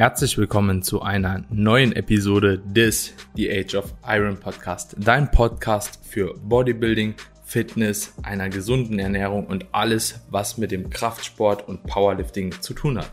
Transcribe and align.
Herzlich 0.00 0.38
willkommen 0.38 0.82
zu 0.82 1.02
einer 1.02 1.44
neuen 1.50 1.92
Episode 1.92 2.56
des 2.56 3.12
The 3.34 3.50
Age 3.50 3.74
of 3.74 3.92
Iron 4.08 4.40
Podcast, 4.40 4.96
dein 4.98 5.30
Podcast 5.30 6.00
für 6.02 6.32
Bodybuilding, 6.38 7.16
Fitness, 7.44 8.14
einer 8.22 8.48
gesunden 8.48 8.98
Ernährung 8.98 9.46
und 9.46 9.66
alles, 9.72 10.22
was 10.30 10.56
mit 10.56 10.70
dem 10.70 10.88
Kraftsport 10.88 11.68
und 11.68 11.82
Powerlifting 11.82 12.62
zu 12.62 12.72
tun 12.72 12.96
hat. 12.96 13.10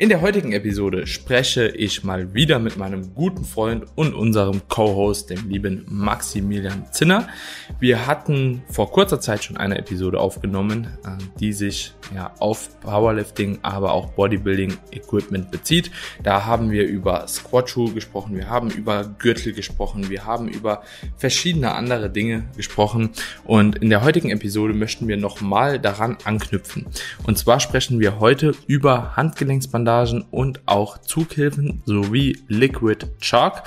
In 0.00 0.10
der 0.10 0.20
heutigen 0.20 0.52
Episode 0.52 1.08
spreche 1.08 1.66
ich 1.66 2.04
mal 2.04 2.32
wieder 2.32 2.60
mit 2.60 2.76
meinem 2.76 3.16
guten 3.16 3.44
Freund 3.44 3.84
und 3.96 4.14
unserem 4.14 4.60
Co-Host, 4.68 5.28
dem 5.28 5.48
lieben 5.48 5.84
Maximilian 5.88 6.84
Zinner. 6.92 7.26
Wir 7.80 8.06
hatten 8.06 8.62
vor 8.70 8.92
kurzer 8.92 9.20
Zeit 9.20 9.42
schon 9.42 9.56
eine 9.56 9.76
Episode 9.76 10.20
aufgenommen, 10.20 10.86
äh, 11.04 11.20
die 11.40 11.52
sich 11.52 11.94
ja 12.14 12.32
auf 12.38 12.78
Powerlifting, 12.78 13.58
aber 13.62 13.90
auch 13.90 14.12
Bodybuilding 14.12 14.76
Equipment 14.92 15.50
bezieht. 15.50 15.90
Da 16.22 16.44
haben 16.44 16.70
wir 16.70 16.86
über 16.86 17.26
Squat-Schuhe 17.26 17.90
gesprochen, 17.90 18.36
wir 18.36 18.48
haben 18.48 18.70
über 18.70 19.02
Gürtel 19.18 19.52
gesprochen, 19.52 20.10
wir 20.10 20.24
haben 20.24 20.46
über 20.46 20.84
verschiedene 21.16 21.74
andere 21.74 22.08
Dinge 22.08 22.44
gesprochen 22.56 23.10
und 23.42 23.78
in 23.78 23.90
der 23.90 24.04
heutigen 24.04 24.30
Episode 24.30 24.74
möchten 24.74 25.08
wir 25.08 25.16
nochmal 25.16 25.80
daran 25.80 26.18
anknüpfen. 26.22 26.86
Und 27.24 27.36
zwar 27.36 27.58
sprechen 27.58 27.98
wir 27.98 28.20
heute 28.20 28.52
über 28.68 29.16
Handgelenksbandagen 29.16 29.87
Bandagen 29.88 30.26
und 30.30 30.60
auch 30.66 30.98
Zughilfen 30.98 31.82
sowie 31.86 32.38
Liquid 32.48 33.06
Chalk 33.20 33.62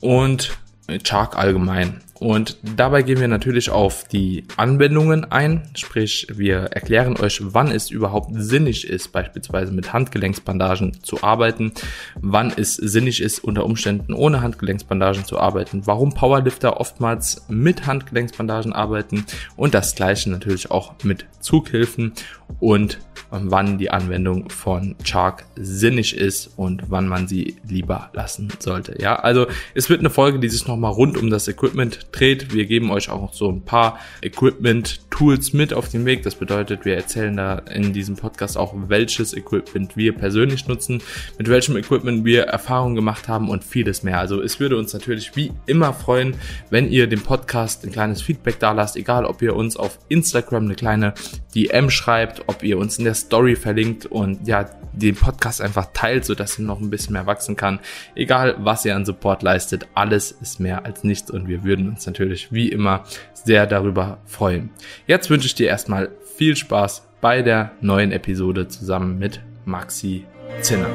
und 0.00 0.56
Chalk 1.02 1.36
allgemein. 1.36 2.00
Und 2.20 2.58
dabei 2.62 3.02
gehen 3.02 3.20
wir 3.20 3.28
natürlich 3.28 3.70
auf 3.70 4.04
die 4.08 4.44
Anwendungen 4.56 5.30
ein, 5.30 5.62
sprich 5.74 6.26
wir 6.30 6.58
erklären 6.58 7.16
euch, 7.18 7.40
wann 7.42 7.70
es 7.70 7.90
überhaupt 7.90 8.30
sinnig 8.34 8.88
ist, 8.88 9.12
beispielsweise 9.12 9.72
mit 9.72 9.92
Handgelenksbandagen 9.92 11.02
zu 11.02 11.22
arbeiten, 11.22 11.72
wann 12.20 12.52
es 12.56 12.74
sinnig 12.74 13.22
ist, 13.22 13.44
unter 13.44 13.64
Umständen 13.64 14.12
ohne 14.12 14.40
Handgelenksbandagen 14.40 15.24
zu 15.24 15.38
arbeiten, 15.38 15.86
warum 15.86 16.12
Powerlifter 16.12 16.80
oftmals 16.80 17.44
mit 17.48 17.86
Handgelenksbandagen 17.86 18.72
arbeiten. 18.72 19.24
Und 19.56 19.74
das 19.74 19.94
gleiche 19.94 20.30
natürlich 20.30 20.70
auch 20.70 20.94
mit 21.04 21.26
Zughilfen. 21.40 22.12
Und 22.60 22.98
wann 23.30 23.78
die 23.78 23.90
Anwendung 23.90 24.48
von 24.50 24.96
Chark 25.04 25.44
sinnig 25.56 26.16
ist 26.16 26.50
und 26.56 26.84
wann 26.88 27.06
man 27.08 27.28
sie 27.28 27.56
lieber 27.68 28.10
lassen 28.12 28.48
sollte. 28.58 29.00
Ja, 29.00 29.16
also 29.16 29.46
es 29.74 29.90
wird 29.90 30.00
eine 30.00 30.10
Folge, 30.10 30.38
die 30.38 30.48
sich 30.48 30.66
nochmal 30.66 30.92
rund 30.92 31.16
um 31.18 31.30
das 31.30 31.48
Equipment 31.48 32.07
dreht. 32.12 32.52
Wir 32.52 32.66
geben 32.66 32.90
euch 32.90 33.10
auch 33.10 33.32
so 33.32 33.50
ein 33.50 33.62
paar 33.62 33.98
Equipment-Tools 34.22 35.52
mit 35.52 35.72
auf 35.72 35.88
den 35.88 36.04
Weg. 36.04 36.22
Das 36.22 36.34
bedeutet, 36.34 36.84
wir 36.84 36.96
erzählen 36.96 37.36
da 37.36 37.58
in 37.58 37.92
diesem 37.92 38.16
Podcast 38.16 38.56
auch, 38.56 38.74
welches 38.88 39.34
Equipment 39.34 39.96
wir 39.96 40.14
persönlich 40.14 40.66
nutzen, 40.68 41.02
mit 41.38 41.48
welchem 41.48 41.76
Equipment 41.76 42.24
wir 42.24 42.44
Erfahrungen 42.44 42.94
gemacht 42.94 43.28
haben 43.28 43.48
und 43.48 43.64
vieles 43.64 44.02
mehr. 44.02 44.18
Also 44.18 44.42
es 44.42 44.60
würde 44.60 44.76
uns 44.76 44.92
natürlich 44.92 45.36
wie 45.36 45.52
immer 45.66 45.92
freuen, 45.92 46.34
wenn 46.70 46.90
ihr 46.90 47.06
dem 47.06 47.22
Podcast 47.22 47.84
ein 47.84 47.92
kleines 47.92 48.22
Feedback 48.22 48.58
da 48.58 48.72
lasst, 48.72 48.96
egal 48.96 49.24
ob 49.24 49.42
ihr 49.42 49.54
uns 49.54 49.76
auf 49.76 49.98
Instagram 50.08 50.64
eine 50.64 50.74
kleine 50.74 51.14
DM 51.54 51.90
schreibt, 51.90 52.42
ob 52.46 52.62
ihr 52.62 52.78
uns 52.78 52.98
in 52.98 53.04
der 53.04 53.14
Story 53.14 53.56
verlinkt 53.56 54.06
und 54.06 54.46
ja, 54.46 54.68
den 54.92 55.14
Podcast 55.14 55.60
einfach 55.60 55.88
teilt, 55.92 56.24
sodass 56.24 56.58
er 56.58 56.64
noch 56.64 56.80
ein 56.80 56.90
bisschen 56.90 57.12
mehr 57.12 57.26
wachsen 57.26 57.56
kann. 57.56 57.80
Egal, 58.14 58.56
was 58.58 58.84
ihr 58.84 58.96
an 58.96 59.04
Support 59.04 59.42
leistet, 59.42 59.86
alles 59.94 60.32
ist 60.32 60.60
mehr 60.60 60.84
als 60.84 61.04
nichts 61.04 61.30
und 61.30 61.48
wir 61.48 61.64
würden 61.64 61.88
uns 61.88 61.97
natürlich 62.06 62.52
wie 62.52 62.68
immer 62.68 63.04
sehr 63.32 63.66
darüber 63.66 64.18
freuen. 64.26 64.70
Jetzt 65.06 65.30
wünsche 65.30 65.46
ich 65.46 65.54
dir 65.54 65.68
erstmal 65.68 66.10
viel 66.36 66.56
Spaß 66.56 67.08
bei 67.20 67.42
der 67.42 67.72
neuen 67.80 68.12
Episode 68.12 68.68
zusammen 68.68 69.18
mit 69.18 69.40
Maxi 69.64 70.24
Zinner. 70.60 70.88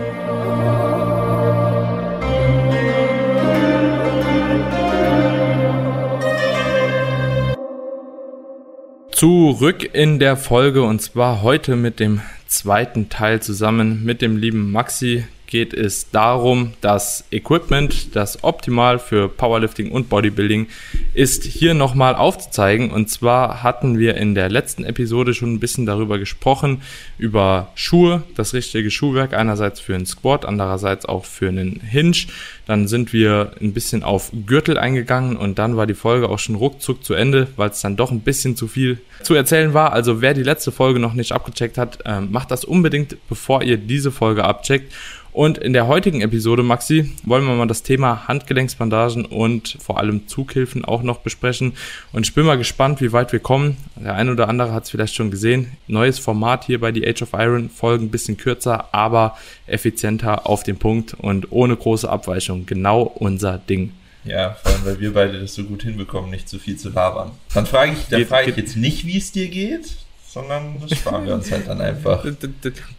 Zurück 9.12 9.90
in 9.94 10.20
der 10.20 10.36
Folge 10.36 10.84
und 10.84 11.02
zwar 11.02 11.42
heute 11.44 11.76
mit 11.76 12.00
dem 12.00 12.22
zweiten 12.48 13.10
Teil 13.10 13.42
zusammen 13.42 14.04
mit 14.04 14.22
dem 14.22 14.38
lieben 14.38 14.72
Maxi 14.72 15.26
geht 15.54 15.76
es 15.76 16.10
darum, 16.10 16.74
dass 16.82 17.26
Equipment, 17.30 18.16
das 18.16 18.44
optimal 18.44 18.98
für 18.98 19.30
Powerlifting 19.30 19.92
und 19.92 20.10
Bodybuilding 20.10 20.66
ist, 21.14 21.44
hier 21.44 21.76
nochmal 21.76 22.16
aufzuzeigen. 22.16 22.90
Und 22.90 23.12
zwar 23.12 23.62
hatten 23.62 24.00
wir 24.00 24.16
in 24.18 24.34
der 24.34 24.50
letzten 24.50 24.84
Episode 24.84 25.36
schon 25.36 25.54
ein 25.54 25.60
bisschen 25.60 25.86
darüber 25.86 26.18
gesprochen, 26.18 26.82
über 27.20 27.72
Schuhe, 27.76 28.24
das 28.36 28.56
richtige 28.56 28.90
Schuhwerk, 28.90 29.36
einerseits 29.36 29.80
für 29.80 29.94
einen 29.94 30.08
Squat, 30.08 30.44
andererseits 30.44 31.06
auch 31.06 31.26
für 31.26 31.50
einen 31.50 31.82
Hinge. 31.82 32.26
Dann 32.66 32.88
sind 32.88 33.14
wir 33.14 33.52
ein 33.62 33.74
bisschen 33.74 34.02
auf 34.02 34.32
Gürtel 34.48 34.80
eingegangen 34.80 35.38
und 35.38 35.60
dann 35.60 35.78
war 35.78 35.86
die 35.86 35.94
Folge 35.94 36.30
auch 36.30 36.40
schon 36.40 36.56
ruckzuck 36.56 37.04
zu 37.04 37.14
Ende, 37.14 37.48
weil 37.58 37.70
es 37.70 37.82
dann 37.82 37.96
doch 37.96 38.10
ein 38.10 38.22
bisschen 38.22 38.56
zu 38.56 38.68
viel 38.68 38.98
zu 39.22 39.36
erzählen 39.36 39.76
war. 39.76 39.94
Also 39.94 40.20
wer 40.20 40.34
die 40.34 40.42
letzte 40.42 40.72
Folge 40.72 41.00
noch 41.00 41.14
nicht 41.14 41.32
abgecheckt 41.32 41.78
hat, 41.78 42.00
äh, 42.06 42.22
macht 42.22 42.50
das 42.50 42.66
unbedingt, 42.66 43.18
bevor 43.30 43.62
ihr 43.62 43.78
diese 43.78 44.12
Folge 44.12 44.46
abcheckt. 44.46 44.92
Und 45.34 45.58
in 45.58 45.74
der 45.74 45.88
heutigen 45.88 46.22
Episode, 46.22 46.62
Maxi, 46.62 47.12
wollen 47.24 47.46
wir 47.46 47.56
mal 47.56 47.66
das 47.66 47.82
Thema 47.82 48.28
Handgelenksbandagen 48.28 49.26
und 49.26 49.78
vor 49.82 49.98
allem 49.98 50.28
Zughilfen 50.28 50.86
auch 50.86 51.02
noch 51.02 51.18
besprechen. 51.20 51.74
Und 52.12 52.28
ich 52.28 52.36
bin 52.36 52.46
mal 52.46 52.58
gespannt, 52.58 53.02
wie 53.02 53.12
weit 53.14 53.32
wir 53.32 53.40
kommen. 53.40 53.78
Der 53.96 54.14
eine 54.14 54.32
oder 54.32 54.48
andere 54.48 54.74
hat 54.74 54.84
es 54.84 54.92
vielleicht 54.92 55.16
schon 55.16 55.32
gesehen. 55.32 55.72
Neues 55.88 56.20
Format 56.20 56.66
hier 56.66 56.80
bei 56.80 56.94
The 56.94 57.08
Age 57.08 57.24
of 57.24 57.30
Iron. 57.34 57.72
Folgen 57.72 58.06
ein 58.06 58.12
bisschen 58.12 58.38
kürzer, 58.38 58.94
aber 58.94 59.36
effizienter 59.66 60.46
auf 60.46 60.62
den 60.62 60.78
Punkt 60.78 61.16
und 61.16 61.52
ohne 61.52 61.76
große 61.76 62.08
Abweichung. 62.08 62.68
Genau 62.68 63.02
unser 63.02 63.58
Ding. 63.58 63.92
Ja, 64.26 64.56
vor 64.62 64.72
allem, 64.72 64.86
weil 64.86 65.00
wir 65.00 65.14
beide 65.14 65.40
das 65.40 65.56
so 65.56 65.64
gut 65.64 65.82
hinbekommen, 65.82 66.30
nicht 66.30 66.48
zu 66.48 66.60
viel 66.60 66.78
zu 66.78 66.90
labern. 66.90 67.32
Dann 67.56 67.66
frage 67.66 67.94
ich, 67.94 68.08
dann 68.08 68.24
frage 68.26 68.52
ich 68.52 68.58
jetzt 68.58 68.78
nicht, 68.78 69.08
wie 69.08 69.18
es 69.18 69.32
dir 69.32 69.48
geht, 69.48 69.96
sondern 70.34 70.80
das 70.82 70.98
sparen 70.98 71.26
wir 71.28 71.36
uns 71.36 71.52
halt 71.52 71.68
dann 71.68 71.80
einfach. 71.80 72.26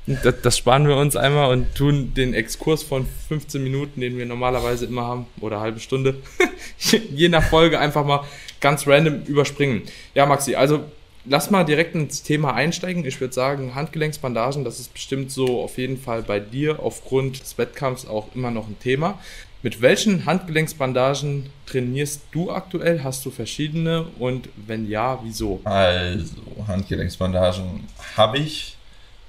Das, 0.07 0.35
das, 0.43 0.59
sparen 0.59 0.87
wir 0.87 0.97
uns 0.97 1.17
einmal 1.17 1.51
und 1.51 1.75
tun 1.75 2.13
den 2.15 2.35
Exkurs 2.35 2.83
von 2.83 3.07
15 3.29 3.63
Minuten, 3.63 4.01
den 4.01 4.19
wir 4.19 4.27
normalerweise 4.27 4.85
immer 4.85 5.03
haben, 5.03 5.27
oder 5.41 5.61
halbe 5.61 5.81
Stunde, 5.81 6.17
je 7.11 7.29
nach 7.29 7.43
Folge 7.43 7.79
einfach 7.79 8.05
mal 8.05 8.25
ganz 8.61 8.87
random 8.87 9.23
überspringen. 9.25 9.83
Ja, 10.15 10.27
Maxi, 10.27 10.55
also 10.55 10.85
lass 11.25 11.51
mal 11.51 11.65
direkt 11.65 11.95
ins 11.95 12.23
Thema 12.23 12.55
einsteigen. 12.55 13.05
Ich 13.05 13.21
würde 13.21 13.35
sagen, 13.35 13.75
Handgelenksbandagen, 13.75 14.65
das 14.65 14.79
ist 14.79 14.93
bestimmt 14.93 15.31
so 15.31 15.63
auf 15.63 15.79
jeden 15.79 15.99
Fall 15.99 16.23
bei 16.23 16.39
dir 16.39 16.81
aufgrund 16.81 17.41
des 17.41 17.59
Wettkampfs 17.59 18.07
auch 18.07 18.29
immer 18.35 18.51
noch 18.51 18.69
ein 18.69 18.79
Thema. 18.79 19.19
Mit 19.65 19.81
welchen 19.81 20.27
Handgelenksbandagen 20.27 21.47
trainierst 21.65 22.21
du 22.33 22.51
aktuell? 22.51 23.03
Hast 23.03 23.25
du 23.25 23.31
verschiedene 23.31 24.05
und 24.19 24.51
wenn 24.57 24.87
ja, 24.87 25.19
wieso? 25.23 25.63
Also, 25.65 26.35
Handgelenksbandagen 26.69 27.89
habe 28.15 28.37
ich 28.37 28.77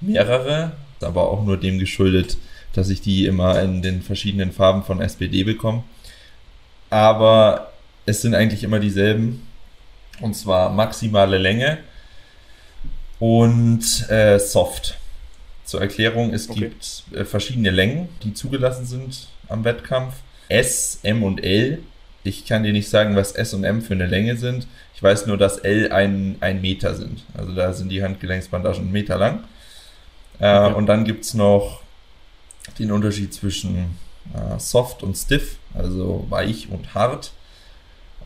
mehrere, 0.02 0.72
aber 1.00 1.30
auch 1.30 1.42
nur 1.42 1.56
dem 1.56 1.78
geschuldet, 1.78 2.36
dass 2.74 2.90
ich 2.90 3.00
die 3.00 3.24
immer 3.24 3.62
in 3.62 3.80
den 3.80 4.02
verschiedenen 4.02 4.52
Farben 4.52 4.82
von 4.82 5.00
SPD 5.00 5.42
bekomme. 5.42 5.84
Aber 6.90 7.72
es 8.04 8.20
sind 8.20 8.34
eigentlich 8.34 8.62
immer 8.62 8.78
dieselben. 8.78 9.46
Und 10.20 10.36
zwar 10.36 10.68
maximale 10.68 11.38
Länge 11.38 11.78
und 13.20 14.10
äh, 14.10 14.38
Soft. 14.38 14.98
Zur 15.64 15.80
Erklärung, 15.80 16.34
es 16.34 16.50
okay. 16.50 16.60
gibt 16.60 17.04
äh, 17.14 17.24
verschiedene 17.24 17.70
Längen, 17.70 18.10
die 18.22 18.34
zugelassen 18.34 18.84
sind 18.84 19.28
am 19.48 19.64
Wettkampf. 19.64 20.16
S, 20.48 21.00
M 21.02 21.22
und 21.22 21.42
L. 21.42 21.78
Ich 22.24 22.44
kann 22.44 22.64
dir 22.64 22.72
nicht 22.72 22.88
sagen, 22.88 23.14
was 23.14 23.32
S 23.32 23.54
und 23.54 23.64
M 23.64 23.82
für 23.82 23.94
eine 23.94 24.06
Länge 24.06 24.36
sind. 24.36 24.66
Ich 24.94 25.02
weiß 25.02 25.26
nur, 25.26 25.36
dass 25.36 25.58
L 25.58 25.92
ein, 25.92 26.36
ein 26.40 26.60
Meter 26.60 26.94
sind. 26.94 27.22
Also 27.34 27.54
da 27.54 27.72
sind 27.72 27.90
die 27.90 28.02
Handgelenksbandagen 28.02 28.80
einen 28.80 28.92
Meter 28.92 29.16
lang. 29.16 29.44
Äh, 30.38 30.58
okay. 30.58 30.74
Und 30.74 30.86
dann 30.86 31.04
gibt 31.04 31.24
es 31.24 31.34
noch 31.34 31.82
den 32.78 32.90
Unterschied 32.92 33.32
zwischen 33.32 33.96
äh, 34.34 34.58
soft 34.58 35.02
und 35.02 35.16
stiff, 35.16 35.56
also 35.74 36.26
weich 36.28 36.68
und 36.70 36.94
hart. 36.94 37.32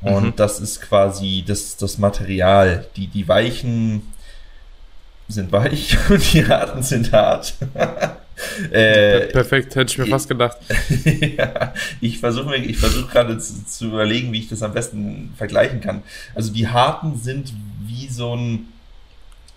Und 0.00 0.24
mhm. 0.24 0.36
das 0.36 0.60
ist 0.60 0.80
quasi 0.80 1.44
das, 1.46 1.76
das 1.76 1.98
Material. 1.98 2.86
Die, 2.96 3.06
die 3.06 3.28
weichen 3.28 4.02
sind 5.28 5.52
weich 5.52 5.96
und 6.08 6.32
die 6.32 6.46
harten 6.46 6.82
sind 6.82 7.12
hart. 7.12 7.54
Äh, 8.70 9.26
Perfekt, 9.26 9.74
hätte 9.74 9.92
ich 9.92 9.98
mir 9.98 10.06
fast 10.06 10.28
gedacht. 10.28 10.58
ja, 11.36 11.72
ich 12.00 12.18
versuche 12.18 12.56
ich 12.56 12.78
versuch 12.78 13.10
gerade 13.10 13.38
zu, 13.38 13.64
zu, 13.66 13.86
überlegen, 13.86 14.32
wie 14.32 14.40
ich 14.40 14.48
das 14.48 14.62
am 14.62 14.72
besten 14.72 15.32
vergleichen 15.36 15.80
kann. 15.80 16.02
Also 16.34 16.52
die 16.52 16.68
harten 16.68 17.18
sind 17.18 17.52
wie 17.86 18.08
so 18.08 18.36
ein. 18.36 18.68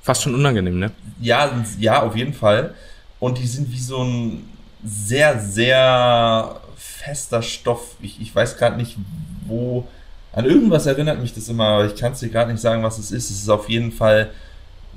Fast 0.02 0.24
schon 0.24 0.36
unangenehm, 0.36 0.80
ne? 0.80 0.92
Ja, 1.22 1.64
ja, 1.80 2.04
auf 2.04 2.16
jeden 2.16 2.34
Fall. 2.34 2.74
Und 3.20 3.38
die 3.38 3.48
sind 3.48 3.72
wie 3.72 3.80
so 3.80 4.04
ein 4.04 4.44
sehr, 4.84 5.40
sehr 5.40 6.60
fester 6.76 7.42
Stoff. 7.42 7.96
Ich, 8.02 8.22
ich 8.22 8.36
weiß 8.36 8.58
gerade 8.58 8.78
nicht, 8.78 8.98
wo. 9.46 9.88
An 10.34 10.46
irgendwas 10.46 10.88
erinnert 10.88 11.22
mich 11.22 11.34
das 11.34 11.48
immer, 11.48 11.68
aber 11.68 11.86
ich 11.86 11.96
kann 11.96 12.14
es 12.14 12.20
dir 12.20 12.30
gerade 12.30 12.52
nicht 12.52 12.62
sagen, 12.62 12.82
was 12.82 12.98
es 12.98 13.12
ist. 13.12 13.30
Es 13.30 13.44
ist 13.44 13.50
auf 13.50 13.70
jeden 13.70 13.92
Fall 13.92 14.32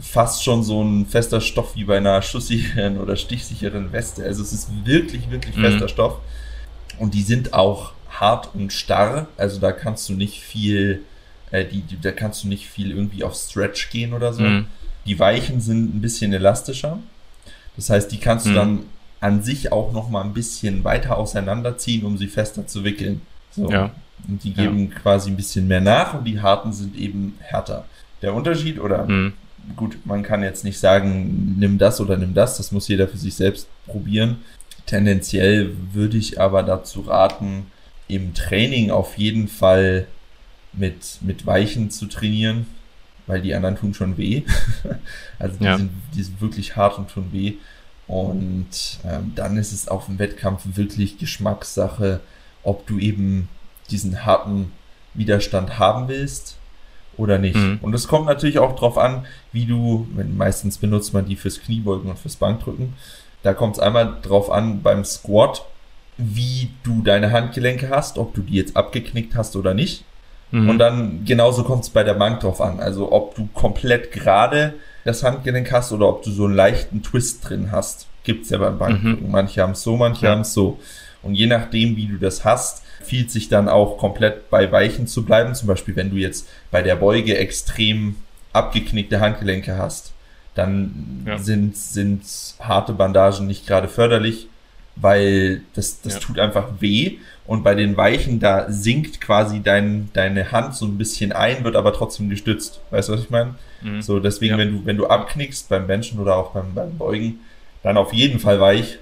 fast 0.00 0.44
schon 0.44 0.62
so 0.62 0.82
ein 0.82 1.06
fester 1.06 1.40
Stoff 1.40 1.74
wie 1.74 1.84
bei 1.84 1.96
einer 1.96 2.20
schusssicheren 2.22 2.98
oder 2.98 3.16
stichsicheren 3.16 3.92
Weste. 3.92 4.24
Also 4.24 4.42
es 4.42 4.52
ist 4.52 4.68
wirklich, 4.84 5.30
wirklich 5.30 5.56
mhm. 5.56 5.62
fester 5.62 5.88
Stoff. 5.88 6.18
Und 6.98 7.14
die 7.14 7.22
sind 7.22 7.52
auch 7.52 7.92
hart 8.10 8.50
und 8.54 8.72
starr. 8.72 9.28
Also 9.36 9.60
da 9.60 9.72
kannst 9.72 10.08
du 10.08 10.14
nicht 10.14 10.40
viel, 10.42 11.02
äh, 11.50 11.64
die, 11.64 11.80
die, 11.80 12.00
da 12.00 12.12
kannst 12.12 12.44
du 12.44 12.48
nicht 12.48 12.66
viel 12.66 12.90
irgendwie 12.90 13.24
auf 13.24 13.34
Stretch 13.34 13.90
gehen 13.90 14.12
oder 14.12 14.32
so. 14.32 14.42
Mhm. 14.42 14.66
Die 15.06 15.18
Weichen 15.18 15.60
sind 15.60 15.96
ein 15.96 16.00
bisschen 16.00 16.32
elastischer. 16.32 16.98
Das 17.76 17.90
heißt, 17.90 18.10
die 18.10 18.18
kannst 18.18 18.46
du 18.46 18.50
mhm. 18.50 18.54
dann 18.54 18.78
an 19.20 19.42
sich 19.42 19.72
auch 19.72 19.92
noch 19.92 20.08
mal 20.08 20.22
ein 20.22 20.34
bisschen 20.34 20.84
weiter 20.84 21.16
auseinanderziehen, 21.16 22.04
um 22.04 22.18
sie 22.18 22.28
fester 22.28 22.66
zu 22.66 22.84
wickeln. 22.84 23.22
So. 23.50 23.70
Ja. 23.70 23.90
Und 24.28 24.44
die 24.44 24.52
geben 24.52 24.90
ja. 24.90 24.98
quasi 24.98 25.30
ein 25.30 25.36
bisschen 25.36 25.68
mehr 25.68 25.80
nach 25.80 26.14
und 26.14 26.24
die 26.24 26.40
harten 26.40 26.72
sind 26.72 26.96
eben 26.96 27.38
härter. 27.40 27.86
Der 28.22 28.34
Unterschied 28.34 28.78
oder 28.78 29.06
mhm. 29.06 29.34
Gut, 29.74 29.98
man 30.04 30.22
kann 30.22 30.42
jetzt 30.42 30.64
nicht 30.64 30.78
sagen, 30.78 31.56
nimm 31.58 31.78
das 31.78 32.00
oder 32.00 32.16
nimm 32.16 32.34
das, 32.34 32.56
das 32.56 32.72
muss 32.72 32.88
jeder 32.88 33.08
für 33.08 33.18
sich 33.18 33.34
selbst 33.34 33.68
probieren. 33.86 34.38
Tendenziell 34.86 35.72
würde 35.92 36.16
ich 36.16 36.40
aber 36.40 36.62
dazu 36.62 37.00
raten, 37.00 37.66
im 38.08 38.34
Training 38.34 38.90
auf 38.90 39.18
jeden 39.18 39.48
Fall 39.48 40.06
mit, 40.72 41.18
mit 41.22 41.46
Weichen 41.46 41.90
zu 41.90 42.06
trainieren, 42.06 42.66
weil 43.26 43.42
die 43.42 43.54
anderen 43.54 43.76
tun 43.76 43.94
schon 43.94 44.16
weh. 44.16 44.42
also 45.38 45.58
die, 45.58 45.64
ja. 45.64 45.76
sind, 45.76 45.90
die 46.14 46.22
sind 46.22 46.40
wirklich 46.40 46.76
hart 46.76 46.98
und 46.98 47.10
tun 47.10 47.28
weh. 47.32 47.54
Und 48.06 49.00
ähm, 49.04 49.32
dann 49.34 49.56
ist 49.56 49.72
es 49.72 49.88
auf 49.88 50.06
dem 50.06 50.20
Wettkampf 50.20 50.62
wirklich 50.76 51.18
Geschmackssache, 51.18 52.20
ob 52.62 52.86
du 52.86 53.00
eben 53.00 53.48
diesen 53.90 54.24
harten 54.24 54.70
Widerstand 55.14 55.80
haben 55.80 56.06
willst 56.06 56.56
oder 57.16 57.38
nicht. 57.38 57.56
Mhm. 57.56 57.78
Und 57.82 57.94
es 57.94 58.08
kommt 58.08 58.26
natürlich 58.26 58.58
auch 58.58 58.74
darauf 58.74 58.98
an, 58.98 59.26
wie 59.52 59.66
du, 59.66 60.06
meistens 60.36 60.78
benutzt 60.78 61.14
man 61.14 61.26
die 61.26 61.36
fürs 61.36 61.60
Kniebeugen 61.60 62.10
und 62.10 62.18
fürs 62.18 62.36
Bankdrücken. 62.36 62.94
Da 63.42 63.54
kommt 63.54 63.76
es 63.76 63.80
einmal 63.80 64.16
drauf 64.22 64.50
an 64.50 64.82
beim 64.82 65.04
Squat, 65.04 65.64
wie 66.18 66.70
du 66.82 67.02
deine 67.02 67.30
Handgelenke 67.30 67.90
hast, 67.90 68.18
ob 68.18 68.34
du 68.34 68.42
die 68.42 68.54
jetzt 68.54 68.76
abgeknickt 68.76 69.34
hast 69.34 69.56
oder 69.56 69.74
nicht. 69.74 70.04
Mhm. 70.50 70.68
Und 70.68 70.78
dann 70.78 71.24
genauso 71.24 71.64
kommt 71.64 71.84
es 71.84 71.90
bei 71.90 72.04
der 72.04 72.14
Bank 72.14 72.40
drauf 72.40 72.60
an. 72.60 72.80
Also 72.80 73.12
ob 73.12 73.34
du 73.34 73.48
komplett 73.54 74.12
gerade 74.12 74.74
das 75.04 75.22
Handgelenk 75.22 75.70
hast 75.72 75.92
oder 75.92 76.08
ob 76.08 76.22
du 76.22 76.30
so 76.30 76.44
einen 76.44 76.54
leichten 76.54 77.02
Twist 77.02 77.48
drin 77.48 77.70
hast. 77.70 78.06
Gibt's 78.24 78.50
ja 78.50 78.58
beim 78.58 78.78
Bankdrücken. 78.78 79.26
Mhm. 79.26 79.32
Manche 79.32 79.62
haben 79.62 79.72
es 79.72 79.82
so, 79.82 79.96
manche 79.96 80.26
ja. 80.26 80.32
haben 80.32 80.40
es 80.40 80.52
so. 80.52 80.78
Und 81.22 81.34
je 81.34 81.46
nachdem, 81.46 81.96
wie 81.96 82.06
du 82.06 82.18
das 82.18 82.44
hast, 82.44 82.82
fiel 83.06 83.28
sich 83.28 83.48
dann 83.48 83.68
auch 83.68 83.98
komplett 83.98 84.50
bei 84.50 84.70
Weichen 84.70 85.06
zu 85.06 85.24
bleiben. 85.24 85.54
Zum 85.54 85.68
Beispiel, 85.68 85.96
wenn 85.96 86.10
du 86.10 86.16
jetzt 86.16 86.48
bei 86.70 86.82
der 86.82 86.96
Beuge 86.96 87.36
extrem 87.36 88.16
abgeknickte 88.52 89.20
Handgelenke 89.20 89.76
hast, 89.76 90.12
dann 90.54 91.24
ja. 91.26 91.38
sind, 91.38 91.76
sind 91.76 92.22
harte 92.60 92.94
Bandagen 92.94 93.46
nicht 93.46 93.66
gerade 93.66 93.88
förderlich, 93.88 94.48
weil 94.96 95.60
das, 95.74 96.00
das 96.00 96.14
ja. 96.14 96.20
tut 96.20 96.38
einfach 96.38 96.68
weh. 96.80 97.18
Und 97.46 97.62
bei 97.62 97.74
den 97.74 97.96
Weichen, 97.96 98.40
da 98.40 98.66
sinkt 98.68 99.20
quasi 99.20 99.62
dein, 99.62 100.08
deine 100.14 100.50
Hand 100.50 100.74
so 100.74 100.86
ein 100.86 100.98
bisschen 100.98 101.32
ein, 101.32 101.62
wird 101.62 101.76
aber 101.76 101.92
trotzdem 101.92 102.28
gestützt. 102.28 102.80
Weißt 102.90 103.08
du, 103.08 103.12
was 103.12 103.20
ich 103.20 103.30
meine? 103.30 103.54
Mhm. 103.82 104.02
So, 104.02 104.18
deswegen, 104.18 104.52
ja. 104.54 104.58
wenn 104.58 104.72
du, 104.72 104.86
wenn 104.86 104.96
du 104.96 105.06
abknickst 105.06 105.68
beim 105.68 105.86
Benchen 105.86 106.18
oder 106.18 106.36
auch 106.36 106.52
beim, 106.52 106.74
beim 106.74 106.96
Beugen, 106.96 107.40
dann 107.82 107.96
auf 107.96 108.12
jeden 108.12 108.40
Fall 108.40 108.58
weich. 108.58 108.98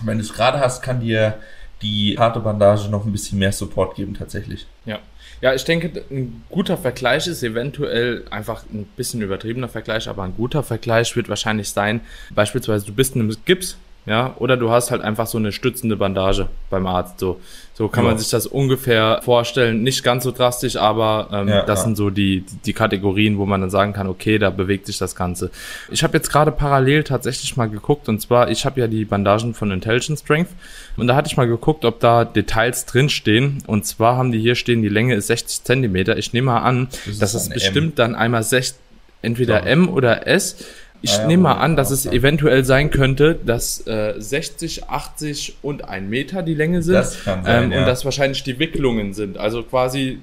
Und 0.00 0.08
wenn 0.08 0.18
du 0.18 0.24
es 0.24 0.32
gerade 0.34 0.60
hast, 0.60 0.82
kann 0.82 1.00
dir 1.00 1.38
die 1.84 2.16
harte 2.18 2.40
Bandage 2.40 2.88
noch 2.88 3.04
ein 3.04 3.12
bisschen 3.12 3.38
mehr 3.38 3.52
Support 3.52 3.94
geben 3.94 4.14
tatsächlich. 4.14 4.66
Ja. 4.86 4.98
Ja, 5.40 5.52
ich 5.52 5.64
denke, 5.64 6.02
ein 6.10 6.42
guter 6.48 6.78
Vergleich 6.78 7.26
ist 7.26 7.42
eventuell 7.42 8.24
einfach 8.30 8.64
ein 8.72 8.86
bisschen 8.96 9.20
übertriebener 9.20 9.68
Vergleich, 9.68 10.08
aber 10.08 10.22
ein 10.22 10.34
guter 10.36 10.62
Vergleich 10.62 11.14
wird 11.16 11.28
wahrscheinlich 11.28 11.68
sein, 11.68 12.00
beispielsweise 12.34 12.86
du 12.86 12.94
bist 12.94 13.14
in 13.14 13.22
einem 13.22 13.36
Gips, 13.44 13.76
ja, 14.06 14.34
oder 14.38 14.56
du 14.56 14.70
hast 14.70 14.90
halt 14.90 15.02
einfach 15.02 15.26
so 15.26 15.36
eine 15.36 15.52
stützende 15.52 15.96
Bandage 15.96 16.48
beim 16.70 16.86
Arzt. 16.86 17.18
So, 17.18 17.40
so 17.76 17.88
kann 17.88 18.04
ja. 18.04 18.10
man 18.10 18.18
sich 18.18 18.30
das 18.30 18.46
ungefähr 18.46 19.20
vorstellen. 19.24 19.82
Nicht 19.82 20.04
ganz 20.04 20.22
so 20.22 20.30
drastisch, 20.30 20.76
aber 20.76 21.28
ähm, 21.32 21.48
ja, 21.48 21.62
das 21.64 21.80
ja. 21.80 21.86
sind 21.86 21.96
so 21.96 22.08
die, 22.08 22.44
die 22.64 22.72
Kategorien, 22.72 23.36
wo 23.36 23.46
man 23.46 23.60
dann 23.60 23.70
sagen 23.70 23.92
kann, 23.92 24.06
okay, 24.06 24.38
da 24.38 24.50
bewegt 24.50 24.86
sich 24.86 24.96
das 24.98 25.16
Ganze. 25.16 25.50
Ich 25.90 26.04
habe 26.04 26.16
jetzt 26.16 26.30
gerade 26.30 26.52
parallel 26.52 27.02
tatsächlich 27.02 27.56
mal 27.56 27.68
geguckt 27.68 28.08
und 28.08 28.20
zwar, 28.20 28.48
ich 28.48 28.64
habe 28.64 28.78
ja 28.78 28.86
die 28.86 29.04
Bandagen 29.04 29.54
von 29.54 29.72
Intelligent 29.72 30.20
Strength 30.20 30.50
und 30.96 31.08
da 31.08 31.16
hatte 31.16 31.26
ich 31.26 31.36
mal 31.36 31.48
geguckt, 31.48 31.84
ob 31.84 31.98
da 31.98 32.24
Details 32.24 32.86
drinstehen. 32.86 33.64
Und 33.66 33.84
zwar 33.84 34.16
haben 34.16 34.30
die 34.30 34.38
hier 34.38 34.54
stehen, 34.54 34.82
die 34.82 34.88
Länge 34.88 35.16
ist 35.16 35.26
60 35.26 35.64
Zentimeter. 35.64 36.16
Ich 36.16 36.32
nehme 36.32 36.52
mal 36.52 36.60
an, 36.60 36.88
das 37.06 37.18
dass 37.18 37.34
es 37.34 37.48
bestimmt 37.48 37.90
M. 37.90 37.94
dann 37.96 38.14
einmal 38.14 38.44
6, 38.44 38.78
entweder 39.22 39.66
M 39.66 39.88
oder 39.88 40.28
S 40.28 40.64
ich 41.04 41.20
ah, 41.20 41.26
nehme 41.26 41.42
mal 41.42 41.54
an, 41.54 41.76
dass 41.76 41.90
es 41.90 42.06
eventuell 42.06 42.64
sein 42.64 42.90
könnte, 42.90 43.38
dass 43.44 43.86
äh, 43.86 44.14
60, 44.16 44.88
80 44.88 45.58
und 45.60 45.86
ein 45.86 46.08
Meter 46.08 46.42
die 46.42 46.54
Länge 46.54 46.82
sind. 46.82 46.94
Das 46.94 47.22
kann 47.22 47.44
sein, 47.44 47.64
ähm, 47.64 47.72
ja. 47.72 47.80
Und 47.80 47.86
dass 47.86 48.06
wahrscheinlich 48.06 48.42
die 48.42 48.58
Wicklungen 48.58 49.12
sind. 49.12 49.36
Also 49.36 49.62
quasi 49.62 50.18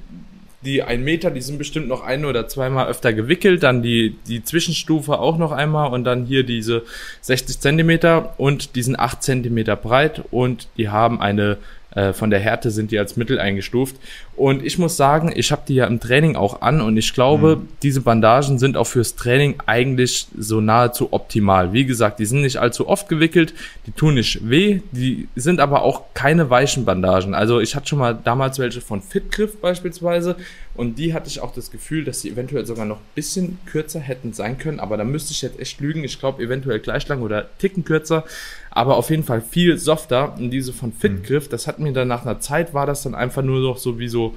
die 0.66 0.82
ein 0.82 1.04
Meter, 1.04 1.30
die 1.30 1.42
sind 1.42 1.60
bestimmt 1.60 1.88
noch 1.88 2.04
ein 2.04 2.26
oder 2.26 2.48
zweimal 2.48 2.88
öfter 2.88 3.14
gewickelt, 3.14 3.62
dann 3.62 3.84
die, 3.84 4.16
die 4.28 4.44
Zwischenstufe 4.44 5.20
auch 5.20 5.38
noch 5.38 5.52
einmal 5.52 5.92
und 5.92 6.04
dann 6.04 6.26
hier 6.26 6.44
diese 6.44 6.82
60 7.22 7.60
Zentimeter 7.60 8.34
und 8.38 8.76
die 8.76 8.82
sind 8.82 9.00
8 9.00 9.22
Zentimeter 9.22 9.76
breit 9.76 10.24
und 10.32 10.68
die 10.78 10.90
haben 10.90 11.22
eine 11.22 11.58
äh, 11.96 12.14
von 12.14 12.30
der 12.30 12.40
Härte 12.40 12.72
sind 12.72 12.92
die 12.92 13.00
als 13.00 13.18
mittel 13.18 13.40
eingestuft. 13.40 13.98
Und 14.36 14.66
ich 14.66 14.80
muss 14.80 14.98
sagen, 14.98 15.32
ich 15.36 15.52
habe 15.52 15.64
die 15.68 15.76
ja 15.76 15.86
im 15.86 16.00
Training 16.00 16.36
auch 16.36 16.62
an 16.62 16.82
und 16.82 16.98
ich 16.98 17.14
glaube, 17.14 17.58
mhm. 17.58 17.68
diese 17.84 18.02
Bandagen 18.02 18.60
sind 18.60 18.78
auch 18.78 18.88
fürs 18.88 19.16
Training 19.16 19.56
eigentlich 19.66 20.28
so 20.38 20.62
nahezu 20.62 21.12
optimal. 21.12 21.74
Wie 21.74 21.86
gesagt, 21.86 22.20
die 22.20 22.26
sind 22.26 22.42
nicht 22.42 22.58
allzu 22.58 22.88
oft 22.88 23.10
gewickelt, 23.10 23.54
die 23.86 23.92
tun 23.92 24.16
nicht 24.16 24.50
weh, 24.50 24.82
die 24.92 25.28
sind 25.36 25.60
aber 25.60 25.84
auch 25.84 26.04
keine 26.14 26.50
weichen 26.50 26.86
Bandagen. 26.86 27.34
Also 27.34 27.60
ich 27.60 27.76
hatte 27.76 27.90
schon 27.90 28.00
mal 28.00 28.18
damals 28.24 28.58
welche 28.58 28.82
von 28.82 29.02
Fitgriff 29.02 29.60
beispielsweise 29.60 30.38
und 30.76 30.98
die 30.98 31.14
hatte 31.14 31.28
ich 31.28 31.42
auch 31.42 31.54
das 31.54 31.70
Gefühl, 31.70 32.06
dass 32.06 32.22
sie 32.22 32.30
eventuell 32.30 32.66
sogar 32.66 32.86
noch 32.86 32.98
ein 32.98 33.14
bisschen 33.16 33.60
kürzer 33.66 34.00
hätten 34.00 34.34
sein 34.34 34.58
können, 34.58 34.80
aber 34.80 34.96
da 34.98 35.04
müsste 35.04 35.34
ich 35.34 35.42
jetzt 35.42 35.60
echt 35.60 35.82
lügen. 35.82 36.04
Ich 36.04 36.20
glaube 36.20 36.42
eventuell 36.42 36.80
gleich 36.80 37.08
lang 37.10 37.22
oder 37.22 37.48
ticken 37.58 37.84
kürzer, 37.84 38.24
aber 38.72 38.96
auf 38.96 39.10
jeden 39.10 39.24
Fall 39.24 39.42
viel 39.42 39.78
softer. 39.78 40.36
Und 40.38 40.50
diese 40.50 40.74
von 40.74 40.94
Fitgriff, 40.94 41.50
das 41.50 41.68
hat 41.68 41.80
mir 41.80 41.94
dann 41.94 42.08
nach 42.08 42.24
einer 42.24 42.40
Zeit 42.40 42.74
war 42.74 42.86
das 42.86 43.04
dann 43.04 43.14
einfach 43.14 43.44
nur 43.44 43.60
noch 43.60 43.78
so 43.78 44.00
wie 44.00 44.08
so 44.08 44.36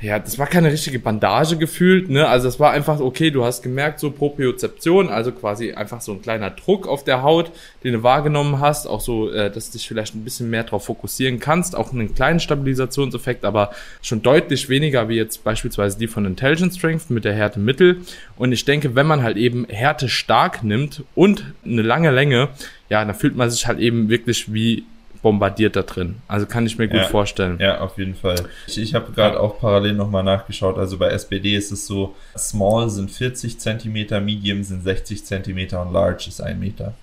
ja, 0.00 0.20
das 0.20 0.38
war 0.38 0.46
keine 0.46 0.70
richtige 0.70 1.00
Bandage 1.00 1.56
gefühlt, 1.56 2.08
ne? 2.08 2.28
Also 2.28 2.46
es 2.46 2.60
war 2.60 2.70
einfach, 2.70 3.00
okay, 3.00 3.32
du 3.32 3.44
hast 3.44 3.62
gemerkt, 3.62 3.98
so 3.98 4.12
Propriozeption, 4.12 5.08
also 5.08 5.32
quasi 5.32 5.72
einfach 5.72 6.00
so 6.00 6.12
ein 6.12 6.22
kleiner 6.22 6.50
Druck 6.50 6.86
auf 6.86 7.02
der 7.02 7.22
Haut, 7.24 7.50
den 7.82 7.94
du 7.94 8.02
wahrgenommen 8.04 8.60
hast, 8.60 8.86
auch 8.86 9.00
so, 9.00 9.28
äh, 9.32 9.50
dass 9.50 9.70
du 9.70 9.78
dich 9.78 9.88
vielleicht 9.88 10.14
ein 10.14 10.22
bisschen 10.22 10.50
mehr 10.50 10.62
darauf 10.62 10.84
fokussieren 10.84 11.40
kannst, 11.40 11.74
auch 11.74 11.92
einen 11.92 12.14
kleinen 12.14 12.38
Stabilisationseffekt, 12.38 13.44
aber 13.44 13.72
schon 14.00 14.22
deutlich 14.22 14.68
weniger 14.68 15.08
wie 15.08 15.16
jetzt 15.16 15.42
beispielsweise 15.42 15.98
die 15.98 16.06
von 16.06 16.24
Intelligent 16.24 16.76
Strength 16.76 17.10
mit 17.10 17.24
der 17.24 17.34
Härte 17.34 17.58
Mittel. 17.58 18.02
Und 18.36 18.52
ich 18.52 18.64
denke, 18.64 18.94
wenn 18.94 19.06
man 19.06 19.24
halt 19.24 19.36
eben 19.36 19.66
Härte 19.68 20.08
stark 20.08 20.62
nimmt 20.62 21.02
und 21.16 21.44
eine 21.64 21.82
lange 21.82 22.12
Länge, 22.12 22.50
ja, 22.88 23.04
dann 23.04 23.16
fühlt 23.16 23.34
man 23.34 23.50
sich 23.50 23.66
halt 23.66 23.80
eben 23.80 24.08
wirklich 24.08 24.52
wie 24.52 24.84
bombardiert 25.22 25.76
da 25.76 25.82
drin. 25.82 26.16
Also 26.28 26.46
kann 26.46 26.66
ich 26.66 26.78
mir 26.78 26.88
gut 26.88 26.98
ja, 26.98 27.04
vorstellen. 27.04 27.58
Ja, 27.60 27.80
auf 27.80 27.98
jeden 27.98 28.14
Fall. 28.14 28.48
Ich, 28.66 28.78
ich 28.78 28.94
habe 28.94 29.12
gerade 29.12 29.38
auch 29.40 29.60
parallel 29.60 29.94
nochmal 29.94 30.24
nachgeschaut. 30.24 30.78
Also 30.78 30.98
bei 30.98 31.08
SPD 31.08 31.56
ist 31.56 31.70
es 31.70 31.86
so, 31.86 32.14
Small 32.36 32.90
sind 32.90 33.10
40 33.10 33.58
cm, 33.58 34.24
Medium 34.24 34.62
sind 34.62 34.82
60 34.82 35.24
cm 35.24 35.76
und 35.78 35.92
Large 35.92 36.26
ist 36.28 36.40
1 36.40 36.58
Meter. 36.58 36.94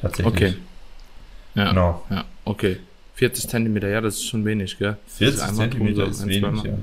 Tatsächlich. 0.00 0.34
Okay. 0.34 0.54
Ja, 1.54 1.70
genau. 1.70 2.04
ja, 2.10 2.24
okay. 2.44 2.78
40 3.14 3.48
cm, 3.48 3.76
ja, 3.78 4.00
das 4.00 4.14
ist 4.14 4.26
schon 4.28 4.44
wenig, 4.44 4.78
gell? 4.78 4.96
40 5.08 5.54
cm 5.54 5.86
ist 6.08 6.26
wenig, 6.26 6.62
ja. 6.62 6.74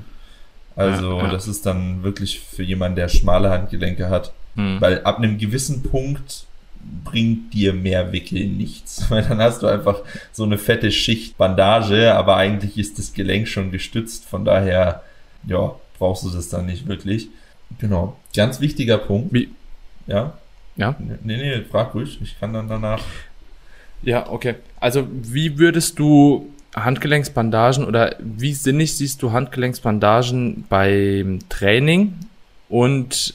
Also 0.76 1.16
ja, 1.16 1.24
ja. 1.24 1.30
das 1.30 1.48
ist 1.48 1.64
dann 1.64 2.02
wirklich 2.02 2.40
für 2.40 2.62
jemanden, 2.62 2.96
der 2.96 3.08
schmale 3.08 3.50
Handgelenke 3.50 4.10
hat. 4.10 4.32
Hm. 4.56 4.80
Weil 4.80 5.02
ab 5.04 5.18
einem 5.18 5.38
gewissen 5.38 5.82
Punkt 5.82 6.45
bringt 7.04 7.54
dir 7.54 7.72
mehr 7.72 8.12
Wickeln 8.12 8.56
nichts. 8.56 9.06
Weil 9.10 9.22
dann 9.22 9.38
hast 9.38 9.62
du 9.62 9.66
einfach 9.66 10.00
so 10.32 10.44
eine 10.44 10.58
fette 10.58 10.90
Schicht 10.90 11.36
Bandage, 11.36 12.14
aber 12.14 12.36
eigentlich 12.36 12.78
ist 12.78 12.98
das 12.98 13.12
Gelenk 13.12 13.48
schon 13.48 13.70
gestützt. 13.70 14.24
Von 14.24 14.44
daher, 14.44 15.02
ja, 15.46 15.74
brauchst 15.98 16.24
du 16.24 16.30
das 16.30 16.48
dann 16.48 16.66
nicht 16.66 16.86
wirklich. 16.86 17.28
Genau. 17.78 18.16
Ganz 18.34 18.60
wichtiger 18.60 18.98
Punkt. 18.98 19.32
Wie? 19.32 19.48
Ja? 20.06 20.34
Ja? 20.76 20.94
Nee, 20.98 21.36
nee, 21.36 21.62
frag 21.62 21.94
ruhig. 21.94 22.18
Ich 22.22 22.38
kann 22.38 22.52
dann 22.52 22.68
danach. 22.68 23.02
Ja, 24.02 24.28
okay. 24.30 24.56
Also, 24.78 25.06
wie 25.10 25.58
würdest 25.58 25.98
du 25.98 26.52
Handgelenksbandagen 26.76 27.86
oder 27.86 28.16
wie 28.18 28.52
sinnig 28.52 28.94
siehst 28.96 29.22
du 29.22 29.32
Handgelenksbandagen 29.32 30.64
beim 30.68 31.38
Training 31.48 32.14
und 32.68 33.34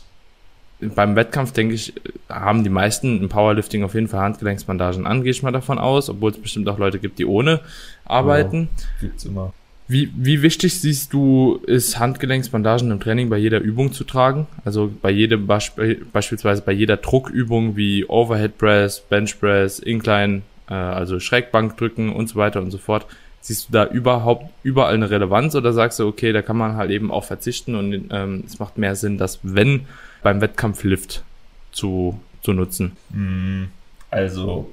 beim 0.81 1.15
Wettkampf, 1.15 1.51
denke 1.53 1.75
ich, 1.75 1.93
haben 2.29 2.63
die 2.63 2.69
meisten 2.69 3.21
im 3.21 3.29
Powerlifting 3.29 3.83
auf 3.83 3.93
jeden 3.93 4.07
Fall 4.07 4.21
Handgelenksbandagen 4.21 5.05
an, 5.05 5.23
gehe 5.23 5.31
ich 5.31 5.43
mal 5.43 5.51
davon 5.51 5.77
aus, 5.77 6.09
obwohl 6.09 6.31
es 6.31 6.38
bestimmt 6.38 6.67
auch 6.69 6.77
Leute 6.77 7.00
gibt, 7.00 7.19
die 7.19 7.25
ohne 7.25 7.61
arbeiten. 8.05 8.69
Ja, 8.77 9.07
gibt's 9.07 9.25
immer. 9.25 9.53
Wie, 9.88 10.09
wie 10.15 10.41
wichtig 10.41 10.79
siehst 10.79 11.11
du, 11.11 11.59
ist 11.65 12.00
Handgelenksbandagen 12.00 12.91
im 12.91 13.01
Training 13.01 13.29
bei 13.29 13.38
jeder 13.38 13.59
Übung 13.59 13.91
zu 13.91 14.05
tragen? 14.05 14.47
Also 14.63 14.89
bei 15.01 15.11
jedem 15.11 15.47
Beisp 15.47 15.77
beispielsweise 16.13 16.61
bei 16.61 16.71
jeder 16.71 16.95
Druckübung 16.95 17.75
wie 17.75 18.05
Overhead 18.05 18.57
Press, 18.57 19.01
Bench 19.01 19.38
Press, 19.38 19.79
Incline, 19.79 20.43
äh, 20.69 20.73
also 20.73 21.19
Schrägbank 21.19 21.75
drücken 21.75 22.13
und 22.13 22.29
so 22.29 22.38
weiter 22.38 22.61
und 22.61 22.71
so 22.71 22.77
fort. 22.77 23.05
Siehst 23.41 23.67
du 23.67 23.73
da 23.73 23.85
überhaupt 23.85 24.45
überall 24.63 24.93
eine 24.93 25.09
Relevanz 25.09 25.55
oder 25.55 25.73
sagst 25.73 26.00
du, 26.00 26.07
okay, 26.07 26.31
da 26.31 26.41
kann 26.41 26.55
man 26.55 26.77
halt 26.77 26.89
eben 26.89 27.11
auch 27.11 27.25
verzichten 27.25 27.75
und 27.75 28.05
ähm, 28.11 28.43
es 28.45 28.59
macht 28.59 28.77
mehr 28.77 28.95
Sinn, 28.95 29.17
das 29.17 29.39
wenn 29.43 29.88
beim 30.23 30.41
Wettkampf 30.41 30.83
Lift 30.83 31.23
zu, 31.71 32.19
zu 32.41 32.53
nutzen? 32.53 32.97
Hm, 33.11 33.69
also 34.09 34.71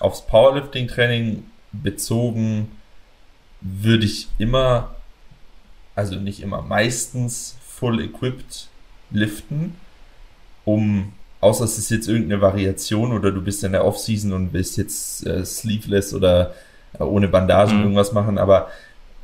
aufs 0.00 0.26
Powerlifting-Training 0.26 1.44
bezogen 1.72 2.68
würde 3.60 4.04
ich 4.04 4.28
immer, 4.38 4.94
also 5.94 6.16
nicht 6.16 6.40
immer, 6.40 6.62
meistens 6.62 7.56
full 7.64 8.02
equipped 8.02 8.68
liften, 9.10 9.74
um, 10.64 11.12
außer 11.40 11.64
es 11.64 11.78
ist 11.78 11.90
jetzt 11.90 12.08
irgendeine 12.08 12.40
Variation 12.40 13.12
oder 13.12 13.30
du 13.30 13.40
bist 13.40 13.64
in 13.64 13.72
der 13.72 13.84
Offseason 13.84 14.32
und 14.32 14.52
willst 14.52 14.76
jetzt 14.76 15.26
äh, 15.26 15.44
sleeveless 15.44 16.14
oder 16.14 16.54
äh, 16.98 17.02
ohne 17.02 17.28
Bandagen 17.28 17.76
mhm. 17.76 17.82
irgendwas 17.82 18.12
machen, 18.12 18.38
aber 18.38 18.70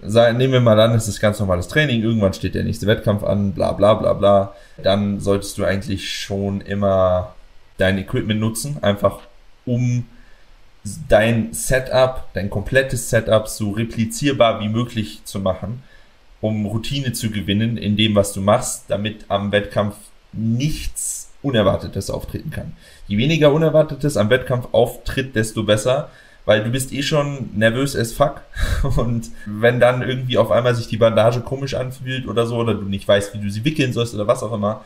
nehmen 0.03 0.53
wir 0.53 0.61
mal 0.61 0.81
an, 0.81 0.95
es 0.95 1.09
ist 1.09 1.21
ganz 1.21 1.41
normales 1.41 1.69
Training, 1.69 2.03
irgendwann 2.03 2.33
steht 2.33 2.55
der 2.55 2.65
nächste 2.65 2.87
Wettkampf 2.87 3.25
an, 3.25 3.53
bla 3.53 3.73
bla 3.73 3.95
bla 3.95 4.13
bla, 4.13 4.55
dann 4.83 5.21
solltest 5.21 5.59
du 5.59 5.65
eigentlich 5.65 6.13
schon 6.13 6.61
immer 6.61 7.35
dein 7.79 7.99
Equipment 7.99 8.41
nutzen, 8.41 8.79
einfach 8.83 9.21
um 9.67 10.05
dein 11.09 11.53
Setup, 11.53 12.25
dein 12.35 12.51
komplettes 12.51 13.11
Setup 13.11 13.49
so 13.49 13.73
replizierbar 13.73 14.61
wie 14.61 14.69
möglich 14.69 15.21
zu 15.25 15.41
machen, 15.41 15.83
um 16.41 16.67
Routine 16.67 17.13
zu 17.13 17.31
gewinnen 17.31 17.77
in 17.77 17.97
dem, 17.97 18.15
was 18.15 18.33
du 18.33 18.41
machst, 18.41 18.85
damit 18.89 19.25
am 19.29 19.53
Wettkampf 19.53 19.97
nichts 20.33 21.31
Unerwartetes 21.43 22.11
auftreten 22.11 22.51
kann. 22.51 22.73
Je 23.07 23.17
weniger 23.17 23.53
Unerwartetes 23.53 24.17
am 24.17 24.31
Wettkampf 24.31 24.69
auftritt, 24.73 25.35
desto 25.35 25.63
besser, 25.63 26.11
weil 26.49 26.65
du 26.65 26.71
bist 26.71 26.95
eh 26.95 27.03
schon 27.03 27.51
nervös 27.57 27.95
as 27.95 28.15
fuck 28.15 28.41
und 28.97 29.29
wenn 29.45 29.81
dann 29.81 30.01
irgendwie 30.01 30.39
auf 30.39 30.51
einmal 30.51 30.75
sich 30.75 30.89
die 30.89 30.97
Bandage 30.97 31.41
komisch 31.41 31.75
anfühlt 31.75 32.27
oder 32.27 32.47
so 32.47 32.57
oder 32.57 32.73
du 32.73 32.85
nicht 32.87 33.07
weißt, 33.07 33.35
wie 33.35 33.39
du 33.39 33.51
sie 33.51 33.67
wickeln 33.67 33.93
sollst 33.93 34.15
oder 34.15 34.27
was 34.27 34.43
auch 34.43 34.55
immer, 34.55 34.83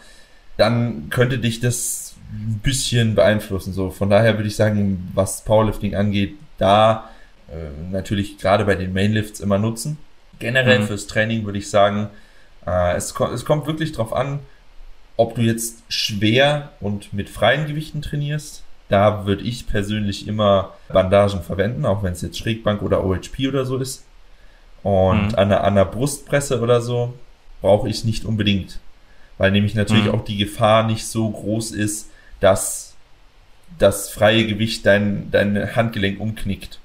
dann 0.56 1.08
könnte 1.08 1.38
dich 1.38 1.60
das 1.60 2.16
ein 2.32 2.58
bisschen 2.64 3.14
beeinflussen. 3.14 3.72
So, 3.72 3.90
von 3.90 4.10
daher 4.10 4.38
würde 4.38 4.48
ich 4.48 4.56
sagen, 4.56 5.12
was 5.14 5.44
Powerlifting 5.44 5.94
angeht, 5.94 6.34
da 6.58 7.08
äh, 7.48 7.92
natürlich 7.92 8.38
gerade 8.38 8.64
bei 8.64 8.74
den 8.74 8.92
Mainlifts 8.92 9.38
immer 9.38 9.58
nutzen. 9.58 9.98
Generell 10.40 10.80
mhm. 10.80 10.86
fürs 10.88 11.06
Training 11.06 11.44
würde 11.44 11.58
ich 11.58 11.70
sagen, 11.70 12.08
äh, 12.66 12.96
es, 12.96 13.14
ko 13.14 13.26
es 13.26 13.44
kommt 13.44 13.68
wirklich 13.68 13.92
drauf 13.92 14.12
an, 14.12 14.40
ob 15.16 15.36
du 15.36 15.42
jetzt 15.42 15.84
schwer 15.88 16.72
und 16.80 17.12
mit 17.12 17.30
freien 17.30 17.68
Gewichten 17.68 18.02
trainierst. 18.02 18.64
Da 18.88 19.26
würde 19.26 19.42
ich 19.42 19.66
persönlich 19.66 20.28
immer 20.28 20.72
Bandagen 20.88 21.42
verwenden, 21.42 21.86
auch 21.86 22.02
wenn 22.02 22.12
es 22.12 22.22
jetzt 22.22 22.38
Schrägbank 22.38 22.82
oder 22.82 23.04
OHP 23.04 23.48
oder 23.48 23.64
so 23.64 23.78
ist. 23.78 24.04
Und 24.82 25.28
mhm. 25.28 25.34
an, 25.34 25.34
einer, 25.34 25.64
an 25.64 25.72
einer 25.72 25.84
Brustpresse 25.84 26.60
oder 26.60 26.80
so 26.80 27.14
brauche 27.60 27.88
ich 27.88 28.04
nicht 28.04 28.24
unbedingt. 28.24 28.80
Weil 29.38 29.50
nämlich 29.50 29.74
natürlich 29.74 30.06
mhm. 30.06 30.12
auch 30.12 30.24
die 30.24 30.36
Gefahr 30.36 30.82
nicht 30.84 31.06
so 31.06 31.30
groß 31.30 31.70
ist, 31.72 32.10
dass 32.40 32.94
das 33.78 34.10
freie 34.10 34.46
Gewicht 34.46 34.84
dein, 34.84 35.30
dein 35.30 35.74
Handgelenk 35.74 36.20
umknickt. 36.20 36.78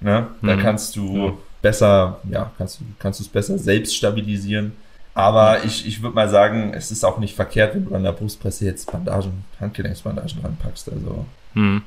Ne? 0.00 0.28
Da 0.42 0.56
mhm. 0.56 0.60
kannst 0.60 0.96
du 0.96 1.16
ja. 1.16 1.32
besser, 1.60 2.20
ja, 2.30 2.52
kannst 2.58 2.80
du, 2.80 2.84
kannst 2.98 3.20
du 3.20 3.24
es 3.24 3.28
besser 3.28 3.58
selbst 3.58 3.96
stabilisieren. 3.96 4.72
Aber 5.14 5.64
ich, 5.64 5.86
ich 5.86 6.02
würde 6.02 6.14
mal 6.14 6.28
sagen, 6.28 6.72
es 6.74 6.90
ist 6.90 7.04
auch 7.04 7.18
nicht 7.18 7.34
verkehrt, 7.34 7.74
wenn 7.74 7.84
du 7.84 7.94
an 7.94 8.02
der 8.02 8.12
Brustpresse 8.12 8.64
jetzt 8.64 8.90
Bandagen, 8.90 9.44
Handgelenksbandagen 9.60 10.40
ranpackst. 10.42 10.90
Also. 10.90 11.26
Hm. 11.54 11.82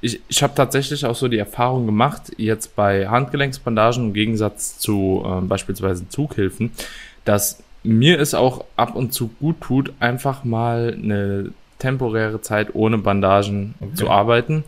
Ich, 0.00 0.20
ich 0.28 0.42
habe 0.42 0.54
tatsächlich 0.54 1.04
auch 1.04 1.14
so 1.14 1.28
die 1.28 1.38
Erfahrung 1.38 1.84
gemacht, 1.84 2.32
jetzt 2.38 2.74
bei 2.74 3.08
Handgelenksbandagen 3.08 4.06
im 4.06 4.12
Gegensatz 4.14 4.78
zu 4.78 5.22
äh, 5.26 5.40
beispielsweise 5.42 6.08
Zughilfen, 6.08 6.70
dass 7.26 7.62
mir 7.82 8.18
es 8.18 8.32
auch 8.32 8.64
ab 8.76 8.94
und 8.94 9.12
zu 9.12 9.28
gut 9.40 9.60
tut, 9.60 9.92
einfach 10.00 10.44
mal 10.44 10.96
eine 10.96 11.52
temporäre 11.78 12.40
Zeit 12.40 12.74
ohne 12.74 12.98
Bandagen 12.98 13.74
okay. 13.80 13.94
zu 13.94 14.10
arbeiten. 14.10 14.64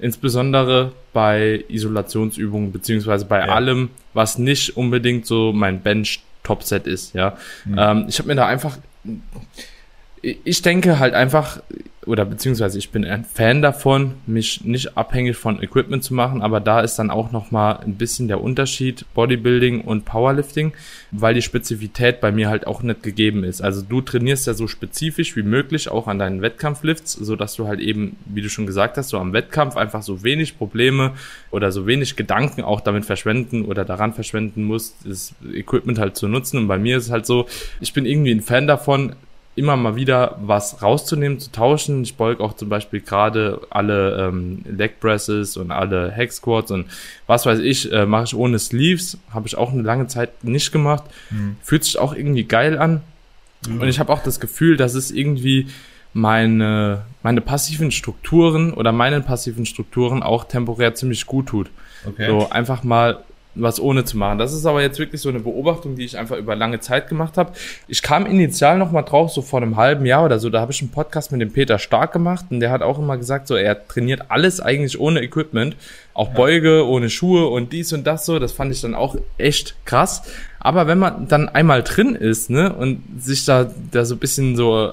Insbesondere 0.00 0.92
bei 1.12 1.64
Isolationsübungen 1.68 2.70
beziehungsweise 2.70 3.24
bei 3.24 3.40
ja. 3.40 3.46
allem, 3.46 3.90
was 4.14 4.38
nicht 4.38 4.76
unbedingt 4.76 5.26
so 5.26 5.52
mein 5.52 5.80
Bench-Topset 6.48 6.86
ist. 6.86 7.14
Ja, 7.14 7.36
mhm. 7.64 7.78
ähm, 7.78 8.04
ich 8.08 8.18
habe 8.18 8.28
mir 8.28 8.34
da 8.34 8.46
einfach, 8.46 8.78
ich 10.22 10.62
denke 10.62 10.98
halt 10.98 11.14
einfach, 11.14 11.60
oder 12.08 12.24
beziehungsweise 12.24 12.78
ich 12.78 12.90
bin 12.90 13.04
ein 13.04 13.24
Fan 13.24 13.62
davon, 13.62 14.14
mich 14.26 14.64
nicht 14.64 14.96
abhängig 14.96 15.36
von 15.36 15.62
Equipment 15.62 16.02
zu 16.02 16.14
machen, 16.14 16.42
aber 16.42 16.60
da 16.60 16.80
ist 16.80 16.96
dann 16.96 17.10
auch 17.10 17.30
nochmal 17.32 17.80
ein 17.84 17.94
bisschen 17.94 18.28
der 18.28 18.40
Unterschied 18.40 19.04
Bodybuilding 19.14 19.82
und 19.82 20.04
Powerlifting, 20.04 20.72
weil 21.10 21.34
die 21.34 21.42
Spezifität 21.42 22.20
bei 22.20 22.32
mir 22.32 22.48
halt 22.48 22.66
auch 22.66 22.82
nicht 22.82 23.02
gegeben 23.02 23.44
ist. 23.44 23.60
Also 23.60 23.82
du 23.82 24.00
trainierst 24.00 24.46
ja 24.46 24.54
so 24.54 24.66
spezifisch 24.66 25.36
wie 25.36 25.42
möglich 25.42 25.90
auch 25.90 26.08
an 26.08 26.18
deinen 26.18 26.42
Wettkampflifts, 26.42 27.12
so 27.12 27.36
dass 27.36 27.54
du 27.54 27.68
halt 27.68 27.80
eben, 27.80 28.16
wie 28.24 28.42
du 28.42 28.48
schon 28.48 28.66
gesagt 28.66 28.96
hast, 28.96 29.10
so 29.10 29.18
am 29.18 29.32
Wettkampf 29.32 29.76
einfach 29.76 30.02
so 30.02 30.22
wenig 30.24 30.56
Probleme 30.56 31.12
oder 31.50 31.70
so 31.72 31.86
wenig 31.86 32.16
Gedanken 32.16 32.62
auch 32.62 32.80
damit 32.80 33.04
verschwenden 33.04 33.64
oder 33.66 33.84
daran 33.84 34.14
verschwenden 34.14 34.64
musst, 34.64 34.96
das 35.04 35.34
Equipment 35.52 35.98
halt 35.98 36.16
zu 36.16 36.26
nutzen. 36.26 36.58
Und 36.58 36.68
bei 36.68 36.78
mir 36.78 36.96
ist 36.96 37.04
es 37.04 37.10
halt 37.10 37.26
so, 37.26 37.46
ich 37.80 37.92
bin 37.92 38.06
irgendwie 38.06 38.32
ein 38.32 38.40
Fan 38.40 38.66
davon, 38.66 39.14
immer 39.58 39.76
mal 39.76 39.96
wieder 39.96 40.38
was 40.40 40.82
rauszunehmen, 40.82 41.38
zu 41.40 41.52
tauschen. 41.52 42.02
Ich 42.02 42.16
beug 42.16 42.40
auch 42.40 42.54
zum 42.54 42.68
Beispiel 42.68 43.00
gerade 43.00 43.60
alle 43.70 44.28
ähm, 44.28 44.64
Leg 44.64 45.00
Presses 45.00 45.56
und 45.56 45.70
alle 45.70 46.14
Hack 46.14 46.32
Squats 46.32 46.70
und 46.70 46.86
was 47.26 47.44
weiß 47.44 47.58
ich, 47.58 47.92
äh, 47.92 48.06
mache 48.06 48.24
ich 48.24 48.34
ohne 48.34 48.58
Sleeves. 48.58 49.18
Habe 49.30 49.48
ich 49.48 49.58
auch 49.58 49.72
eine 49.72 49.82
lange 49.82 50.06
Zeit 50.06 50.44
nicht 50.44 50.72
gemacht. 50.72 51.04
Mhm. 51.30 51.56
Fühlt 51.62 51.84
sich 51.84 51.98
auch 51.98 52.14
irgendwie 52.14 52.44
geil 52.44 52.78
an. 52.78 53.02
Mhm. 53.66 53.80
Und 53.80 53.88
ich 53.88 53.98
habe 53.98 54.12
auch 54.12 54.22
das 54.22 54.40
Gefühl, 54.40 54.76
dass 54.76 54.94
es 54.94 55.10
irgendwie 55.10 55.66
meine, 56.12 57.02
meine 57.22 57.40
passiven 57.40 57.90
Strukturen 57.90 58.72
oder 58.72 58.92
meinen 58.92 59.24
passiven 59.24 59.66
Strukturen 59.66 60.22
auch 60.22 60.44
temporär 60.44 60.94
ziemlich 60.94 61.26
gut 61.26 61.46
tut. 61.46 61.70
Okay. 62.06 62.28
So 62.28 62.50
einfach 62.50 62.82
mal 62.84 63.24
was 63.54 63.80
ohne 63.80 64.04
zu 64.04 64.16
machen. 64.16 64.38
Das 64.38 64.52
ist 64.52 64.66
aber 64.66 64.82
jetzt 64.82 64.98
wirklich 64.98 65.20
so 65.20 65.28
eine 65.28 65.40
Beobachtung, 65.40 65.96
die 65.96 66.04
ich 66.04 66.16
einfach 66.16 66.36
über 66.36 66.54
lange 66.54 66.80
Zeit 66.80 67.08
gemacht 67.08 67.36
habe. 67.36 67.52
Ich 67.88 68.02
kam 68.02 68.26
initial 68.26 68.78
noch 68.78 68.92
mal 68.92 69.02
drauf, 69.02 69.30
so 69.32 69.42
vor 69.42 69.60
einem 69.60 69.76
halben 69.76 70.06
Jahr 70.06 70.24
oder 70.24 70.38
so, 70.38 70.50
da 70.50 70.60
habe 70.60 70.72
ich 70.72 70.80
einen 70.80 70.90
Podcast 70.90 71.32
mit 71.32 71.40
dem 71.40 71.52
Peter 71.52 71.78
Stark 71.78 72.12
gemacht 72.12 72.46
und 72.50 72.60
der 72.60 72.70
hat 72.70 72.82
auch 72.82 72.98
immer 72.98 73.16
gesagt, 73.16 73.48
so 73.48 73.56
er 73.56 73.86
trainiert 73.88 74.30
alles 74.30 74.60
eigentlich 74.60 75.00
ohne 75.00 75.22
Equipment, 75.22 75.76
auch 76.14 76.30
Beuge 76.30 76.86
ohne 76.86 77.10
Schuhe 77.10 77.48
und 77.48 77.72
dies 77.72 77.92
und 77.92 78.06
das 78.06 78.26
so. 78.26 78.38
Das 78.38 78.52
fand 78.52 78.72
ich 78.72 78.80
dann 78.80 78.94
auch 78.94 79.16
echt 79.38 79.74
krass. 79.84 80.22
Aber 80.60 80.86
wenn 80.86 80.98
man 80.98 81.28
dann 81.28 81.48
einmal 81.48 81.82
drin 81.82 82.14
ist, 82.14 82.50
ne, 82.50 82.72
und 82.72 83.02
sich 83.18 83.44
da 83.44 83.70
da 83.92 84.04
so 84.04 84.16
ein 84.16 84.18
bisschen 84.18 84.56
so 84.56 84.92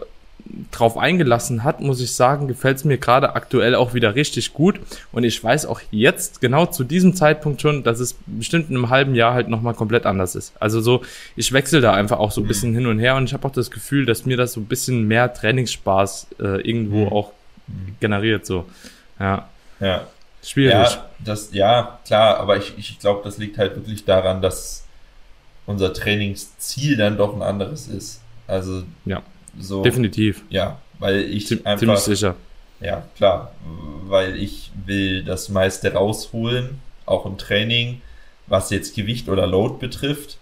drauf 0.72 0.98
eingelassen 0.98 1.64
hat, 1.64 1.82
muss 1.82 2.02
ich 2.02 2.14
sagen, 2.14 2.48
gefällt 2.48 2.78
es 2.78 2.86
mir 2.86 2.98
gerade 2.98 3.36
aktuell 3.36 3.76
auch 3.76 3.94
wieder 3.94 4.16
richtig 4.16 4.54
gut. 4.54 4.80
Und 5.12 5.24
ich 5.24 5.44
weiß 5.44 5.66
auch 5.66 5.82
jetzt 5.92 6.42
genau 6.42 6.66
zu 6.66 6.84
diesem 6.84 7.16
Zeitpunkt 7.16 7.62
schon, 7.62 7.84
dass 7.84 8.00
es 8.00 8.16
bestimmt 8.26 8.70
in 8.70 8.76
einem 8.76 8.90
halben 8.90 9.16
Jahr 9.16 9.34
halt 9.34 9.48
nochmal 9.48 9.74
komplett 9.74 10.06
anders 10.06 10.36
ist. 10.36 10.54
Also 10.60 10.82
so, 10.82 11.04
ich 11.36 11.52
wechsle 11.52 11.82
da 11.82 11.94
einfach 11.94 12.20
auch 12.20 12.32
so 12.32 12.42
ein 12.42 12.48
bisschen 12.48 12.74
hin 12.74 12.88
und 12.88 13.00
her 13.00 13.16
und 13.16 13.26
ich 13.26 13.34
habe 13.34 13.48
auch 13.48 13.52
das 13.52 13.72
Gefühl, 13.72 14.06
dass 14.06 14.26
mir 14.26 14.38
das 14.38 14.54
so 14.54 14.62
ein 14.62 14.66
bisschen 14.66 15.08
mehr 15.08 15.34
Trainingsspaß 15.34 16.28
äh, 16.40 16.62
irgendwo 16.68 17.06
mhm. 17.06 17.12
auch 17.12 17.32
generiert. 18.00 18.46
So, 18.46 18.66
ja. 19.20 19.48
Ja. 19.80 20.08
Schwierig. 20.44 20.74
Ja, 20.74 21.06
das, 21.20 21.50
ja, 21.54 22.00
klar, 22.06 22.38
aber 22.38 22.58
ich, 22.58 22.78
ich 22.78 23.00
glaube, 23.00 23.22
das 23.24 23.40
liegt 23.40 23.58
halt 23.58 23.76
wirklich 23.76 24.06
daran, 24.06 24.44
dass 24.44 24.86
unser 25.66 25.92
Trainingsziel 25.92 26.98
dann 26.98 27.18
doch 27.18 27.36
ein 27.36 27.42
anderes 27.42 27.88
ist. 27.88 28.22
Also 28.48 28.84
ja. 29.06 29.24
So, 29.60 29.84
Definitiv. 29.84 30.44
Ja, 30.50 30.80
weil 31.00 31.22
ich 31.22 31.48
Ziem 31.48 31.62
einfach. 31.64 31.80
Ziemlich 31.80 32.00
sicher. 32.00 32.36
Ja, 32.82 33.04
klar. 33.16 33.54
Weil 34.08 34.36
ich 34.36 34.72
will 34.86 35.24
das 35.24 35.50
meiste 35.50 35.94
rausholen, 35.94 36.80
auch 37.06 37.26
im 37.26 37.38
Training, 37.38 38.02
was 38.48 38.70
jetzt 38.70 38.96
Gewicht 38.96 39.30
oder 39.30 39.48
Load 39.48 39.76
betrifft. 39.80 40.38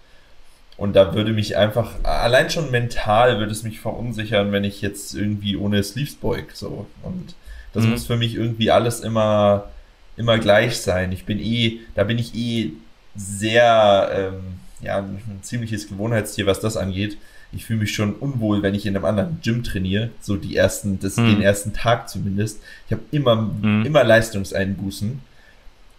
Und 0.76 0.96
da 0.96 1.14
würde 1.14 1.32
mich 1.32 1.56
einfach, 1.56 1.92
allein 2.02 2.50
schon 2.50 2.70
mental 2.72 3.38
würde 3.38 3.52
es 3.52 3.62
mich 3.62 3.78
verunsichern, 3.78 4.50
wenn 4.50 4.64
ich 4.64 4.82
jetzt 4.82 5.14
irgendwie 5.14 5.56
ohne 5.56 5.82
Sleeves 5.82 6.16
beug, 6.16 6.46
so. 6.52 6.86
Und 7.02 7.34
das 7.72 7.84
mhm. 7.84 7.90
muss 7.90 8.06
für 8.06 8.16
mich 8.16 8.34
irgendwie 8.34 8.72
alles 8.72 9.00
immer, 9.00 9.70
immer 10.16 10.38
gleich 10.38 10.78
sein. 10.78 11.12
Ich 11.12 11.24
bin 11.24 11.38
eh, 11.38 11.78
da 11.94 12.02
bin 12.02 12.18
ich 12.18 12.34
eh 12.34 12.72
sehr, 13.14 14.10
ähm, 14.12 14.58
ja, 14.80 14.98
ein 14.98 15.38
ziemliches 15.42 15.88
Gewohnheitstier, 15.88 16.46
was 16.46 16.58
das 16.58 16.76
angeht 16.76 17.16
ich 17.54 17.64
fühle 17.64 17.80
mich 17.80 17.94
schon 17.94 18.14
unwohl, 18.14 18.62
wenn 18.62 18.74
ich 18.74 18.86
in 18.86 18.96
einem 18.96 19.04
anderen 19.04 19.38
Gym 19.42 19.62
trainiere, 19.62 20.10
so 20.20 20.36
die 20.36 20.56
ersten, 20.56 20.98
das, 21.00 21.16
mhm. 21.16 21.26
den 21.26 21.42
ersten 21.42 21.72
Tag 21.72 22.08
zumindest. 22.08 22.60
Ich 22.86 22.92
habe 22.92 23.02
immer, 23.10 23.36
mhm. 23.36 23.84
immer 23.86 24.04
Leistungseinbußen. 24.04 25.20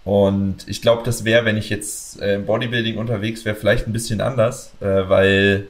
Und 0.03 0.57
ich 0.67 0.81
glaube, 0.81 1.01
das 1.03 1.25
wäre, 1.25 1.45
wenn 1.45 1.57
ich 1.57 1.69
jetzt 1.69 2.21
äh, 2.21 2.35
im 2.35 2.45
Bodybuilding 2.45 2.97
unterwegs 2.97 3.43
wäre, 3.43 3.55
vielleicht 3.55 3.87
ein 3.87 3.93
bisschen 3.93 4.21
anders, 4.21 4.73
äh, 4.79 4.85
weil 4.85 5.67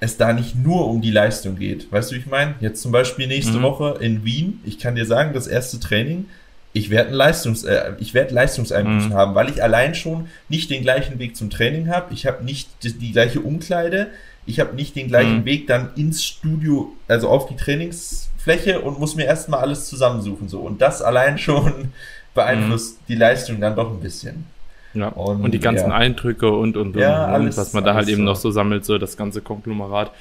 es 0.00 0.16
da 0.16 0.32
nicht 0.32 0.54
nur 0.54 0.86
um 0.88 1.00
die 1.00 1.10
Leistung 1.10 1.56
geht. 1.56 1.90
Weißt 1.90 2.10
du, 2.10 2.16
wie 2.16 2.20
ich 2.20 2.26
meine? 2.26 2.54
Jetzt 2.60 2.82
zum 2.82 2.92
Beispiel 2.92 3.26
nächste 3.26 3.58
mhm. 3.58 3.62
Woche 3.62 3.96
in 4.00 4.24
Wien. 4.24 4.60
Ich 4.64 4.78
kann 4.78 4.94
dir 4.94 5.06
sagen, 5.06 5.32
das 5.32 5.46
erste 5.46 5.80
Training, 5.80 6.26
ich 6.72 6.90
werde 6.90 7.14
Leistungs, 7.14 7.64
äh, 7.64 7.92
ich 7.98 8.14
werde 8.14 8.34
Leistungseinbußen 8.34 9.10
mhm. 9.10 9.14
haben, 9.14 9.34
weil 9.34 9.48
ich 9.48 9.62
allein 9.62 9.94
schon 9.94 10.28
nicht 10.48 10.70
den 10.70 10.82
gleichen 10.82 11.18
Weg 11.18 11.36
zum 11.36 11.50
Training 11.50 11.88
habe. 11.88 12.12
Ich 12.14 12.26
habe 12.26 12.44
nicht 12.44 12.68
die, 12.82 12.92
die, 12.92 13.12
gleiche 13.12 13.40
Umkleide. 13.40 14.08
Ich 14.48 14.60
habe 14.60 14.74
nicht 14.74 14.96
den 14.96 15.08
gleichen 15.08 15.40
mhm. 15.40 15.44
Weg 15.44 15.66
dann 15.66 15.90
ins 15.94 16.24
Studio, 16.24 16.92
also 17.06 17.28
auf 17.28 17.46
die 17.48 17.56
Trainingsfläche 17.56 18.80
und 18.80 18.98
muss 18.98 19.14
mir 19.14 19.26
erstmal 19.26 19.60
alles 19.60 19.86
zusammensuchen. 19.86 20.48
So. 20.48 20.60
Und 20.60 20.80
das 20.80 21.02
allein 21.02 21.36
schon 21.38 21.92
beeinflusst 22.34 23.00
mhm. 23.00 23.04
die 23.08 23.14
Leistung 23.14 23.60
dann 23.60 23.76
doch 23.76 23.90
ein 23.90 24.00
bisschen. 24.00 24.46
Ja. 24.94 25.08
Und, 25.08 25.42
und 25.42 25.52
die 25.52 25.60
ganzen 25.60 25.90
ja. 25.90 25.96
Eindrücke 25.96 26.50
und 26.50 26.78
und, 26.78 26.96
und, 26.96 27.00
ja, 27.00 27.26
alles, 27.26 27.58
was 27.58 27.74
man 27.74 27.84
da 27.84 27.94
halt 27.94 28.08
eben 28.08 28.22
so. 28.22 28.24
noch 28.24 28.36
so 28.36 28.50
sammelt, 28.50 28.86
so 28.86 28.96
das 28.96 29.18
ganze 29.18 29.42
Konglomerat. 29.42 30.12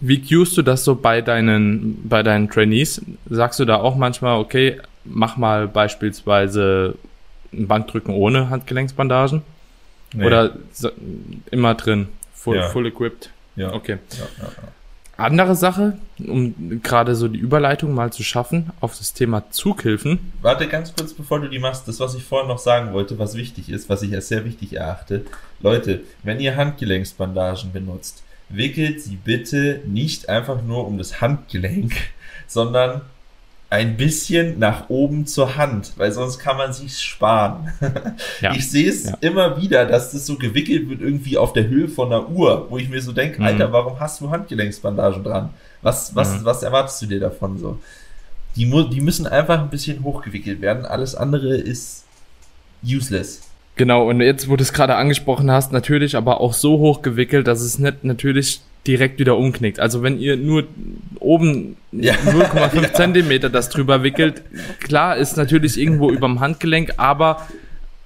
Wie 0.00 0.20
cuest 0.20 0.56
du 0.56 0.62
das 0.62 0.84
so 0.84 0.96
bei 0.96 1.22
deinen, 1.22 2.06
bei 2.08 2.24
deinen 2.24 2.50
Trainees? 2.50 3.00
Sagst 3.30 3.60
du 3.60 3.64
da 3.64 3.76
auch 3.76 3.96
manchmal, 3.96 4.40
okay, 4.40 4.80
mach 5.04 5.36
mal 5.36 5.68
beispielsweise 5.68 6.96
ein 7.52 7.68
Bankdrücken 7.68 8.12
ohne 8.12 8.50
Handgelenksbandagen? 8.50 9.42
Nee. 10.12 10.26
Oder 10.26 10.56
immer 11.52 11.74
drin, 11.74 12.08
full, 12.34 12.56
ja. 12.56 12.68
full 12.68 12.86
equipped? 12.86 13.30
Ja. 13.56 13.72
Okay. 13.72 13.98
Ja, 14.18 14.26
andere 15.16 15.54
Sache, 15.54 15.96
um 16.18 16.82
gerade 16.82 17.14
so 17.14 17.28
die 17.28 17.38
Überleitung 17.38 17.94
mal 17.94 18.12
zu 18.12 18.22
schaffen 18.22 18.70
auf 18.80 18.98
das 18.98 19.14
Thema 19.14 19.50
Zughilfen. 19.50 20.32
Warte 20.42 20.68
ganz 20.68 20.94
kurz, 20.94 21.14
bevor 21.14 21.40
du 21.40 21.48
die 21.48 21.58
machst. 21.58 21.88
Das, 21.88 22.00
was 22.00 22.14
ich 22.14 22.22
vorhin 22.22 22.48
noch 22.48 22.58
sagen 22.58 22.92
wollte, 22.92 23.18
was 23.18 23.34
wichtig 23.34 23.70
ist, 23.70 23.88
was 23.88 24.02
ich 24.02 24.14
als 24.14 24.28
sehr 24.28 24.44
wichtig 24.44 24.74
erachte. 24.74 25.24
Leute, 25.60 26.02
wenn 26.22 26.38
ihr 26.38 26.56
Handgelenksbandagen 26.56 27.72
benutzt, 27.72 28.24
wickelt 28.50 29.00
sie 29.00 29.16
bitte 29.16 29.80
nicht 29.86 30.28
einfach 30.28 30.62
nur 30.62 30.86
um 30.86 30.98
das 30.98 31.22
Handgelenk, 31.22 31.94
sondern 32.46 33.00
ein 33.68 33.96
bisschen 33.96 34.58
nach 34.58 34.88
oben 34.88 35.26
zur 35.26 35.56
Hand, 35.56 35.92
weil 35.96 36.12
sonst 36.12 36.38
kann 36.38 36.56
man 36.56 36.72
sich 36.72 36.98
sparen. 36.98 37.72
Ja. 38.40 38.54
Ich 38.54 38.70
sehe 38.70 38.88
es 38.88 39.06
ja. 39.06 39.16
immer 39.20 39.60
wieder, 39.60 39.86
dass 39.86 40.12
das 40.12 40.26
so 40.26 40.36
gewickelt 40.36 40.90
wird 40.90 41.00
irgendwie 41.00 41.38
auf 41.38 41.52
der 41.52 41.68
Höhe 41.68 41.88
von 41.88 42.12
einer 42.12 42.28
Uhr, 42.28 42.66
wo 42.68 42.76
ich 42.76 42.88
mir 42.88 43.00
so 43.00 43.12
denke, 43.12 43.40
mhm. 43.40 43.46
Alter, 43.46 43.72
warum 43.72 43.98
hast 43.98 44.20
du 44.20 44.30
Handgelenksbandagen 44.30 45.24
dran? 45.24 45.50
Was, 45.82 46.14
was, 46.14 46.40
mhm. 46.40 46.44
was 46.44 46.62
erwartest 46.62 47.00
du 47.02 47.06
dir 47.06 47.20
davon 47.20 47.58
so? 47.58 47.78
Die, 48.56 48.64
die 48.90 49.00
müssen 49.00 49.26
einfach 49.26 49.58
ein 49.58 49.70
bisschen 49.70 50.02
hochgewickelt 50.04 50.60
werden. 50.60 50.84
Alles 50.84 51.14
andere 51.14 51.56
ist 51.56 52.04
useless. 52.84 53.42
Genau, 53.76 54.08
und 54.08 54.20
jetzt, 54.20 54.48
wo 54.48 54.56
du 54.56 54.62
es 54.62 54.72
gerade 54.72 54.96
angesprochen 54.96 55.50
hast, 55.50 55.72
natürlich 55.72 56.16
aber 56.16 56.40
auch 56.40 56.54
so 56.54 56.78
hochgewickelt, 56.78 57.46
dass 57.46 57.60
es 57.60 57.78
nicht 57.78 58.04
natürlich 58.04 58.60
direkt 58.86 59.18
wieder 59.18 59.36
umknickt. 59.36 59.80
Also 59.80 60.02
wenn 60.02 60.18
ihr 60.18 60.36
nur 60.36 60.64
oben 61.18 61.76
ja. 61.92 62.14
0,5 62.26 62.82
ja. 62.82 62.92
Zentimeter 62.92 63.50
das 63.50 63.68
drüber 63.68 64.02
wickelt, 64.02 64.42
klar 64.80 65.16
ist 65.16 65.36
natürlich 65.36 65.78
irgendwo 65.78 66.10
überm 66.10 66.40
Handgelenk, 66.40 66.94
aber 66.96 67.46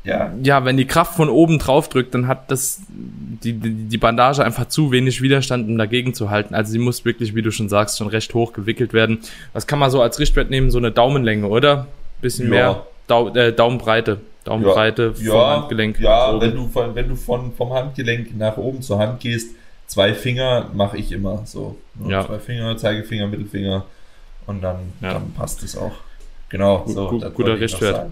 ja. 0.04 0.32
ja, 0.42 0.64
wenn 0.64 0.76
die 0.76 0.86
Kraft 0.86 1.14
von 1.14 1.28
oben 1.28 1.58
drauf 1.58 1.88
drückt, 1.88 2.14
dann 2.14 2.26
hat 2.26 2.50
das 2.50 2.80
die, 2.88 3.52
die, 3.52 3.70
die 3.70 3.98
Bandage 3.98 4.42
einfach 4.42 4.68
zu 4.68 4.92
wenig 4.92 5.20
Widerstand, 5.20 5.68
um 5.68 5.76
dagegen 5.76 6.14
zu 6.14 6.30
halten. 6.30 6.54
Also 6.54 6.72
sie 6.72 6.78
muss 6.78 7.04
wirklich, 7.04 7.34
wie 7.34 7.42
du 7.42 7.50
schon 7.50 7.68
sagst, 7.68 7.98
schon 7.98 8.08
recht 8.08 8.32
hoch 8.32 8.52
gewickelt 8.52 8.92
werden. 8.94 9.20
Was 9.52 9.66
kann 9.66 9.78
man 9.78 9.90
so 9.90 10.00
als 10.00 10.18
Richtwert 10.18 10.50
nehmen? 10.50 10.70
So 10.70 10.78
eine 10.78 10.90
Daumenlänge, 10.90 11.46
oder? 11.46 11.86
Bisschen 12.22 12.46
ja. 12.46 12.50
mehr 12.50 12.86
Dau 13.06 13.28
äh, 13.34 13.52
Daumenbreite. 13.52 14.20
Daumenbreite 14.44 15.14
ja. 15.20 15.32
vom 15.32 15.40
Handgelenk. 15.40 16.00
Ja, 16.00 16.40
wenn 16.40 16.54
du, 16.54 16.68
von, 16.68 16.94
wenn 16.94 17.08
du 17.08 17.16
von, 17.16 17.52
vom 17.52 17.72
Handgelenk 17.72 18.36
nach 18.38 18.56
oben 18.56 18.80
zur 18.80 18.98
Hand 18.98 19.20
gehst, 19.20 19.50
zwei 19.90 20.14
Finger 20.14 20.70
mache 20.72 20.96
ich 20.98 21.10
immer 21.10 21.42
so. 21.46 21.76
Ne? 21.96 22.12
Ja. 22.12 22.24
Zwei 22.24 22.38
Finger, 22.38 22.76
Zeigefinger, 22.76 23.26
Mittelfinger 23.26 23.84
und 24.46 24.62
dann, 24.62 24.92
ja. 25.00 25.14
dann 25.14 25.32
passt 25.32 25.64
es 25.64 25.76
auch. 25.76 25.92
Genau, 26.48 26.84
so, 26.86 27.08
gut, 27.08 27.34
guter 27.34 27.58
Richtwert. 27.58 28.10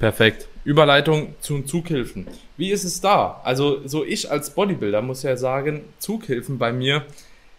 Perfekt. 0.00 0.48
Überleitung 0.64 1.34
zu 1.40 1.62
Zughilfen. 1.62 2.26
Wie 2.56 2.70
ist 2.70 2.82
es 2.84 3.00
da? 3.00 3.40
Also, 3.44 3.86
so 3.86 4.04
ich 4.04 4.30
als 4.30 4.50
Bodybuilder 4.50 5.02
muss 5.02 5.22
ja 5.22 5.36
sagen, 5.36 5.82
Zughilfen 5.98 6.58
bei 6.58 6.72
mir 6.72 7.04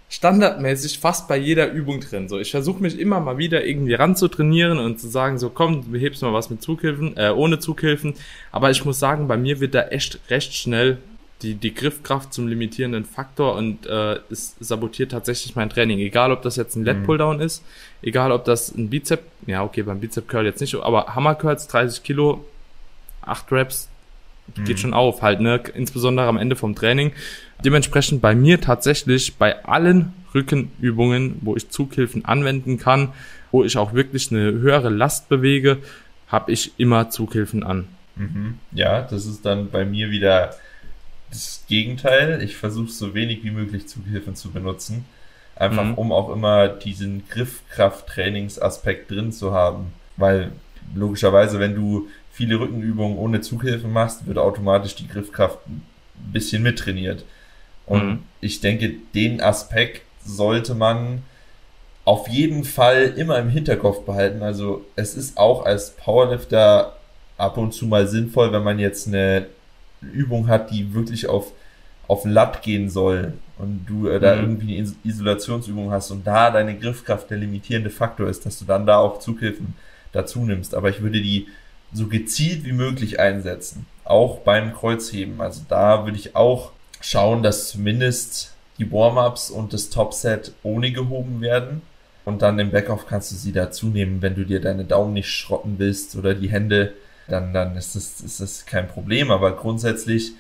standardmäßig 0.10 1.00
fast 1.00 1.28
bei 1.30 1.38
jeder 1.38 1.72
Übung 1.72 2.02
drin. 2.02 2.28
So, 2.28 2.38
ich 2.40 2.52
versuche 2.52 2.82
mich 2.82 3.00
immer 3.00 3.22
mal 3.22 3.38
wieder 3.38 3.66
irgendwie 3.66 3.94
ran 3.94 4.18
zu 4.18 4.28
trainieren 4.28 4.80
und 4.80 5.00
zu 5.00 5.08
sagen, 5.08 5.38
so 5.38 5.50
komm, 5.50 5.92
du 5.92 5.98
hebst 5.98 6.22
mal 6.22 6.34
was 6.34 6.50
mit 6.50 6.62
Zughilfen, 6.62 7.16
äh, 7.16 7.30
ohne 7.30 7.60
Zughilfen. 7.60 8.16
Aber 8.52 8.70
ich 8.70 8.84
muss 8.84 9.00
sagen, 9.00 9.30
bei 9.30 9.38
mir 9.38 9.62
wird 9.62 9.76
da 9.76 9.84
echt 9.88 10.20
recht 10.30 10.54
schnell 10.54 10.98
die, 11.42 11.56
die 11.56 11.74
Griffkraft 11.74 12.34
zum 12.34 12.48
limitierenden 12.48 13.06
Faktor 13.06 13.56
und 13.56 13.86
äh, 13.86 14.20
es 14.30 14.56
sabotiert 14.60 15.12
tatsächlich 15.12 15.56
mein 15.56 15.70
Training. 15.70 16.00
Egal, 16.00 16.32
ob 16.32 16.42
das 16.42 16.56
jetzt 16.56 16.76
ein 16.76 16.86
Lat 16.86 16.98
mhm. 16.98 17.04
Pulldown 17.04 17.42
ist, 17.42 17.64
egal, 18.02 18.32
ob 18.32 18.46
das 18.46 18.74
ein 18.74 18.90
Bizep, 18.90 19.22
ja, 19.46 19.64
okay, 19.64 19.84
beim 19.84 20.00
Bizep 20.00 20.28
Curl 20.28 20.46
jetzt 20.46 20.62
nicht, 20.62 20.76
aber 20.76 21.14
Hammer 21.14 21.36
Curls 21.36 21.68
30 21.68 22.04
Kilo, 22.04 22.46
8 23.22 23.52
Reps, 23.52 23.90
geht 24.56 24.78
mhm. 24.78 24.78
schon 24.78 24.94
auf, 24.94 25.22
halt, 25.22 25.42
ne, 25.42 25.62
insbesondere 25.74 26.28
am 26.28 26.38
Ende 26.38 26.56
vom 26.56 26.76
Training. 26.76 27.12
Dementsprechend 27.64 28.22
bei 28.22 28.36
mir 28.36 28.62
tatsächlich 28.62 29.36
bei 29.38 29.66
allen 29.66 30.14
Rückenübungen, 30.34 31.38
wo 31.42 31.56
ich 31.56 31.70
Zughilfen 31.70 32.26
anwenden 32.26 32.78
kann, 32.78 33.10
wo 33.52 33.64
ich 33.64 33.78
auch 33.78 33.94
wirklich 33.94 34.32
eine 34.32 34.52
höhere 34.52 34.90
Last 34.90 35.30
bewege, 35.30 35.78
habe 36.28 36.52
ich 36.52 36.74
immer 36.78 37.10
Zughilfen 37.10 37.64
an. 37.64 37.88
Mhm. 38.16 38.60
Ja, 38.72 39.02
das 39.02 39.26
ist 39.26 39.46
dann 39.46 39.72
bei 39.72 39.86
mir 39.86 40.12
wieder 40.12 40.56
das 41.36 41.64
Gegenteil. 41.68 42.42
Ich 42.42 42.56
versuche 42.58 42.92
so 42.92 43.14
wenig 43.14 43.44
wie 43.44 43.52
möglich 43.52 43.88
Zughilfen 43.88 44.36
zu 44.36 44.52
benutzen. 44.52 45.06
Einfach 45.56 45.86
mhm. 45.86 45.94
um 45.94 46.12
auch 46.12 46.32
immer 46.32 46.68
diesen 46.68 47.28
Griffkraft-Trainingsaspekt 47.30 49.12
drin 49.12 49.32
zu 49.32 49.54
haben. 49.54 49.94
Weil 50.18 50.52
logischerweise, 50.94 51.60
wenn 51.60 51.76
du 51.76 52.08
viele 52.32 52.60
Rückenübungen 52.60 53.18
ohne 53.18 53.42
Zughilfen 53.42 53.94
machst, 53.94 54.28
wird 54.28 54.38
automatisch 54.38 54.96
die 54.96 55.08
Griffkraft 55.08 55.60
ein 55.68 55.82
bisschen 56.34 56.64
mittrainiert. 56.64 57.24
Und 57.86 58.06
mhm. 58.06 58.24
ich 58.42 58.62
denke, 58.62 58.96
den 59.14 59.42
Aspekt 59.42 60.02
sollte 60.26 60.76
man 60.76 61.24
auf 62.04 62.28
jeden 62.28 62.64
Fall 62.64 63.14
immer 63.16 63.40
im 63.40 63.50
Hinterkopf 63.50 64.06
behalten. 64.06 64.44
Also 64.44 64.86
es 64.96 65.16
ist 65.16 65.38
auch 65.38 65.66
als 65.66 65.92
Powerlifter 65.92 66.96
ab 67.38 67.58
und 67.58 67.74
zu 67.74 67.86
mal 67.88 68.08
sinnvoll, 68.08 68.52
wenn 68.52 68.64
man 68.64 68.80
jetzt 68.80 69.08
eine 69.08 69.48
Übung 70.12 70.48
hat, 70.48 70.72
die 70.72 70.94
wirklich 70.94 71.28
auf, 71.28 71.52
auf 72.08 72.26
Latt 72.26 72.62
gehen 72.62 72.90
soll 72.90 73.34
und 73.58 73.86
du 73.88 74.08
äh, 74.08 74.20
da 74.20 74.36
mhm. 74.36 74.42
irgendwie 74.42 74.78
eine 74.78 74.92
Isolationsübung 75.04 75.92
hast 75.92 76.12
und 76.12 76.26
da 76.26 76.52
deine 76.52 76.78
Griffkraft 76.78 77.30
der 77.30 77.38
limitierende 77.38 77.90
Faktor 77.90 78.28
ist, 78.28 78.46
dass 78.46 78.60
du 78.60 78.66
dann 78.66 78.86
da 78.86 78.98
auch 78.98 79.20
Zughilfen 79.20 79.76
dazu 80.12 80.46
nimmst. 80.46 80.76
Aber 80.76 80.90
ich 80.90 81.02
würde 81.02 81.22
die 81.22 81.48
so 81.94 82.08
gezielt 82.08 82.66
wie 82.66 82.74
möglich 82.74 83.20
einsetzen. 83.20 83.86
Auch 84.04 84.40
beim 84.40 84.74
Kreuzheben. 84.74 85.42
Also 85.42 85.62
da 85.68 86.06
würde 86.06 86.18
ich 86.18 86.36
auch 86.36 86.72
schauen, 87.02 87.44
dass 87.44 87.70
zumindest 87.70 88.54
die 88.78 88.92
Warm-ups 88.92 89.50
und 89.50 89.74
das 89.74 89.90
Topset 89.90 90.54
ohne 90.64 90.92
gehoben 90.92 91.42
werden. 91.42 91.82
Und 92.26 92.42
dann 92.42 92.60
im 92.60 92.72
Backoff 92.72 93.06
kannst 93.08 93.32
du 93.32 93.36
sie 93.36 93.52
dazu 93.52 93.88
nehmen, 93.88 94.22
wenn 94.22 94.36
du 94.36 94.46
dir 94.46 94.60
deine 94.60 94.84
Daumen 94.84 95.14
nicht 95.14 95.30
schrotten 95.30 95.76
willst 95.78 96.16
oder 96.16 96.34
die 96.34 96.50
Hände 96.50 96.94
dann, 97.28 97.54
dann 97.54 97.76
ist 97.76 97.96
das, 97.96 98.22
ist 98.22 98.40
das 98.40 98.66
kein 98.66 98.88
Problem. 98.88 99.32
Aber 99.32 99.56
grundsätzlich 99.56 100.32
äh, 100.32 100.34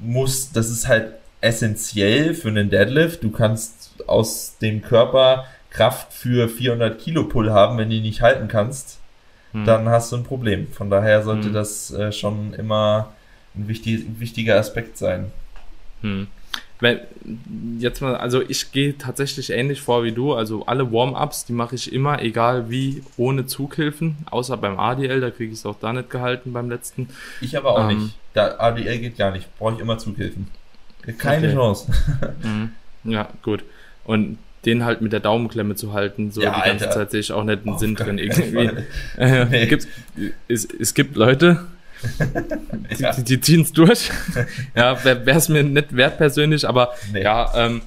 muss, 0.00 0.52
das 0.52 0.70
ist 0.70 0.88
halt 0.88 1.14
essentiell 1.40 2.34
für 2.34 2.48
einen 2.48 2.70
Deadlift. 2.70 3.22
Du 3.22 3.30
kannst 3.30 3.94
aus 4.06 4.56
dem 4.60 4.82
Körper 4.82 5.46
Kraft 5.70 6.12
für 6.12 6.48
400 6.48 6.98
Kilo 6.98 7.24
Pull 7.24 7.50
haben, 7.50 7.78
wenn 7.78 7.90
du 7.90 7.96
ihn 7.96 8.02
nicht 8.02 8.22
halten 8.22 8.48
kannst, 8.48 8.98
hm. 9.52 9.64
dann 9.64 9.88
hast 9.88 10.10
du 10.12 10.16
ein 10.16 10.24
Problem. 10.24 10.68
Von 10.72 10.90
daher 10.90 11.22
sollte 11.22 11.48
hm. 11.48 11.52
das 11.52 11.90
äh, 11.92 12.10
schon 12.10 12.54
immer 12.54 13.12
ein, 13.54 13.68
wichtig, 13.68 14.06
ein 14.06 14.18
wichtiger 14.18 14.56
Aspekt 14.56 14.96
sein. 14.96 15.30
Hm 16.00 16.28
wenn, 16.80 17.00
jetzt 17.78 18.00
mal, 18.00 18.16
also 18.16 18.40
ich 18.40 18.70
gehe 18.70 18.96
tatsächlich 18.96 19.50
ähnlich 19.50 19.80
vor 19.80 20.04
wie 20.04 20.12
du. 20.12 20.34
Also 20.34 20.64
alle 20.66 20.92
Warm-ups, 20.92 21.44
die 21.44 21.52
mache 21.52 21.74
ich 21.74 21.92
immer, 21.92 22.22
egal 22.22 22.70
wie, 22.70 23.02
ohne 23.16 23.46
Zughilfen. 23.46 24.16
Außer 24.30 24.56
beim 24.56 24.78
ADL, 24.78 25.20
da 25.20 25.30
kriege 25.30 25.52
ich 25.52 25.58
es 25.58 25.66
auch 25.66 25.76
da 25.80 25.92
nicht 25.92 26.10
gehalten 26.10 26.52
beim 26.52 26.70
letzten. 26.70 27.08
Ich 27.40 27.56
aber 27.56 27.72
auch 27.72 27.90
ähm, 27.90 27.98
nicht. 27.98 28.14
Der 28.34 28.60
ADL 28.60 28.98
geht 28.98 29.18
gar 29.18 29.32
nicht. 29.32 29.48
Brauche 29.58 29.74
ich 29.74 29.80
immer 29.80 29.98
Zughilfen. 29.98 30.48
Keine 31.18 31.48
okay. 31.48 31.56
Chance. 31.56 31.92
Mhm. 32.42 32.72
Ja, 33.04 33.28
gut. 33.42 33.64
Und 34.04 34.38
den 34.64 34.84
halt 34.84 35.00
mit 35.00 35.12
der 35.12 35.20
Daumenklemme 35.20 35.74
zu 35.76 35.92
halten, 35.92 36.30
so 36.30 36.42
ja, 36.42 36.54
die 36.54 36.68
ganze 36.68 36.86
Alter. 36.86 37.00
Zeit 37.00 37.10
sehe 37.10 37.20
ich 37.20 37.32
auch 37.32 37.44
nicht 37.44 37.60
einen 37.60 37.74
Auf 37.74 37.80
Sinn 37.80 37.94
drin 37.94 38.18
irgendwie. 38.18 38.70
Äh, 39.16 39.44
nee. 39.46 39.78
es 40.48 40.94
gibt 40.94 41.16
Leute, 41.16 41.64
ja. 42.98 43.12
die, 43.12 43.24
die 43.24 43.40
ziehen 43.40 43.62
es 43.62 43.72
durch. 43.72 44.10
ja, 44.76 45.02
wäre 45.04 45.30
es 45.30 45.48
mir 45.48 45.62
nicht 45.62 45.94
wert 45.94 46.18
persönlich, 46.18 46.68
aber 46.68 46.94
nee. 47.12 47.22
ja, 47.22 47.52
ähm, 47.54 47.82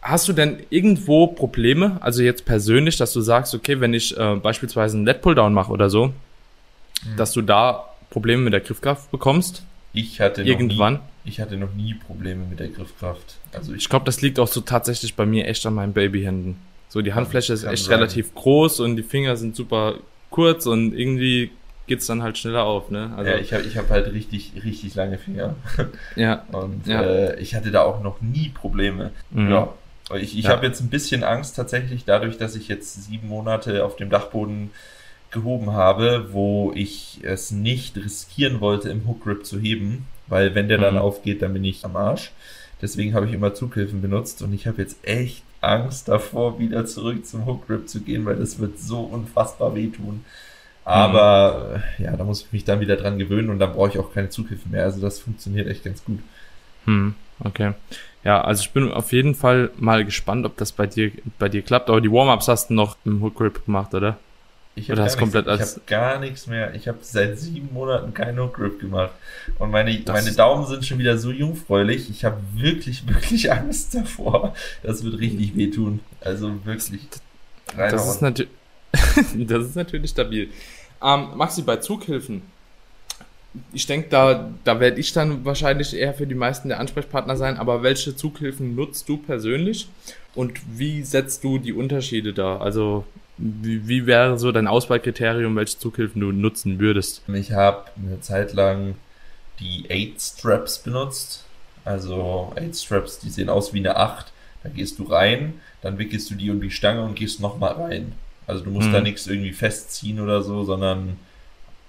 hast 0.00 0.28
du 0.28 0.32
denn 0.32 0.58
irgendwo 0.70 1.28
Probleme, 1.28 1.98
also 2.00 2.22
jetzt 2.22 2.44
persönlich, 2.44 2.96
dass 2.96 3.12
du 3.12 3.20
sagst, 3.20 3.54
okay, 3.54 3.80
wenn 3.80 3.94
ich 3.94 4.16
äh, 4.16 4.36
beispielsweise 4.36 4.96
einen 4.96 5.06
Let 5.06 5.22
Pulldown 5.22 5.54
mache 5.54 5.70
oder 5.70 5.90
so, 5.90 6.06
mhm. 6.06 7.16
dass 7.16 7.32
du 7.32 7.42
da 7.42 7.84
Probleme 8.10 8.42
mit 8.42 8.52
der 8.52 8.60
Griffkraft 8.60 9.10
bekommst. 9.10 9.64
Ich 9.92 10.20
hatte 10.20 10.42
irgendwann. 10.42 10.94
Nie, 10.94 11.00
ich 11.24 11.40
hatte 11.40 11.56
noch 11.56 11.72
nie 11.74 11.94
Probleme 11.94 12.44
mit 12.48 12.60
der 12.60 12.68
Griffkraft. 12.68 13.36
Also 13.52 13.72
ich, 13.72 13.82
ich 13.82 13.88
glaube, 13.88 14.04
das 14.04 14.22
liegt 14.22 14.38
auch 14.38 14.48
so 14.48 14.60
tatsächlich 14.60 15.14
bei 15.14 15.26
mir 15.26 15.46
echt 15.46 15.64
an 15.66 15.74
meinen 15.74 15.92
Babyhänden. 15.92 16.56
So 16.88 17.00
die 17.00 17.14
Handfläche 17.14 17.52
ist 17.52 17.64
echt 17.64 17.84
sein. 17.84 17.94
relativ 17.94 18.34
groß 18.34 18.80
und 18.80 18.96
die 18.96 19.02
Finger 19.02 19.36
sind 19.36 19.56
super 19.56 19.94
kurz 20.30 20.66
und 20.66 20.94
irgendwie 20.94 21.50
geht's 21.86 22.06
dann 22.06 22.22
halt 22.22 22.38
schneller 22.38 22.64
auf, 22.64 22.90
ne? 22.90 23.12
Also, 23.16 23.30
ja, 23.30 23.38
ich 23.38 23.52
habe 23.52 23.64
ich 23.64 23.76
hab 23.76 23.90
halt 23.90 24.12
richtig, 24.12 24.52
richtig 24.64 24.94
lange 24.94 25.18
Finger. 25.18 25.54
Ja. 26.16 26.44
Und 26.52 26.86
ja. 26.86 27.02
Äh, 27.02 27.40
ich 27.40 27.54
hatte 27.54 27.70
da 27.70 27.82
auch 27.82 28.02
noch 28.02 28.20
nie 28.20 28.48
Probleme. 28.48 29.10
Mhm. 29.30 29.50
Ja. 29.50 29.68
Ich, 30.16 30.38
ich 30.38 30.44
ja. 30.44 30.50
habe 30.50 30.66
jetzt 30.66 30.80
ein 30.80 30.90
bisschen 30.90 31.24
Angst 31.24 31.56
tatsächlich 31.56 32.04
dadurch, 32.04 32.36
dass 32.36 32.54
ich 32.54 32.68
jetzt 32.68 33.04
sieben 33.04 33.28
Monate 33.28 33.84
auf 33.84 33.96
dem 33.96 34.10
Dachboden 34.10 34.70
gehoben 35.30 35.72
habe, 35.72 36.28
wo 36.32 36.72
ich 36.74 37.20
es 37.22 37.50
nicht 37.50 37.96
riskieren 37.96 38.60
wollte, 38.60 38.90
im 38.90 39.06
Hook 39.06 39.24
Grip 39.24 39.46
zu 39.46 39.58
heben, 39.58 40.06
weil 40.26 40.54
wenn 40.54 40.68
der 40.68 40.78
dann 40.78 40.94
mhm. 40.94 41.00
aufgeht, 41.00 41.40
dann 41.40 41.54
bin 41.54 41.64
ich 41.64 41.84
am 41.84 41.96
Arsch. 41.96 42.32
Deswegen 42.82 43.14
habe 43.14 43.26
ich 43.26 43.32
immer 43.32 43.54
Zughilfen 43.54 44.02
benutzt 44.02 44.42
und 44.42 44.52
ich 44.52 44.66
habe 44.66 44.82
jetzt 44.82 44.96
echt 45.02 45.44
Angst 45.60 46.08
davor, 46.08 46.58
wieder 46.58 46.84
zurück 46.84 47.24
zum 47.24 47.46
Hook 47.46 47.66
Grip 47.66 47.88
zu 47.88 48.00
gehen, 48.00 48.26
weil 48.26 48.36
das 48.36 48.58
wird 48.58 48.78
so 48.78 49.00
unfassbar 49.00 49.74
wehtun. 49.74 50.24
Aber 50.84 51.80
mhm. 51.98 52.04
ja, 52.04 52.16
da 52.16 52.24
muss 52.24 52.42
ich 52.42 52.52
mich 52.52 52.64
dann 52.64 52.80
wieder 52.80 52.96
dran 52.96 53.18
gewöhnen 53.18 53.50
und 53.50 53.58
dann 53.58 53.72
brauche 53.72 53.90
ich 53.90 53.98
auch 53.98 54.12
keine 54.12 54.30
Zughilfen 54.30 54.72
mehr. 54.72 54.84
Also 54.84 55.00
das 55.00 55.20
funktioniert 55.20 55.68
echt 55.68 55.84
ganz 55.84 56.04
gut. 56.04 56.18
Hm, 56.86 57.14
okay. 57.44 57.72
Ja, 58.24 58.40
also 58.42 58.62
ich 58.62 58.70
bin 58.70 58.92
auf 58.92 59.12
jeden 59.12 59.34
Fall 59.34 59.70
mal 59.78 60.04
gespannt, 60.04 60.46
ob 60.46 60.56
das 60.56 60.72
bei 60.72 60.86
dir 60.86 61.12
bei 61.38 61.48
dir 61.48 61.62
klappt. 61.62 61.88
Aber 61.88 62.00
die 62.00 62.10
Warm-ups 62.10 62.48
hast 62.48 62.70
du 62.70 62.74
noch 62.74 62.96
im 63.04 63.22
Hook 63.22 63.36
Grip 63.36 63.64
gemacht, 63.64 63.94
oder? 63.94 64.18
Ich 64.74 64.90
habe 64.90 65.04
ich 65.04 65.16
hab 65.16 65.86
gar 65.86 66.18
nichts 66.18 66.46
mehr. 66.46 66.74
Ich 66.74 66.88
habe 66.88 66.98
seit 67.02 67.38
sieben 67.38 67.68
Monaten 67.74 68.14
keinen 68.14 68.38
Hook 68.38 68.54
Grip 68.54 68.80
gemacht. 68.80 69.10
Und 69.58 69.70
meine, 69.70 70.00
meine 70.06 70.32
Daumen 70.32 70.66
sind 70.66 70.86
schon 70.86 70.98
wieder 70.98 71.18
so 71.18 71.30
jungfräulich. 71.30 72.08
Ich 72.08 72.24
habe 72.24 72.38
wirklich, 72.54 73.06
wirklich 73.06 73.52
Angst 73.52 73.94
davor. 73.94 74.54
Das 74.82 75.04
wird 75.04 75.18
richtig 75.18 75.56
wehtun. 75.56 76.00
Also 76.20 76.64
wirklich. 76.64 77.02
Das 77.76 78.16
ist, 78.16 78.46
das 79.34 79.66
ist 79.66 79.76
natürlich 79.76 80.10
stabil. 80.10 80.50
Ähm, 81.02 81.28
Maxi, 81.36 81.62
bei 81.62 81.76
Zughilfen, 81.76 82.42
ich 83.72 83.86
denke, 83.86 84.08
da, 84.08 84.50
da 84.64 84.80
werde 84.80 84.98
ich 84.98 85.12
dann 85.12 85.44
wahrscheinlich 85.44 85.94
eher 85.94 86.14
für 86.14 86.26
die 86.26 86.34
meisten 86.34 86.68
der 86.68 86.80
Ansprechpartner 86.80 87.36
sein, 87.36 87.56
aber 87.56 87.82
welche 87.82 88.16
Zughilfen 88.16 88.74
nutzt 88.74 89.08
du 89.08 89.18
persönlich 89.18 89.88
und 90.34 90.60
wie 90.66 91.02
setzt 91.02 91.44
du 91.44 91.58
die 91.58 91.72
Unterschiede 91.72 92.32
da? 92.32 92.58
Also 92.58 93.04
wie, 93.38 93.88
wie 93.88 94.06
wäre 94.06 94.38
so 94.38 94.52
dein 94.52 94.68
Auswahlkriterium, 94.68 95.56
welche 95.56 95.78
Zughilfen 95.78 96.20
du 96.20 96.32
nutzen 96.32 96.78
würdest? 96.78 97.22
Ich 97.28 97.52
habe 97.52 97.84
eine 97.96 98.20
Zeit 98.20 98.52
lang 98.52 98.94
die 99.58 99.86
8 99.90 100.20
Straps 100.20 100.78
benutzt. 100.78 101.44
Also 101.84 102.52
8 102.56 102.76
Straps, 102.76 103.18
die 103.18 103.30
sehen 103.30 103.48
aus 103.48 103.72
wie 103.72 103.78
eine 103.78 103.96
8. 103.96 104.32
Da 104.62 104.68
gehst 104.68 104.98
du 104.98 105.04
rein, 105.04 105.54
dann 105.80 105.98
wickelst 105.98 106.30
du 106.30 106.34
die 106.34 106.50
um 106.50 106.60
die 106.60 106.70
Stange 106.70 107.02
und 107.02 107.16
gehst 107.16 107.40
nochmal 107.40 107.72
rein. 107.72 108.12
Also 108.46 108.64
du 108.64 108.70
musst 108.70 108.86
hm. 108.86 108.92
da 108.92 109.00
nichts 109.00 109.26
irgendwie 109.26 109.52
festziehen 109.52 110.20
oder 110.20 110.42
so, 110.42 110.64
sondern 110.64 111.16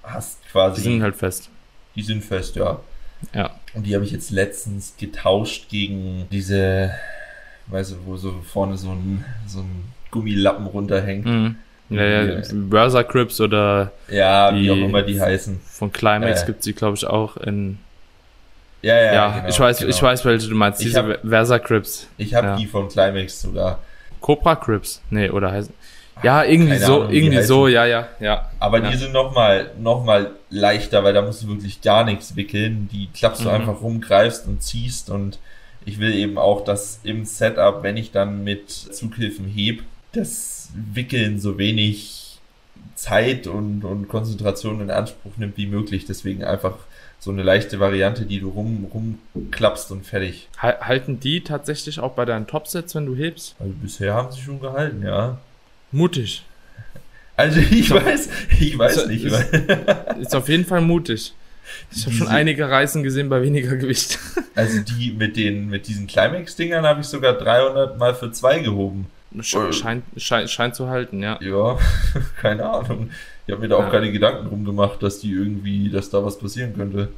hast 0.03 0.45
quasi. 0.51 0.81
Die 0.81 0.89
sind 0.89 1.03
halt 1.03 1.15
fest. 1.15 1.49
Die 1.95 2.03
sind 2.03 2.23
fest, 2.23 2.55
ja. 2.55 2.79
Ja. 3.33 3.51
Und 3.73 3.85
die 3.85 3.95
habe 3.95 4.03
ich 4.03 4.11
jetzt 4.11 4.31
letztens 4.31 4.95
getauscht 4.97 5.69
gegen 5.69 6.27
diese, 6.31 6.91
weißt 7.67 7.91
du, 7.91 7.95
wo 8.05 8.17
so 8.17 8.33
vorne 8.41 8.77
so 8.77 8.91
ein, 8.91 9.23
so 9.47 9.59
ein 9.59 9.85
Gummilappen 10.11 10.67
runterhängt. 10.67 11.25
Mhm. 11.25 11.55
Ja, 11.89 12.03
ja, 12.03 12.41
Versa 12.69 13.03
Crips 13.03 13.39
oder 13.39 13.91
ja, 14.09 14.51
die, 14.51 14.63
wie 14.63 14.71
auch 14.71 14.75
immer 14.77 15.01
die 15.03 15.19
heißen. 15.19 15.59
Von 15.63 15.91
Climax 15.91 16.43
äh. 16.43 16.45
gibt 16.47 16.63
sie, 16.63 16.73
glaube 16.73 16.97
ich, 16.97 17.05
auch 17.05 17.37
in. 17.37 17.77
Ja, 18.81 18.95
ja, 18.95 19.13
ja 19.13 19.29
genau, 19.29 19.49
ich 19.49 19.59
weiß, 19.59 19.77
genau. 19.79 19.89
ich 19.89 20.01
weiß, 20.01 20.25
welche 20.25 20.49
du 20.49 20.55
meinst. 20.55 20.81
Diese 20.81 21.03
hab, 21.03 21.19
Versa 21.21 21.59
Crips. 21.59 22.07
Ich 22.17 22.33
habe 22.33 22.47
ja. 22.47 22.55
die 22.55 22.65
von 22.65 22.87
Climax 22.89 23.41
sogar. 23.41 23.79
Cobra 24.21 24.55
Crips? 24.55 25.01
Nee, 25.09 25.29
oder 25.29 25.51
heißen. 25.51 25.73
Ja, 26.21 26.43
irgendwie 26.43 26.77
so, 26.77 27.01
Ahnung, 27.01 27.13
irgendwie 27.13 27.41
so, 27.41 27.67
ja, 27.67 27.85
ja, 27.85 28.07
ja. 28.19 28.49
Aber 28.59 28.79
ja. 28.79 28.91
die 28.91 28.97
sind 28.97 29.13
nochmal 29.13 29.71
noch 29.79 30.03
mal 30.03 30.31
leichter, 30.49 31.03
weil 31.03 31.13
da 31.13 31.21
musst 31.21 31.43
du 31.43 31.47
wirklich 31.47 31.81
gar 31.81 32.03
nichts 32.03 32.35
wickeln. 32.35 32.87
Die 32.91 33.07
klappst 33.13 33.41
du 33.41 33.49
mhm. 33.49 33.55
einfach 33.55 33.81
rum, 33.81 34.01
greifst 34.01 34.47
und 34.47 34.61
ziehst 34.61 35.09
und 35.09 35.39
ich 35.85 35.99
will 35.99 36.13
eben 36.13 36.37
auch, 36.37 36.63
dass 36.63 36.99
im 37.03 37.25
Setup, 37.25 37.83
wenn 37.83 37.97
ich 37.97 38.11
dann 38.11 38.43
mit 38.43 38.69
Zughilfen 38.69 39.47
heb, 39.47 39.81
das 40.13 40.69
Wickeln 40.73 41.39
so 41.39 41.57
wenig 41.57 42.39
Zeit 42.95 43.47
und, 43.47 43.83
und 43.83 44.07
Konzentration 44.07 44.81
in 44.81 44.91
Anspruch 44.91 45.33
nimmt 45.37 45.57
wie 45.57 45.67
möglich. 45.67 46.05
Deswegen 46.05 46.43
einfach 46.43 46.75
so 47.19 47.31
eine 47.31 47.43
leichte 47.43 47.79
Variante, 47.79 48.25
die 48.25 48.39
du 48.39 48.49
rum, 48.49 48.87
rumklappst 48.93 49.91
und 49.91 50.05
fertig. 50.05 50.47
Halten 50.57 51.19
die 51.19 51.41
tatsächlich 51.41 51.99
auch 51.99 52.13
bei 52.13 52.25
deinen 52.25 52.47
Topsets, 52.47 52.95
wenn 52.95 53.05
du 53.05 53.15
hebst? 53.15 53.55
Also 53.59 53.73
bisher 53.81 54.13
haben 54.13 54.31
sie 54.31 54.41
schon 54.41 54.59
gehalten, 54.59 55.03
ja. 55.03 55.37
Mutig. 55.93 56.43
Also 57.35 57.59
ich 57.59 57.87
so, 57.87 57.95
weiß, 57.95 58.29
ich 58.59 58.77
weiß 58.77 58.97
ist, 58.97 59.07
nicht. 59.07 59.23
Ist, 59.25 59.53
ist 60.19 60.35
auf 60.35 60.49
jeden 60.49 60.65
Fall 60.65 60.81
mutig. 60.81 61.33
Ich 61.91 62.05
habe 62.05 62.15
schon 62.15 62.27
einige 62.27 62.69
Reisen 62.69 63.03
gesehen 63.03 63.29
bei 63.29 63.41
weniger 63.41 63.75
Gewicht. 63.77 64.19
Also 64.55 64.81
die 64.81 65.11
mit 65.11 65.35
den 65.35 65.67
mit 65.67 65.87
diesen 65.87 66.05
Climax-Dingern 66.05 66.85
habe 66.85 67.01
ich 67.01 67.07
sogar 67.07 67.33
300 67.33 67.97
mal 67.97 68.13
für 68.13 68.31
zwei 68.31 68.59
gehoben. 68.59 69.07
Scheint, 69.41 70.05
scheint, 70.17 70.47
scheint 70.47 70.75
zu 70.75 70.89
halten, 70.89 71.23
ja. 71.23 71.39
Ja, 71.41 71.79
keine 72.39 72.69
Ahnung. 72.69 73.09
Ich 73.47 73.51
habe 73.51 73.63
mir 73.63 73.69
da 73.69 73.77
auch 73.77 73.85
ja. 73.85 73.89
keine 73.89 74.11
Gedanken 74.11 74.47
drum 74.47 74.63
gemacht, 74.63 75.01
dass 75.01 75.19
die 75.19 75.31
irgendwie, 75.31 75.89
dass 75.89 76.11
da 76.11 76.23
was 76.23 76.37
passieren 76.37 76.75
könnte. 76.75 77.09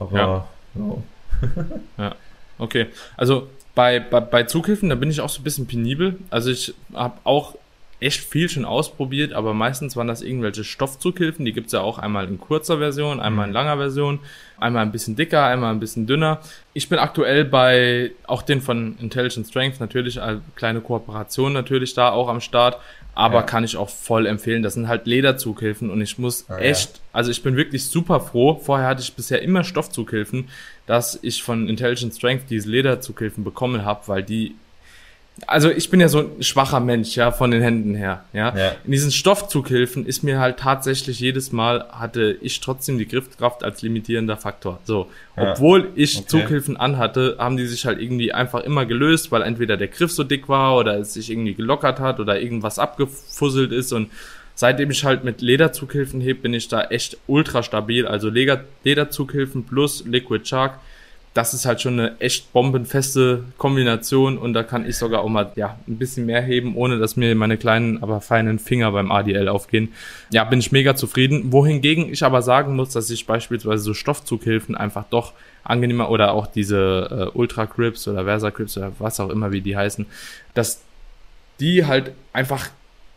Aber 0.00 0.18
ja. 0.18 0.48
Ja, 0.74 1.54
ja. 1.98 2.14
okay. 2.58 2.86
Also 3.16 3.46
bei, 3.76 4.00
bei, 4.00 4.18
bei 4.18 4.42
Zughilfen, 4.42 4.88
da 4.88 4.96
bin 4.96 5.08
ich 5.08 5.20
auch 5.20 5.28
so 5.28 5.40
ein 5.40 5.44
bisschen 5.44 5.68
penibel. 5.68 6.18
Also 6.30 6.50
ich 6.50 6.74
habe 6.94 7.14
auch 7.22 7.54
echt 8.02 8.20
viel 8.20 8.48
schon 8.48 8.64
ausprobiert, 8.64 9.32
aber 9.32 9.54
meistens 9.54 9.96
waren 9.96 10.08
das 10.08 10.22
irgendwelche 10.22 10.64
Stoffzughilfen. 10.64 11.44
Die 11.44 11.52
gibt's 11.52 11.72
ja 11.72 11.80
auch 11.80 11.98
einmal 11.98 12.26
in 12.28 12.38
kurzer 12.38 12.78
Version, 12.78 13.20
einmal 13.20 13.46
in 13.46 13.50
mhm. 13.50 13.54
langer 13.54 13.76
Version, 13.76 14.18
einmal 14.58 14.82
ein 14.82 14.92
bisschen 14.92 15.16
dicker, 15.16 15.44
einmal 15.44 15.72
ein 15.72 15.80
bisschen 15.80 16.06
dünner. 16.06 16.40
Ich 16.74 16.88
bin 16.88 16.98
aktuell 16.98 17.44
bei 17.44 18.12
auch 18.26 18.42
den 18.42 18.60
von 18.60 18.96
Intelligent 18.98 19.46
Strength 19.46 19.80
natürlich, 19.80 20.20
eine 20.20 20.42
kleine 20.56 20.80
Kooperation 20.80 21.52
natürlich 21.52 21.94
da 21.94 22.10
auch 22.10 22.28
am 22.28 22.40
Start, 22.40 22.78
aber 23.14 23.36
ja. 23.36 23.42
kann 23.42 23.64
ich 23.64 23.76
auch 23.76 23.90
voll 23.90 24.26
empfehlen. 24.26 24.62
Das 24.62 24.74
sind 24.74 24.88
halt 24.88 25.06
Lederzughilfen 25.06 25.90
und 25.90 26.00
ich 26.00 26.18
muss 26.18 26.46
oh, 26.48 26.54
echt, 26.54 26.96
ja. 26.96 27.02
also 27.12 27.30
ich 27.30 27.42
bin 27.42 27.56
wirklich 27.56 27.86
super 27.86 28.20
froh. 28.20 28.60
Vorher 28.62 28.88
hatte 28.88 29.02
ich 29.02 29.14
bisher 29.14 29.42
immer 29.42 29.64
Stoffzughilfen, 29.64 30.48
dass 30.86 31.18
ich 31.22 31.42
von 31.42 31.68
Intelligent 31.68 32.14
Strength 32.14 32.50
diese 32.50 32.68
Lederzughilfen 32.68 33.44
bekommen 33.44 33.84
habe, 33.84 34.02
weil 34.06 34.22
die 34.22 34.56
also 35.46 35.70
ich 35.70 35.90
bin 35.90 36.00
ja 36.00 36.08
so 36.08 36.20
ein 36.20 36.42
schwacher 36.42 36.80
Mensch, 36.80 37.16
ja, 37.16 37.32
von 37.32 37.50
den 37.50 37.62
Händen 37.62 37.94
her, 37.94 38.24
ja. 38.32 38.56
ja. 38.56 38.72
In 38.84 38.92
diesen 38.92 39.10
Stoffzughilfen 39.10 40.06
ist 40.06 40.22
mir 40.22 40.38
halt 40.38 40.58
tatsächlich 40.58 41.20
jedes 41.20 41.52
Mal 41.52 41.86
hatte 41.90 42.36
ich 42.40 42.60
trotzdem 42.60 42.98
die 42.98 43.06
Griffkraft 43.06 43.64
als 43.64 43.82
limitierender 43.82 44.36
Faktor. 44.36 44.80
So, 44.84 45.08
ja. 45.36 45.52
obwohl 45.52 45.90
ich 45.94 46.18
okay. 46.18 46.26
Zughilfen 46.26 46.76
anhatte, 46.76 47.36
haben 47.38 47.56
die 47.56 47.66
sich 47.66 47.86
halt 47.86 48.00
irgendwie 48.00 48.32
einfach 48.32 48.60
immer 48.60 48.86
gelöst, 48.86 49.32
weil 49.32 49.42
entweder 49.42 49.76
der 49.76 49.88
Griff 49.88 50.12
so 50.12 50.24
dick 50.24 50.48
war 50.48 50.76
oder 50.76 50.98
es 50.98 51.14
sich 51.14 51.30
irgendwie 51.30 51.54
gelockert 51.54 52.00
hat 52.00 52.20
oder 52.20 52.40
irgendwas 52.40 52.78
abgefusselt 52.78 53.72
ist 53.72 53.92
und 53.92 54.10
seitdem 54.54 54.90
ich 54.90 55.04
halt 55.04 55.24
mit 55.24 55.40
Lederzughilfen 55.40 56.20
heb, 56.20 56.42
bin 56.42 56.54
ich 56.54 56.68
da 56.68 56.84
echt 56.84 57.16
ultra 57.26 57.62
stabil. 57.62 58.06
Also 58.06 58.28
Leder 58.28 58.64
Lederzughilfen 58.84 59.64
plus 59.64 60.04
Liquid 60.06 60.46
Shark 60.46 60.78
das 61.34 61.54
ist 61.54 61.64
halt 61.64 61.80
schon 61.80 61.98
eine 61.98 62.20
echt 62.20 62.52
bombenfeste 62.52 63.44
Kombination 63.56 64.36
und 64.36 64.52
da 64.52 64.62
kann 64.62 64.86
ich 64.86 64.96
sogar 64.96 65.22
auch 65.22 65.28
mal 65.28 65.50
ja 65.56 65.78
ein 65.88 65.96
bisschen 65.96 66.26
mehr 66.26 66.42
heben, 66.42 66.76
ohne 66.76 66.98
dass 66.98 67.16
mir 67.16 67.34
meine 67.34 67.56
kleinen, 67.56 68.02
aber 68.02 68.20
feinen 68.20 68.58
Finger 68.58 68.92
beim 68.92 69.10
ADL 69.10 69.48
aufgehen. 69.48 69.92
Ja, 70.30 70.44
bin 70.44 70.58
ich 70.58 70.72
mega 70.72 70.94
zufrieden. 70.94 71.50
Wohingegen 71.50 72.12
ich 72.12 72.22
aber 72.22 72.42
sagen 72.42 72.76
muss, 72.76 72.90
dass 72.90 73.08
ich 73.08 73.26
beispielsweise 73.26 73.82
so 73.82 73.94
Stoffzughilfen 73.94 74.76
einfach 74.76 75.04
doch 75.08 75.32
angenehmer 75.64 76.10
oder 76.10 76.32
auch 76.32 76.46
diese 76.46 77.30
äh, 77.32 77.38
Ultra 77.38 77.64
Grips 77.64 78.06
oder 78.08 78.24
Versa 78.24 78.50
Grips 78.50 78.76
oder 78.76 78.92
was 78.98 79.18
auch 79.18 79.30
immer 79.30 79.52
wie 79.52 79.62
die 79.62 79.76
heißen, 79.76 80.04
dass 80.52 80.82
die 81.60 81.86
halt 81.86 82.12
einfach 82.34 82.68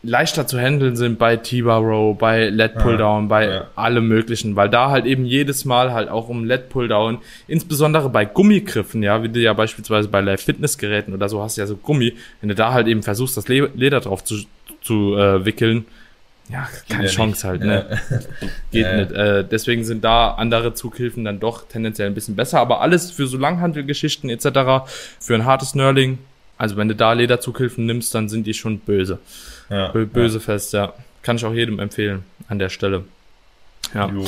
leichter 0.06 0.46
zu 0.46 0.58
handeln 0.58 0.96
sind 0.96 1.18
bei 1.18 1.36
T-Bar 1.36 1.80
Row, 1.80 2.16
bei 2.16 2.48
LED 2.48 2.78
Pulldown, 2.78 3.24
ja, 3.24 3.28
bei 3.28 3.48
ja. 3.48 3.66
allem 3.74 4.08
möglichen, 4.08 4.56
weil 4.56 4.70
da 4.70 4.90
halt 4.90 5.04
eben 5.04 5.24
jedes 5.24 5.64
Mal 5.64 5.92
halt 5.92 6.08
auch 6.08 6.28
um 6.28 6.44
LED 6.44 6.68
Pulldown, 6.68 7.18
insbesondere 7.48 8.08
bei 8.08 8.24
Gummigriffen, 8.24 9.02
ja, 9.02 9.22
wie 9.22 9.28
du 9.28 9.40
ja 9.40 9.52
beispielsweise 9.52 10.08
bei 10.08 10.20
Live 10.20 10.42
Fitness 10.42 10.78
Geräten 10.78 11.12
oder 11.12 11.28
so 11.28 11.42
hast 11.42 11.56
ja 11.56 11.66
so 11.66 11.76
Gummi, 11.76 12.14
wenn 12.40 12.48
du 12.48 12.54
da 12.54 12.72
halt 12.72 12.86
eben 12.86 13.02
versuchst, 13.02 13.36
das 13.36 13.48
Leder 13.48 14.00
drauf 14.00 14.24
zu, 14.24 14.36
zu 14.80 15.16
äh, 15.16 15.44
wickeln, 15.44 15.86
ja, 16.48 16.68
keine 16.88 17.08
Chance 17.08 17.30
nicht. 17.30 17.44
halt, 17.44 17.64
ne? 17.64 17.98
Geht 18.70 18.96
nicht. 18.96 19.12
Äh, 19.12 19.44
deswegen 19.44 19.84
sind 19.84 20.04
da 20.04 20.30
andere 20.30 20.74
Zughilfen 20.74 21.24
dann 21.24 21.40
doch 21.40 21.66
tendenziell 21.66 22.06
ein 22.08 22.14
bisschen 22.14 22.36
besser, 22.36 22.60
aber 22.60 22.80
alles 22.80 23.10
für 23.10 23.26
so 23.26 23.36
Langhandelgeschichten 23.36 24.30
etc., 24.30 24.86
für 25.18 25.34
ein 25.34 25.44
hartes 25.44 25.74
Nurling, 25.74 26.18
also 26.58 26.76
wenn 26.76 26.88
du 26.88 26.94
da 26.94 27.12
Lederzughilfen 27.12 27.86
nimmst, 27.86 28.14
dann 28.14 28.28
sind 28.28 28.46
die 28.46 28.54
schon 28.54 28.78
böse. 28.78 29.18
Ja, 29.68 29.88
böse 29.88 30.38
ja. 30.38 30.44
fest, 30.44 30.72
ja. 30.72 30.92
Kann 31.22 31.36
ich 31.36 31.44
auch 31.44 31.52
jedem 31.52 31.78
empfehlen 31.78 32.24
an 32.48 32.58
der 32.58 32.68
Stelle. 32.68 33.04
Ja. 33.94 34.08
Jo. 34.08 34.24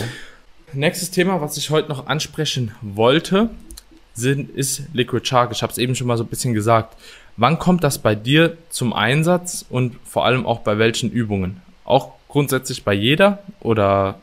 Nächstes 0.73 1.11
Thema, 1.11 1.41
was 1.41 1.57
ich 1.57 1.71
heute 1.71 1.88
noch 1.88 2.07
ansprechen 2.07 2.73
wollte, 2.83 3.51
sind, 4.14 4.51
ist 4.51 4.83
Liquid 4.93 5.27
Shark. 5.27 5.51
Ich 5.53 5.62
habe 5.62 5.73
es 5.73 5.79
eben 5.79 5.95
schon 5.95 6.07
mal 6.07 6.17
so 6.17 6.25
ein 6.25 6.29
bisschen 6.29 6.55
gesagt. 6.55 6.97
Wann 7.37 7.59
kommt 7.59 7.85
das 7.85 7.99
bei 7.99 8.14
dir 8.14 8.57
zum 8.69 8.93
Einsatz 8.93 9.64
und 9.69 9.97
vor 10.05 10.25
allem 10.27 10.45
auch 10.45 10.61
bei 10.61 10.79
welchen 10.79 11.11
Übungen? 11.11 11.62
Auch 11.85 12.12
grundsätzlich 12.29 12.83
bei 12.83 12.93
jeder 12.93 13.38
oder 13.61 14.19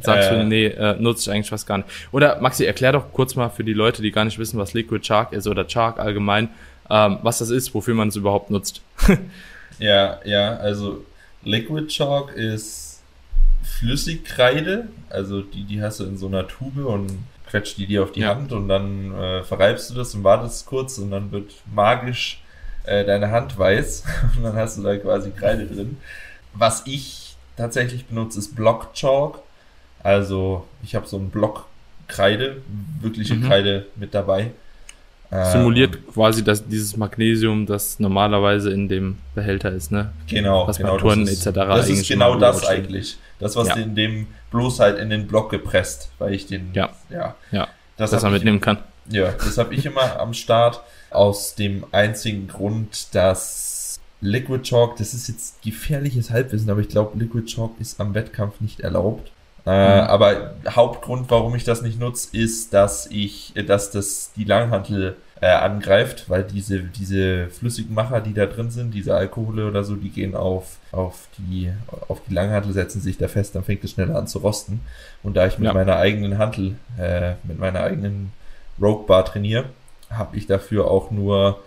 sagst 0.00 0.30
äh, 0.30 0.36
du, 0.36 0.44
nee, 0.44 0.66
äh, 0.66 0.96
nutze 1.00 1.30
ich 1.30 1.34
eigentlich 1.34 1.52
was 1.52 1.66
gar 1.66 1.78
nicht? 1.78 1.88
Oder 2.12 2.40
Maxi, 2.40 2.64
erklär 2.64 2.92
doch 2.92 3.12
kurz 3.12 3.34
mal 3.34 3.48
für 3.48 3.64
die 3.64 3.72
Leute, 3.72 4.02
die 4.02 4.12
gar 4.12 4.24
nicht 4.24 4.38
wissen, 4.38 4.58
was 4.58 4.74
Liquid 4.74 5.04
Shark 5.04 5.32
ist 5.32 5.46
oder 5.46 5.68
Shark 5.68 5.98
allgemein, 5.98 6.50
ähm, 6.90 7.18
was 7.22 7.38
das 7.38 7.50
ist, 7.50 7.74
wofür 7.74 7.94
man 7.94 8.08
es 8.08 8.16
überhaupt 8.16 8.50
nutzt. 8.50 8.82
ja, 9.78 10.20
ja, 10.24 10.56
also 10.56 11.04
Liquid 11.42 11.86
Chalk 11.88 12.32
ist 12.34 13.02
Flüssigkreide, 13.62 14.88
also 15.10 15.42
die, 15.42 15.64
die 15.64 15.82
hast 15.82 16.00
du 16.00 16.04
in 16.04 16.16
so 16.16 16.26
einer 16.26 16.46
Tube 16.46 16.86
und 16.86 17.18
quetscht 17.48 17.78
die 17.78 17.86
dir 17.86 18.02
auf 18.02 18.12
die 18.12 18.20
ja. 18.20 18.34
Hand 18.34 18.52
und 18.52 18.68
dann 18.68 19.14
äh, 19.14 19.42
verreibst 19.42 19.90
du 19.90 19.94
das 19.94 20.14
und 20.14 20.24
wartest 20.24 20.66
kurz 20.66 20.98
und 20.98 21.10
dann 21.10 21.30
wird 21.30 21.52
magisch 21.72 22.42
äh, 22.84 23.04
deine 23.04 23.30
Hand 23.30 23.58
weiß 23.58 24.04
und 24.36 24.44
dann 24.44 24.56
hast 24.56 24.78
du 24.78 24.82
da 24.82 24.96
quasi 24.96 25.30
Kreide 25.30 25.66
drin. 25.66 25.98
Was 26.54 26.82
ich 26.86 27.36
tatsächlich 27.56 28.06
benutze, 28.06 28.38
ist 28.38 28.54
Block 28.56 28.94
Chalk. 28.94 29.38
Also 30.02 30.66
ich 30.82 30.94
habe 30.94 31.06
so 31.06 31.16
einen 31.16 31.30
Block 31.30 31.66
Kreide, 32.08 32.62
wirkliche 33.00 33.34
mhm. 33.34 33.46
Kreide 33.46 33.86
mit 33.96 34.14
dabei. 34.14 34.52
Simuliert 35.30 35.96
ähm, 35.96 36.02
quasi 36.12 36.44
das, 36.44 36.66
dieses 36.66 36.96
Magnesium, 36.96 37.66
das 37.66 37.98
normalerweise 37.98 38.70
in 38.70 38.88
dem 38.88 39.18
Behälter 39.34 39.72
ist, 39.72 39.90
ne? 39.90 40.12
Genau. 40.28 40.68
Was 40.68 40.78
genau, 40.78 40.96
Touren 40.98 41.26
etc. 41.26 41.50
Das 41.52 41.88
ist 41.88 42.08
genau 42.08 42.36
das 42.36 42.64
eigentlich. 42.64 43.18
Das, 43.38 43.56
was 43.56 43.68
ja. 43.68 43.74
in 43.74 43.94
dem 43.94 44.26
bloß 44.50 44.80
halt 44.80 44.98
in 44.98 45.10
den 45.10 45.26
Block 45.26 45.50
gepresst, 45.50 46.10
weil 46.18 46.32
ich 46.32 46.46
den, 46.46 46.70
ja, 46.72 46.90
ja, 47.10 47.34
ja 47.50 47.68
das 47.96 48.10
dass 48.10 48.22
man 48.22 48.32
mitnehmen 48.32 48.60
kann. 48.60 48.78
Ja, 49.08 49.32
das 49.32 49.58
habe 49.58 49.74
ich 49.74 49.84
immer 49.84 50.18
am 50.20 50.32
Start 50.32 50.80
aus 51.10 51.54
dem 51.54 51.84
einzigen 51.92 52.48
Grund, 52.48 53.14
dass 53.14 54.00
Liquid 54.20 54.62
Chalk, 54.62 54.96
das 54.96 55.12
ist 55.12 55.28
jetzt 55.28 55.62
gefährliches 55.62 56.30
Halbwissen, 56.30 56.70
aber 56.70 56.80
ich 56.80 56.88
glaube, 56.88 57.18
Liquid 57.18 57.46
Chalk 57.46 57.72
ist 57.80 58.00
am 58.00 58.14
Wettkampf 58.14 58.60
nicht 58.60 58.80
erlaubt. 58.80 59.30
Äh, 59.66 60.02
mhm. 60.02 60.06
Aber 60.06 60.54
Hauptgrund, 60.68 61.30
warum 61.30 61.54
ich 61.56 61.64
das 61.64 61.82
nicht 61.82 61.98
nutze, 61.98 62.36
ist, 62.36 62.72
dass 62.72 63.06
ich, 63.10 63.52
dass 63.66 63.90
das 63.90 64.32
die 64.36 64.44
Langhantel 64.44 65.16
äh, 65.40 65.48
angreift, 65.48 66.30
weil 66.30 66.44
diese, 66.44 66.80
diese 66.80 67.48
flüssigen 67.48 67.94
Macher, 67.94 68.20
die 68.20 68.32
da 68.32 68.46
drin 68.46 68.70
sind, 68.70 68.94
diese 68.94 69.14
Alkohole 69.14 69.66
oder 69.66 69.84
so, 69.84 69.96
die 69.96 70.08
gehen 70.08 70.34
auf, 70.34 70.78
auf 70.92 71.28
die, 71.36 71.70
auf 72.08 72.22
die 72.28 72.32
Langhantel, 72.32 72.72
setzen 72.72 73.00
sich 73.00 73.18
da 73.18 73.28
fest, 73.28 73.54
dann 73.54 73.64
fängt 73.64 73.84
es 73.84 73.90
schneller 73.90 74.16
an 74.16 74.28
zu 74.28 74.38
rosten. 74.38 74.80
Und 75.22 75.36
da 75.36 75.46
ich 75.46 75.58
mit 75.58 75.66
ja. 75.66 75.74
meiner 75.74 75.96
eigenen 75.96 76.38
Hantel, 76.38 76.76
äh, 76.98 77.32
mit 77.42 77.58
meiner 77.58 77.80
eigenen 77.80 78.32
Rogue 78.80 79.06
Bar 79.06 79.24
trainiere, 79.24 79.64
habe 80.10 80.36
ich 80.36 80.46
dafür 80.46 80.90
auch 80.90 81.10
nur 81.10 81.60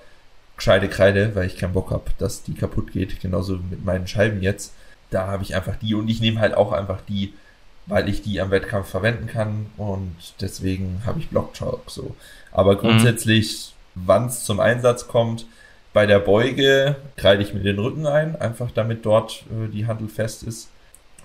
gescheite 0.55 0.87
Kreide, 0.87 1.35
weil 1.35 1.45
ich 1.45 1.57
keinen 1.57 1.73
Bock 1.73 1.91
habe, 1.91 2.05
dass 2.17 2.43
die 2.43 2.53
kaputt 2.53 2.91
geht. 2.91 3.19
Genauso 3.19 3.59
mit 3.69 3.83
meinen 3.85 4.07
Scheiben 4.07 4.41
jetzt. 4.41 4.73
Da 5.09 5.27
habe 5.27 5.43
ich 5.43 5.55
einfach 5.55 5.75
die 5.75 5.95
und 5.95 6.07
ich 6.07 6.21
nehme 6.21 6.39
halt 6.39 6.55
auch 6.55 6.71
einfach 6.71 7.01
die 7.07 7.33
weil 7.89 8.07
ich 8.07 8.21
die 8.21 8.39
am 8.39 8.51
Wettkampf 8.51 8.87
verwenden 8.87 9.27
kann 9.27 9.65
und 9.75 10.15
deswegen 10.39 11.01
habe 11.05 11.19
ich 11.19 11.29
Block 11.29 11.53
Chalk 11.53 11.81
so. 11.87 12.15
Aber 12.51 12.75
mhm. 12.75 12.79
grundsätzlich, 12.79 13.73
mhm. 13.95 14.01
wann 14.05 14.25
es 14.27 14.45
zum 14.45 14.59
Einsatz 14.59 15.07
kommt, 15.07 15.45
bei 15.91 16.05
der 16.05 16.19
Beuge 16.19 16.95
kreide 17.17 17.41
ich 17.41 17.53
mir 17.53 17.61
den 17.61 17.79
Rücken 17.79 18.05
ein, 18.05 18.39
einfach 18.39 18.69
damit 18.71 19.05
dort 19.05 19.43
äh, 19.51 19.67
die 19.69 19.87
Handel 19.87 20.07
fest 20.07 20.43
ist. 20.43 20.69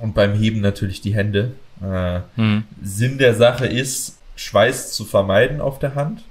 Und 0.00 0.14
beim 0.14 0.33
Heben 0.33 0.61
natürlich 0.61 1.03
die 1.03 1.14
Hände. 1.14 1.53
Äh, 1.83 2.20
mhm. 2.37 2.64
Sinn 2.83 3.18
der 3.18 3.35
Sache 3.35 3.66
ist, 3.66 4.18
Schweiß 4.37 4.92
zu 4.94 5.05
vermeiden 5.05 5.61
auf 5.61 5.79
der 5.79 5.94
Hand 5.94 6.24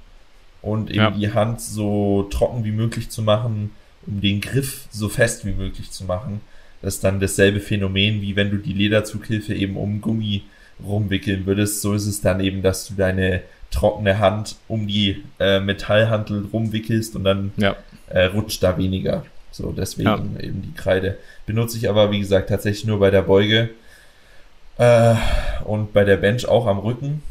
und 0.60 0.90
eben 0.90 0.98
ja. 0.98 1.10
die 1.12 1.32
Hand 1.32 1.60
so 1.60 2.24
trocken 2.24 2.64
wie 2.64 2.72
möglich 2.72 3.08
zu 3.08 3.22
machen, 3.22 3.70
um 4.06 4.20
den 4.20 4.40
Griff 4.40 4.86
so 4.90 5.08
fest 5.08 5.46
wie 5.46 5.52
möglich 5.52 5.90
zu 5.90 6.04
machen 6.04 6.40
das 6.84 6.96
ist 6.96 7.04
dann 7.04 7.18
dasselbe 7.18 7.60
Phänomen, 7.60 8.20
wie 8.20 8.36
wenn 8.36 8.50
du 8.50 8.58
die 8.58 8.74
Lederzughilfe 8.74 9.54
eben 9.54 9.78
um 9.78 10.02
Gummi 10.02 10.42
rumwickeln 10.84 11.46
würdest. 11.46 11.80
So 11.80 11.94
ist 11.94 12.06
es 12.06 12.20
dann 12.20 12.40
eben, 12.40 12.60
dass 12.60 12.88
du 12.88 12.94
deine 12.94 13.40
trockene 13.70 14.18
Hand 14.18 14.56
um 14.68 14.86
die 14.86 15.24
äh, 15.40 15.60
Metallhantel 15.60 16.44
rumwickelst 16.52 17.16
und 17.16 17.24
dann 17.24 17.52
ja. 17.56 17.74
äh, 18.10 18.26
rutscht 18.26 18.62
da 18.62 18.76
weniger. 18.76 19.24
So, 19.50 19.72
deswegen 19.72 20.08
ja. 20.08 20.40
eben 20.40 20.60
die 20.60 20.74
Kreide. 20.74 21.16
Benutze 21.46 21.78
ich 21.78 21.88
aber, 21.88 22.10
wie 22.10 22.20
gesagt, 22.20 22.50
tatsächlich 22.50 22.84
nur 22.84 23.00
bei 23.00 23.10
der 23.10 23.22
Beuge 23.22 23.70
äh, 24.76 25.14
und 25.64 25.94
bei 25.94 26.04
der 26.04 26.18
Bench 26.18 26.46
auch 26.46 26.66
am 26.66 26.80
Rücken, 26.80 27.22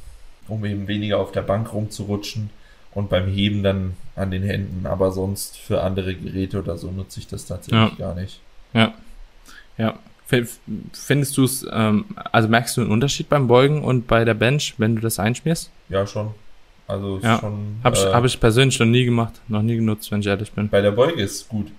um 0.47 0.65
eben 0.65 0.87
weniger 0.87 1.19
auf 1.19 1.31
der 1.31 1.43
Bank 1.43 1.71
rumzurutschen 1.73 2.49
und 2.95 3.11
beim 3.11 3.27
Heben 3.27 3.61
dann 3.61 3.93
an 4.15 4.31
den 4.31 4.41
Händen. 4.41 4.87
Aber 4.87 5.11
sonst 5.11 5.59
für 5.59 5.83
andere 5.83 6.15
Geräte 6.15 6.57
oder 6.57 6.75
so 6.75 6.89
nutze 6.89 7.19
ich 7.19 7.27
das 7.27 7.45
tatsächlich 7.45 7.99
ja. 7.99 8.07
gar 8.07 8.15
nicht. 8.15 8.39
Ja. 8.73 8.95
Ja. 9.77 9.95
Findest 10.93 11.37
du 11.37 11.43
es, 11.43 11.65
ähm, 11.71 12.05
also 12.31 12.47
merkst 12.47 12.77
du 12.77 12.81
einen 12.81 12.91
Unterschied 12.91 13.29
beim 13.29 13.47
Beugen 13.47 13.83
und 13.83 14.07
bei 14.07 14.25
der 14.25 14.33
Bench, 14.33 14.73
wenn 14.77 14.95
du 14.95 15.01
das 15.01 15.19
einschmierst? 15.19 15.69
Ja, 15.89 16.07
schon. 16.07 16.31
Also 16.87 17.19
ja. 17.21 17.39
schon. 17.39 17.79
Habe 17.83 17.95
ich, 17.95 18.03
äh, 18.03 18.13
hab 18.13 18.25
ich 18.25 18.39
persönlich 18.39 18.79
noch 18.79 18.87
nie 18.87 19.05
gemacht, 19.05 19.33
noch 19.47 19.61
nie 19.61 19.75
genutzt, 19.75 20.11
wenn 20.11 20.21
ich 20.21 20.27
ehrlich 20.27 20.51
bin. 20.51 20.69
Bei 20.69 20.81
der 20.81 20.91
Beuge 20.91 21.21
ist 21.21 21.47
gut. 21.49 21.71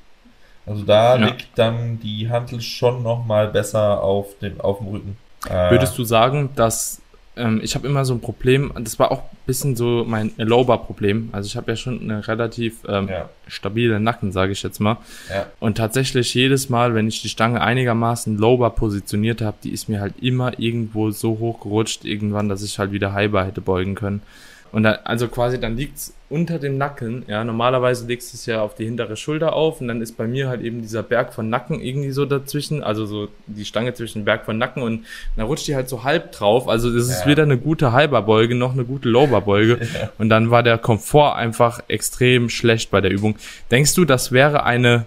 Also 0.67 0.83
da 0.83 1.17
ja. 1.17 1.27
liegt 1.27 1.59
dann 1.59 1.99
die 2.01 2.29
Handel 2.29 2.61
schon 2.61 3.03
nochmal 3.03 3.49
besser 3.49 4.03
auf 4.03 4.39
dem, 4.41 4.61
auf 4.61 4.79
dem 4.79 4.89
Rücken. 4.89 5.17
Äh, 5.49 5.71
Würdest 5.71 5.99
du 5.99 6.05
sagen, 6.05 6.51
dass 6.55 7.03
ähm, 7.37 7.61
ich 7.63 7.75
habe 7.75 7.87
immer 7.87 8.05
so 8.05 8.15
ein 8.15 8.21
Problem, 8.21 8.73
das 8.81 8.99
war 8.99 9.11
auch 9.11 9.23
ein 9.23 9.37
bisschen 9.47 9.77
so 9.77 10.05
mein 10.07 10.33
Lower-Problem. 10.37 11.31
Also 11.33 11.47
ich 11.47 11.57
habe 11.57 11.73
ja 11.73 11.77
schon 11.77 12.01
eine 12.03 12.27
relativ 12.27 12.79
ähm, 12.89 13.09
ja. 13.09 13.29
stabile 13.49 14.01
Nacken, 14.01 14.33
sage 14.33 14.53
ich 14.53 14.63
jetzt 14.63 14.81
mal. 14.81 14.99
Ja. 15.31 15.47
Und 15.61 15.77
tatsächlich 15.77 16.33
jedes 16.35 16.69
Mal, 16.69 16.95
wenn 16.95 17.09
ich 17.09 17.23
die 17.23 17.29
Stange 17.29 17.61
einigermaßen 17.61 18.39
Lower 18.39 18.71
positioniert 18.71 19.43
habe, 19.43 19.57
die 19.65 19.71
ist 19.71 19.89
mir 19.89 20.01
halt 20.01 20.15
immer 20.21 20.59
irgendwo 20.59 21.11
so 21.11 21.39
hoch 21.39 21.61
gerutscht 21.61 22.05
irgendwann, 22.05 22.49
dass 22.49 22.63
ich 22.63 22.79
halt 22.79 22.93
wieder 22.93 23.13
Highbar 23.13 23.47
hätte 23.47 23.61
beugen 23.61 23.95
können. 23.95 24.23
Und 24.73 24.83
da, 24.83 24.99
also 25.05 25.29
quasi 25.29 25.61
dann 25.61 25.77
liegt's 25.77 26.15
unter 26.29 26.59
dem 26.59 26.79
Nacken. 26.79 27.25
Ja, 27.29 27.45
normalerweise 27.45 28.07
legst 28.07 28.33
du 28.33 28.37
es 28.37 28.47
ja 28.47 28.61
auf 28.61 28.75
die 28.75 28.85
hintere 28.85 29.17
Schulter 29.17 29.53
auf 29.53 29.81
und 29.81 29.87
dann 29.87 30.03
ist 30.03 30.17
bei 30.17 30.27
mir 30.27 30.49
halt 30.49 30.63
eben 30.63 30.83
dieser 30.83 31.05
Berg 31.05 31.33
von 31.33 31.49
Nacken 31.49 31.81
irgendwie 31.81 32.11
so 32.11 32.25
dazwischen, 32.25 32.83
also 32.83 33.07
so 33.07 33.29
die 33.47 33.65
Stange 33.65 33.95
zwischen 33.95 34.25
Berg 34.25 34.45
von 34.45 34.59
Nacken 34.59 34.83
und 34.83 35.05
dann 35.37 35.47
rutscht 35.47 35.69
die 35.69 35.77
halt 35.77 35.89
so 35.89 36.03
halb 36.03 36.33
drauf. 36.33 36.69
Also 36.69 36.89
es 36.91 37.09
ist 37.09 37.21
ja. 37.21 37.27
weder 37.27 37.45
eine 37.45 37.57
gute 37.57 37.93
Halberbeuge 37.93 38.57
noch 38.57 38.73
eine 38.73 38.85
gute 38.85 39.09
Lowerbeuge. 39.09 39.81
Ja. 39.95 40.11
Und 40.19 40.29
dann 40.29 40.51
war 40.51 40.65
der 40.65 40.79
Komfort 40.79 41.37
einfach 41.37 41.81
extrem 41.87 42.49
schlecht 42.49 42.91
bei 42.91 43.01
der 43.01 43.13
Übung. 43.13 43.37
Denkst 43.71 43.95
du, 43.95 44.05
das 44.05 44.33
wäre 44.33 44.65
eine 44.65 45.07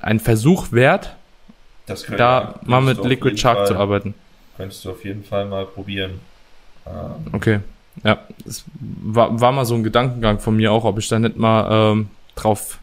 ein 0.00 0.20
Versuch 0.20 0.70
wert, 0.70 1.16
da 2.16 2.60
mal 2.64 2.80
mit 2.80 3.02
Liquid 3.04 3.36
Shark 3.38 3.58
Fall, 3.58 3.66
zu 3.66 3.76
arbeiten? 3.76 4.14
Könntest 4.56 4.84
du 4.84 4.90
auf 4.90 5.04
jeden 5.04 5.24
Fall 5.24 5.46
mal 5.46 5.66
probieren. 5.66 6.20
Ähm, 6.86 7.32
okay. 7.32 7.60
Ja, 8.02 8.18
es 8.44 8.64
war, 8.74 9.40
war 9.40 9.52
mal 9.52 9.64
so 9.64 9.74
ein 9.74 9.84
Gedankengang 9.84 10.40
von 10.40 10.56
mir 10.56 10.72
auch, 10.72 10.84
ob 10.84 10.98
ich 10.98 11.08
da 11.08 11.18
nicht 11.18 11.36
mal 11.36 11.92
ähm, 11.92 12.10
drauf 12.34 12.78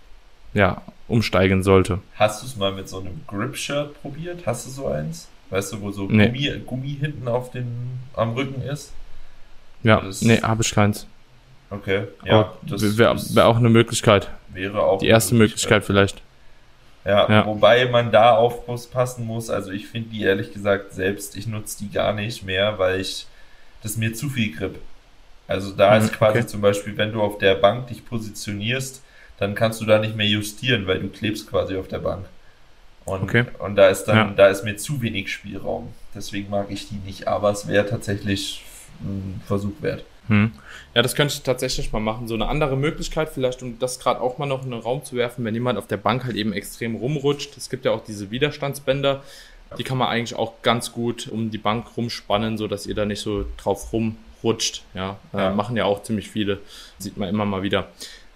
ja, 0.54 0.82
umsteigen 1.08 1.64
sollte. 1.64 2.00
Hast 2.16 2.42
du 2.42 2.48
es 2.48 2.56
mal 2.56 2.72
mit 2.72 2.88
so 2.88 3.00
einem 3.00 3.22
Grip-Shirt 3.28 4.02
probiert? 4.02 4.46
Hast 4.46 4.66
du 4.66 4.72
so 4.72 4.88
eins? 4.88 5.28
Weißt 5.50 5.74
du, 5.74 5.82
wo 5.82 5.92
so 5.92 6.06
nee. 6.06 6.28
Gummi, 6.28 6.62
Gummi 6.66 6.98
hinten 7.00 7.28
auf 7.28 7.52
den, 7.52 8.00
am 8.14 8.34
Rücken 8.34 8.62
ist? 8.62 8.94
Ja, 9.84 10.00
das 10.00 10.22
nee, 10.22 10.42
habe 10.42 10.62
ich 10.64 10.72
keins. 10.72 11.08
Okay, 11.70 12.04
ja. 12.26 12.54
das 12.64 12.98
wäre 12.98 13.18
wär 13.18 13.48
auch 13.48 13.58
eine 13.58 13.70
Möglichkeit. 13.70 14.30
Wäre 14.50 14.84
auch. 14.84 15.00
Die 15.00 15.08
erste 15.08 15.36
Möglichkeit, 15.36 15.82
Möglichkeit 15.82 15.86
vielleicht. 15.86 16.22
Ja, 17.04 17.30
ja, 17.30 17.46
wobei 17.46 17.86
man 17.86 18.12
da 18.12 18.36
aufpassen 18.36 19.26
muss. 19.26 19.50
Also 19.50 19.72
ich 19.72 19.88
finde 19.88 20.10
die 20.10 20.22
ehrlich 20.22 20.54
gesagt 20.54 20.94
selbst, 20.94 21.36
ich 21.36 21.48
nutze 21.48 21.80
die 21.80 21.90
gar 21.90 22.14
nicht 22.14 22.44
mehr, 22.44 22.78
weil 22.78 23.00
ich 23.00 23.26
das 23.82 23.94
ist 23.94 23.98
mir 23.98 24.14
zu 24.14 24.30
viel 24.30 24.56
Grip. 24.56 24.80
Also 25.52 25.72
da 25.72 25.98
mhm, 25.98 26.06
ist 26.06 26.14
quasi 26.14 26.40
okay. 26.40 26.48
zum 26.48 26.62
Beispiel, 26.62 26.98
wenn 26.98 27.12
du 27.12 27.22
auf 27.22 27.38
der 27.38 27.56
Bank 27.56 27.88
dich 27.88 28.06
positionierst, 28.06 29.04
dann 29.38 29.56
kannst 29.56 29.82
du 29.82 29.86
da 29.86 30.00
nicht 30.00 30.16
mehr 30.16 30.28
justieren, 30.28 30.88
weil 30.88 31.00
du 31.00 31.10
klebst 31.10 31.50
quasi 31.50 31.76
auf 31.76 31.88
der 31.88 32.00
Bank. 32.00 32.26
Und, 33.06 33.24
okay. 33.24 33.46
und 33.60 33.76
da 33.76 33.88
ist 33.90 34.06
dann, 34.06 34.16
ja. 34.16 34.34
da 34.36 34.48
ist 34.48 34.64
mir 34.64 34.78
zu 34.78 35.02
wenig 35.02 35.32
Spielraum. 35.32 35.94
Deswegen 36.14 36.50
mag 36.50 36.68
ich 36.70 36.88
die 36.88 36.96
nicht, 36.96 37.28
aber 37.28 37.50
es 37.50 37.68
wäre 37.68 37.86
tatsächlich 37.88 38.64
ein 39.02 39.42
Versuch 39.48 39.74
wert. 39.82 40.04
Hm. 40.28 40.52
Ja, 40.94 41.02
das 41.02 41.16
könnte 41.16 41.34
ich 41.34 41.42
tatsächlich 41.42 41.92
mal 41.92 42.00
machen. 42.00 42.28
So 42.28 42.36
eine 42.36 42.48
andere 42.48 42.78
Möglichkeit, 42.78 43.30
vielleicht, 43.30 43.64
um 43.64 43.80
das 43.80 44.00
gerade 44.00 44.22
auch 44.22 44.38
mal 44.38 44.46
noch 44.46 44.64
in 44.64 44.72
den 44.72 44.80
Raum 44.80 45.04
zu 45.04 45.16
werfen, 45.16 45.44
wenn 45.44 45.56
jemand 45.56 45.80
auf 45.80 45.88
der 45.88 45.98
Bank 45.98 46.24
halt 46.24 46.36
eben 46.36 46.54
extrem 46.54 46.96
rumrutscht. 46.96 47.58
Es 47.58 47.70
gibt 47.70 47.86
ja 47.86 47.92
auch 47.92 48.04
diese 48.04 48.30
Widerstandsbänder. 48.30 49.24
Die 49.78 49.84
kann 49.84 49.98
man 49.98 50.10
eigentlich 50.10 50.38
auch 50.38 50.62
ganz 50.62 50.92
gut 50.92 51.28
um 51.28 51.50
die 51.50 51.58
Bank 51.58 51.98
rumspannen, 51.98 52.58
so 52.58 52.68
dass 52.68 52.86
ihr 52.86 52.94
da 52.94 53.06
nicht 53.06 53.22
so 53.22 53.46
drauf 53.58 53.92
rum 53.94 54.18
rutscht. 54.44 54.84
Ja, 54.94 55.18
ja. 55.34 55.50
Äh, 55.50 55.54
machen 55.54 55.78
ja 55.78 55.86
auch 55.86 56.04
ziemlich 56.04 56.30
viele, 56.30 56.60
sieht 56.98 57.18
man 57.18 57.30
immer 57.30 57.46
mal 57.46 57.64
wieder. 57.64 57.88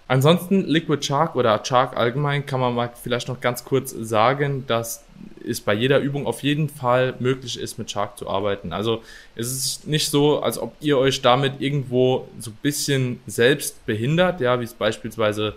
Ansonsten 0.08 0.64
Liquid 0.64 1.04
Shark 1.04 1.34
oder 1.34 1.64
Shark 1.64 1.96
allgemein 1.96 2.46
kann 2.46 2.60
man 2.60 2.74
mal 2.74 2.90
vielleicht 3.02 3.26
noch 3.28 3.40
ganz 3.40 3.64
kurz 3.64 3.90
sagen, 3.90 4.64
dass 4.68 5.04
es 5.44 5.60
bei 5.60 5.74
jeder 5.74 5.98
Übung 5.98 6.26
auf 6.26 6.42
jeden 6.42 6.68
Fall 6.68 7.14
möglich 7.18 7.58
ist, 7.58 7.78
mit 7.78 7.90
Shark 7.90 8.18
zu 8.18 8.28
arbeiten. 8.28 8.72
Also 8.72 9.02
es 9.34 9.52
ist 9.52 9.86
nicht 9.86 10.10
so, 10.10 10.40
als 10.40 10.58
ob 10.58 10.74
ihr 10.80 10.98
euch 10.98 11.22
damit 11.22 11.60
irgendwo 11.60 12.28
so 12.38 12.50
ein 12.50 12.58
bisschen 12.62 13.20
selbst 13.26 13.84
behindert, 13.86 14.40
ja, 14.40 14.60
wie 14.60 14.64
es 14.64 14.74
beispielsweise 14.74 15.54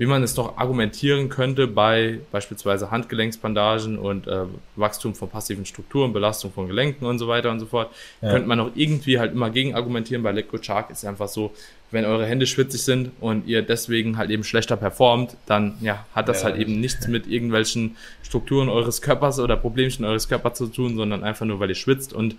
wie 0.00 0.06
man 0.06 0.22
es 0.22 0.32
doch 0.32 0.56
argumentieren 0.56 1.28
könnte 1.28 1.66
bei 1.66 2.20
beispielsweise 2.32 2.90
Handgelenksbandagen 2.90 3.98
und 3.98 4.26
äh, 4.26 4.44
Wachstum 4.74 5.14
von 5.14 5.28
passiven 5.28 5.66
Strukturen, 5.66 6.14
Belastung 6.14 6.54
von 6.54 6.68
Gelenken 6.68 7.04
und 7.04 7.18
so 7.18 7.28
weiter 7.28 7.50
und 7.50 7.60
so 7.60 7.66
fort, 7.66 7.92
ja. 8.22 8.30
könnte 8.30 8.48
man 8.48 8.60
auch 8.60 8.70
irgendwie 8.74 9.18
halt 9.18 9.32
immer 9.32 9.50
gegen 9.50 9.74
argumentieren. 9.74 10.22
Bei 10.22 10.32
Liquid 10.32 10.64
Shark 10.64 10.88
ist 10.88 11.00
es 11.00 11.04
einfach 11.04 11.28
so, 11.28 11.52
wenn 11.90 12.06
eure 12.06 12.24
Hände 12.24 12.46
schwitzig 12.46 12.80
sind 12.80 13.10
und 13.20 13.46
ihr 13.46 13.60
deswegen 13.60 14.16
halt 14.16 14.30
eben 14.30 14.42
schlechter 14.42 14.78
performt, 14.78 15.36
dann 15.44 15.74
ja, 15.82 16.06
hat 16.14 16.30
das 16.30 16.40
ja, 16.40 16.48
halt 16.48 16.56
eben 16.56 16.80
nichts 16.80 17.06
mit 17.06 17.26
irgendwelchen 17.26 17.98
Strukturen 18.22 18.70
eures 18.70 19.02
Körpers 19.02 19.38
oder 19.38 19.58
Problemchen 19.58 20.06
eures 20.06 20.30
Körpers 20.30 20.56
zu 20.56 20.68
tun, 20.68 20.96
sondern 20.96 21.24
einfach 21.24 21.44
nur, 21.44 21.60
weil 21.60 21.68
ihr 21.68 21.74
schwitzt 21.74 22.14
und 22.14 22.36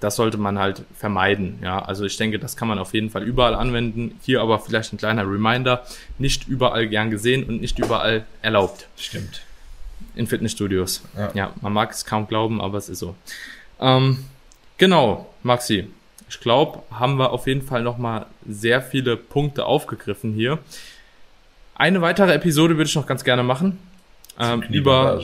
das 0.00 0.16
sollte 0.16 0.38
man 0.38 0.58
halt 0.58 0.82
vermeiden. 0.96 1.58
Ja, 1.62 1.80
also 1.80 2.04
ich 2.04 2.16
denke, 2.16 2.38
das 2.38 2.56
kann 2.56 2.68
man 2.68 2.78
auf 2.78 2.94
jeden 2.94 3.10
Fall 3.10 3.22
überall 3.22 3.54
anwenden. 3.54 4.18
Hier 4.22 4.40
aber 4.40 4.58
vielleicht 4.58 4.92
ein 4.92 4.98
kleiner 4.98 5.22
Reminder: 5.22 5.84
Nicht 6.18 6.46
überall 6.48 6.88
gern 6.88 7.10
gesehen 7.10 7.44
und 7.44 7.60
nicht 7.60 7.78
überall 7.78 8.24
erlaubt. 8.42 8.86
Stimmt. 8.96 9.42
In 10.14 10.26
Fitnessstudios. 10.26 11.02
Ja, 11.16 11.30
ja 11.34 11.52
man 11.60 11.72
mag 11.72 11.90
es 11.90 12.04
kaum 12.04 12.28
glauben, 12.28 12.60
aber 12.60 12.78
es 12.78 12.88
ist 12.88 13.00
so. 13.00 13.14
Ähm, 13.80 14.24
genau, 14.76 15.28
Maxi. 15.42 15.88
Ich 16.30 16.40
glaube, 16.40 16.82
haben 16.90 17.16
wir 17.16 17.30
auf 17.30 17.46
jeden 17.46 17.62
Fall 17.62 17.82
nochmal 17.82 18.26
sehr 18.46 18.82
viele 18.82 19.16
Punkte 19.16 19.64
aufgegriffen 19.64 20.34
hier. 20.34 20.58
Eine 21.74 22.02
weitere 22.02 22.34
Episode 22.34 22.76
würde 22.76 22.88
ich 22.88 22.94
noch 22.94 23.06
ganz 23.06 23.24
gerne 23.24 23.42
machen. 23.42 23.78
Ähm, 24.38 24.62
über 24.62 25.22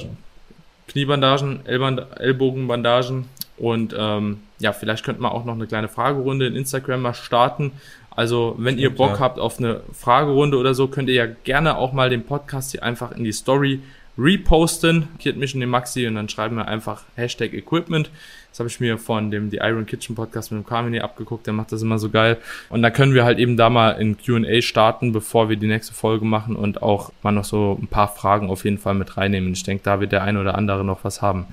Kniebandagen, 0.89 1.67
Ellbogenbandagen 1.67 3.29
und 3.57 3.95
ähm, 3.97 4.41
ja, 4.59 4.73
vielleicht 4.73 5.05
könnte 5.05 5.23
man 5.23 5.33
auch 5.33 5.45
noch 5.45 5.55
eine 5.55 5.67
kleine 5.67 5.89
Fragerunde 5.89 6.47
in 6.47 6.57
Instagram 6.57 7.03
mal 7.03 7.15
starten. 7.15 7.73
Also, 8.11 8.55
wenn 8.59 8.79
ihr 8.79 8.95
Bock 8.95 9.19
habt 9.19 9.39
auf 9.41 9.59
eine 9.59 9.81
Fragerunde 9.93 10.57
oder 10.57 10.75
so, 10.75 10.87
könnt 10.87 11.09
ihr 11.09 11.15
ja 11.15 11.27
gerne 11.27 11.77
auch 11.77 11.93
mal 11.93 12.11
den 12.11 12.25
Podcast 12.25 12.71
hier 12.71 12.83
einfach 12.83 13.13
in 13.13 13.25
die 13.25 13.33
Story 13.33 13.81
reposten. 14.17 15.09
Markiert 15.13 15.37
mich 15.37 15.55
und 15.55 15.61
den 15.61 15.69
Maxi 15.71 16.07
und 16.07 16.15
dann 16.15 16.29
schreiben 16.29 16.57
wir 16.57 16.69
einfach 16.69 17.03
Hashtag 17.17 17.53
Equipment. 17.53 18.11
Das 18.51 18.61
habe 18.61 18.69
ich 18.69 18.79
mir 18.79 18.99
von 18.99 19.33
dem 19.33 19.51
The 19.51 19.57
Iron 19.57 19.85
Kitchen 19.85 20.15
Podcast 20.15 20.53
mit 20.53 20.63
dem 20.63 20.67
Carmine 20.67 21.03
abgeguckt, 21.03 21.47
der 21.49 21.55
macht 21.55 21.73
das 21.73 21.83
immer 21.83 21.99
so 21.99 22.09
geil. 22.09 22.37
Und 22.69 22.83
da 22.83 22.91
können 22.91 23.15
wir 23.15 23.25
halt 23.25 23.41
eben 23.41 23.57
da 23.57 23.69
mal 23.69 23.91
in 24.01 24.17
Q&A 24.17 24.63
starten, 24.63 25.11
bevor 25.11 25.49
wir 25.49 25.57
die 25.57 25.67
nächste 25.67 25.93
Folge 25.93 26.25
machen 26.25 26.55
und 26.55 26.81
auch 26.81 27.11
mal 27.23 27.33
noch 27.33 27.45
so 27.45 27.77
ein 27.83 27.89
paar 27.89 28.15
Fragen 28.15 28.51
auf 28.51 28.65
jeden 28.65 28.79
Fall 28.79 28.95
mit 28.95 29.17
reinnehmen. 29.17 29.53
Ich 29.55 29.65
denke, 29.65 29.83
da 29.83 29.99
wird 29.99 30.13
der 30.13 30.23
ein 30.23 30.37
oder 30.37 30.55
andere 30.55 30.85
noch 30.85 31.03
was 31.03 31.21
haben. 31.21 31.47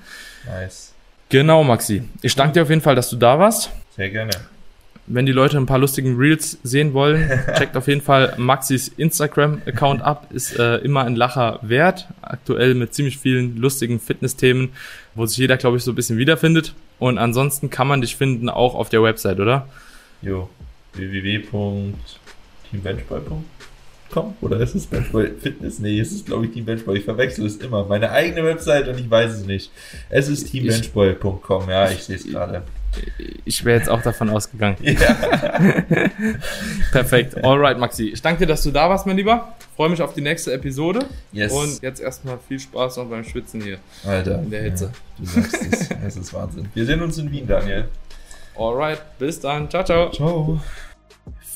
Nice. 0.46 0.91
Genau, 1.32 1.64
Maxi. 1.64 2.04
Ich 2.20 2.36
danke 2.36 2.52
dir 2.52 2.62
auf 2.62 2.68
jeden 2.68 2.82
Fall, 2.82 2.94
dass 2.94 3.08
du 3.08 3.16
da 3.16 3.38
warst. 3.38 3.70
Sehr 3.96 4.10
gerne. 4.10 4.32
Wenn 5.06 5.24
die 5.24 5.32
Leute 5.32 5.56
ein 5.56 5.64
paar 5.64 5.78
lustigen 5.78 6.18
Reels 6.18 6.58
sehen 6.62 6.92
wollen, 6.92 7.26
checkt 7.56 7.74
auf 7.74 7.88
jeden 7.88 8.02
Fall 8.02 8.34
Maxis 8.36 8.88
Instagram-Account 8.88 10.02
ab. 10.02 10.26
Ist 10.30 10.58
äh, 10.58 10.76
immer 10.76 11.04
ein 11.04 11.16
Lacher 11.16 11.58
wert. 11.62 12.06
Aktuell 12.20 12.74
mit 12.74 12.92
ziemlich 12.92 13.16
vielen 13.16 13.56
lustigen 13.56 13.98
Fitness-Themen, 13.98 14.74
wo 15.14 15.24
sich 15.24 15.38
jeder, 15.38 15.56
glaube 15.56 15.78
ich, 15.78 15.84
so 15.84 15.92
ein 15.92 15.94
bisschen 15.94 16.18
wiederfindet. 16.18 16.74
Und 16.98 17.16
ansonsten 17.16 17.70
kann 17.70 17.88
man 17.88 18.02
dich 18.02 18.16
finden 18.16 18.50
auch 18.50 18.74
auf 18.74 18.90
der 18.90 19.02
Website, 19.02 19.40
oder? 19.40 19.66
Jo, 20.20 20.50
www.teambenchboy.com 20.92 23.46
Teambenchboy.com 24.12 24.34
oder 24.40 24.60
ist 24.60 24.74
es 24.74 24.86
Benchboy 24.86 25.32
Fitness? 25.40 25.78
Nee, 25.78 25.98
es 25.98 26.12
ist 26.12 26.26
glaube 26.26 26.46
ich 26.46 26.52
Team 26.52 26.64
Benchboy. 26.64 26.98
Ich 26.98 27.04
verwechsel 27.04 27.46
es 27.46 27.56
immer. 27.56 27.84
Meine 27.84 28.10
eigene 28.10 28.44
Website 28.44 28.88
und 28.88 28.98
ich 28.98 29.10
weiß 29.10 29.32
es 29.32 29.46
nicht. 29.46 29.70
Es 30.10 30.28
ist 30.28 30.50
teambenchboy.com. 30.50 31.68
Ja, 31.68 31.90
ich 31.90 32.04
sehe 32.04 32.16
es 32.16 32.26
gerade. 32.26 32.62
Ich 33.46 33.64
wäre 33.64 33.78
jetzt 33.78 33.88
auch 33.88 34.02
davon 34.02 34.28
ausgegangen. 34.30 34.76
Ja. 34.82 35.14
Perfekt. 36.92 37.42
Alright, 37.42 37.78
Maxi. 37.78 38.10
Ich 38.10 38.20
danke 38.20 38.40
dir, 38.40 38.46
dass 38.46 38.62
du 38.62 38.70
da 38.70 38.90
warst, 38.90 39.06
mein 39.06 39.16
Lieber. 39.16 39.54
Freue 39.74 39.88
mich 39.88 40.02
auf 40.02 40.12
die 40.12 40.20
nächste 40.20 40.52
Episode. 40.52 41.06
Yes. 41.32 41.50
Und 41.50 41.82
jetzt 41.82 42.00
erstmal 42.00 42.38
viel 42.46 42.60
Spaß 42.60 42.98
noch 42.98 43.06
beim 43.06 43.24
Schwitzen 43.24 43.62
hier. 43.62 43.78
Alter. 44.04 44.42
In 44.42 44.50
der 44.50 44.62
Hitze. 44.64 44.84
Ja, 44.84 44.90
du 45.18 45.24
sagst 45.24 45.66
es. 45.72 45.88
Es 46.06 46.16
ist 46.16 46.34
Wahnsinn. 46.34 46.68
Wir 46.74 46.84
sehen 46.84 47.00
uns 47.00 47.16
in 47.16 47.32
Wien, 47.32 47.46
Daniel. 47.46 47.88
Alright. 48.54 49.00
Bis 49.18 49.40
dann. 49.40 49.70
Ciao, 49.70 49.82
ciao. 49.82 50.10
Ciao. 50.10 50.60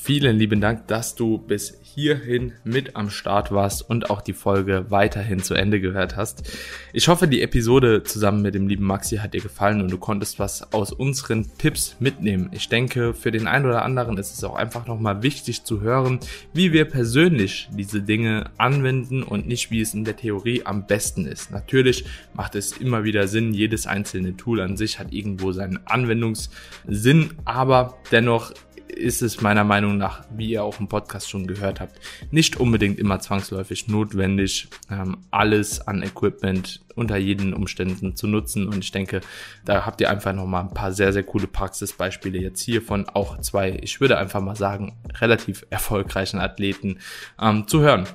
Vielen 0.07 0.37
lieben 0.37 0.61
Dank, 0.61 0.87
dass 0.87 1.15
du 1.15 1.37
bis 1.37 1.81
hierhin 1.83 2.53
mit 2.63 2.95
am 2.95 3.09
Start 3.09 3.51
warst 3.51 3.89
und 3.89 4.09
auch 4.09 4.21
die 4.21 4.31
Folge 4.31 4.85
weiterhin 4.87 5.43
zu 5.43 5.53
Ende 5.53 5.81
gehört 5.81 6.15
hast. 6.15 6.49
Ich 6.93 7.09
hoffe, 7.09 7.27
die 7.27 7.41
Episode 7.41 8.03
zusammen 8.03 8.41
mit 8.41 8.55
dem 8.55 8.69
lieben 8.69 8.85
Maxi 8.85 9.17
hat 9.17 9.33
dir 9.33 9.41
gefallen 9.41 9.81
und 9.81 9.91
du 9.91 9.97
konntest 9.97 10.39
was 10.39 10.71
aus 10.71 10.93
unseren 10.93 11.51
Tipps 11.57 11.97
mitnehmen. 11.99 12.47
Ich 12.53 12.69
denke, 12.69 13.13
für 13.13 13.31
den 13.31 13.47
einen 13.47 13.65
oder 13.65 13.83
anderen 13.83 14.17
ist 14.17 14.33
es 14.33 14.45
auch 14.45 14.55
einfach 14.55 14.87
nochmal 14.87 15.23
wichtig 15.23 15.65
zu 15.65 15.81
hören, 15.81 16.21
wie 16.53 16.71
wir 16.71 16.85
persönlich 16.85 17.67
diese 17.73 18.01
Dinge 18.01 18.49
anwenden 18.57 19.23
und 19.23 19.45
nicht 19.45 19.71
wie 19.71 19.81
es 19.81 19.93
in 19.93 20.05
der 20.05 20.15
Theorie 20.15 20.61
am 20.63 20.87
besten 20.87 21.25
ist. 21.25 21.51
Natürlich 21.51 22.05
macht 22.33 22.55
es 22.55 22.77
immer 22.77 23.03
wieder 23.03 23.27
Sinn, 23.27 23.53
jedes 23.53 23.87
einzelne 23.87 24.37
Tool 24.37 24.61
an 24.61 24.77
sich 24.77 24.99
hat 24.99 25.11
irgendwo 25.11 25.51
seinen 25.51 25.85
Anwendungssinn, 25.85 27.31
aber 27.43 27.97
dennoch 28.09 28.53
ist 28.97 29.21
es 29.21 29.41
meiner 29.41 29.63
Meinung 29.63 29.97
nach, 29.97 30.23
wie 30.35 30.49
ihr 30.49 30.63
auch 30.63 30.79
im 30.79 30.87
Podcast 30.87 31.29
schon 31.29 31.47
gehört 31.47 31.79
habt, 31.79 31.99
nicht 32.31 32.57
unbedingt 32.57 32.99
immer 32.99 33.19
zwangsläufig 33.19 33.87
notwendig, 33.87 34.67
ähm, 34.91 35.17
alles 35.31 35.87
an 35.87 36.03
Equipment 36.03 36.81
unter 36.95 37.17
jeden 37.17 37.53
Umständen 37.53 38.15
zu 38.15 38.27
nutzen. 38.27 38.67
Und 38.67 38.83
ich 38.83 38.91
denke, 38.91 39.21
da 39.65 39.85
habt 39.85 40.01
ihr 40.01 40.09
einfach 40.09 40.33
nochmal 40.33 40.63
ein 40.63 40.73
paar 40.73 40.91
sehr, 40.91 41.13
sehr 41.13 41.23
coole 41.23 41.47
Praxisbeispiele 41.47 42.39
jetzt 42.39 42.61
hiervon, 42.61 43.07
auch 43.07 43.39
zwei, 43.39 43.79
ich 43.81 44.01
würde 44.01 44.17
einfach 44.17 44.41
mal 44.41 44.55
sagen, 44.55 44.97
relativ 45.21 45.65
erfolgreichen 45.69 46.39
Athleten 46.39 46.99
ähm, 47.41 47.67
zu 47.67 47.81
hören. 47.81 48.07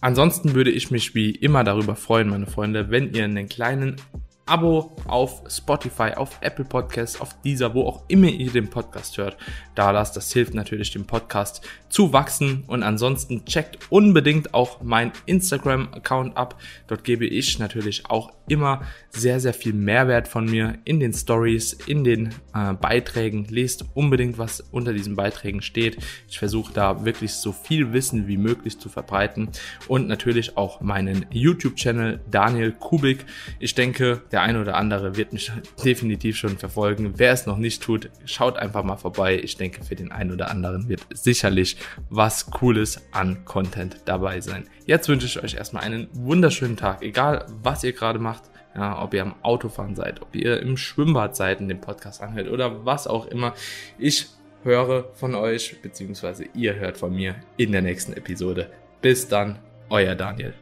Ansonsten 0.00 0.54
würde 0.54 0.70
ich 0.70 0.90
mich 0.90 1.14
wie 1.14 1.30
immer 1.30 1.64
darüber 1.64 1.96
freuen, 1.96 2.28
meine 2.28 2.46
Freunde, 2.46 2.90
wenn 2.90 3.12
ihr 3.12 3.24
einen 3.24 3.48
kleinen 3.48 3.96
Abo 4.46 4.96
auf 5.08 5.42
Spotify, 5.48 6.12
auf 6.14 6.38
Apple 6.40 6.64
Podcasts, 6.64 7.20
auf 7.20 7.40
dieser, 7.42 7.74
wo 7.74 7.82
auch 7.82 8.04
immer 8.06 8.28
ihr 8.28 8.52
den 8.52 8.70
Podcast 8.70 9.18
hört, 9.18 9.36
da 9.74 9.90
lasst. 9.90 10.16
Das 10.16 10.32
hilft 10.32 10.54
natürlich 10.54 10.92
dem 10.92 11.04
Podcast 11.04 11.66
zu 11.88 12.12
wachsen. 12.12 12.62
Und 12.68 12.84
ansonsten 12.84 13.44
checkt 13.44 13.78
unbedingt 13.90 14.54
auch 14.54 14.82
mein 14.82 15.10
Instagram-Account 15.26 16.36
ab. 16.36 16.60
Dort 16.86 17.02
gebe 17.02 17.26
ich 17.26 17.58
natürlich 17.58 18.08
auch 18.08 18.32
immer 18.48 18.82
sehr, 19.10 19.40
sehr 19.40 19.54
viel 19.54 19.72
Mehrwert 19.72 20.28
von 20.28 20.46
mir 20.46 20.78
in 20.84 21.00
den 21.00 21.12
Stories, 21.12 21.72
in 21.72 22.04
den 22.04 22.28
äh, 22.54 22.74
Beiträgen. 22.74 23.46
Lest 23.48 23.84
unbedingt, 23.94 24.38
was 24.38 24.60
unter 24.60 24.92
diesen 24.92 25.16
Beiträgen 25.16 25.60
steht. 25.62 25.98
Ich 26.28 26.38
versuche 26.38 26.72
da 26.72 27.04
wirklich 27.04 27.32
so 27.32 27.50
viel 27.52 27.92
Wissen 27.92 28.28
wie 28.28 28.36
möglich 28.36 28.78
zu 28.78 28.88
verbreiten. 28.88 29.48
Und 29.88 30.06
natürlich 30.06 30.56
auch 30.56 30.80
meinen 30.80 31.26
YouTube-Channel 31.30 32.20
Daniel 32.30 32.72
Kubik. 32.72 33.26
Ich 33.58 33.74
denke, 33.74 34.22
der 34.30 34.35
eine 34.42 34.60
oder 34.60 34.76
andere 34.76 35.16
wird 35.16 35.32
mich 35.32 35.52
definitiv 35.84 36.36
schon 36.36 36.58
verfolgen. 36.58 37.14
Wer 37.16 37.32
es 37.32 37.46
noch 37.46 37.58
nicht 37.58 37.82
tut, 37.82 38.10
schaut 38.24 38.56
einfach 38.56 38.84
mal 38.84 38.96
vorbei. 38.96 39.38
Ich 39.42 39.56
denke, 39.56 39.84
für 39.84 39.94
den 39.94 40.12
einen 40.12 40.32
oder 40.32 40.50
anderen 40.50 40.88
wird 40.88 41.02
sicherlich 41.12 41.76
was 42.10 42.50
Cooles 42.50 43.02
an 43.12 43.44
Content 43.44 44.02
dabei 44.04 44.40
sein. 44.40 44.68
Jetzt 44.84 45.08
wünsche 45.08 45.26
ich 45.26 45.42
euch 45.42 45.54
erstmal 45.54 45.84
einen 45.84 46.08
wunderschönen 46.12 46.76
Tag, 46.76 47.02
egal 47.02 47.46
was 47.62 47.84
ihr 47.84 47.92
gerade 47.92 48.18
macht. 48.18 48.42
Ja, 48.74 49.02
ob 49.02 49.14
ihr 49.14 49.22
am 49.22 49.34
Autofahren 49.40 49.96
seid, 49.96 50.20
ob 50.20 50.36
ihr 50.36 50.60
im 50.60 50.76
Schwimmbad 50.76 51.34
seid 51.34 51.60
und 51.60 51.68
den 51.68 51.80
Podcast 51.80 52.20
anhört 52.20 52.50
oder 52.50 52.84
was 52.84 53.06
auch 53.06 53.26
immer. 53.26 53.54
Ich 53.98 54.26
höre 54.64 55.04
von 55.14 55.34
euch, 55.34 55.80
beziehungsweise 55.80 56.44
ihr 56.52 56.74
hört 56.74 56.98
von 56.98 57.14
mir 57.14 57.36
in 57.56 57.72
der 57.72 57.80
nächsten 57.80 58.12
Episode. 58.12 58.70
Bis 59.00 59.28
dann, 59.28 59.58
euer 59.88 60.14
Daniel. 60.14 60.52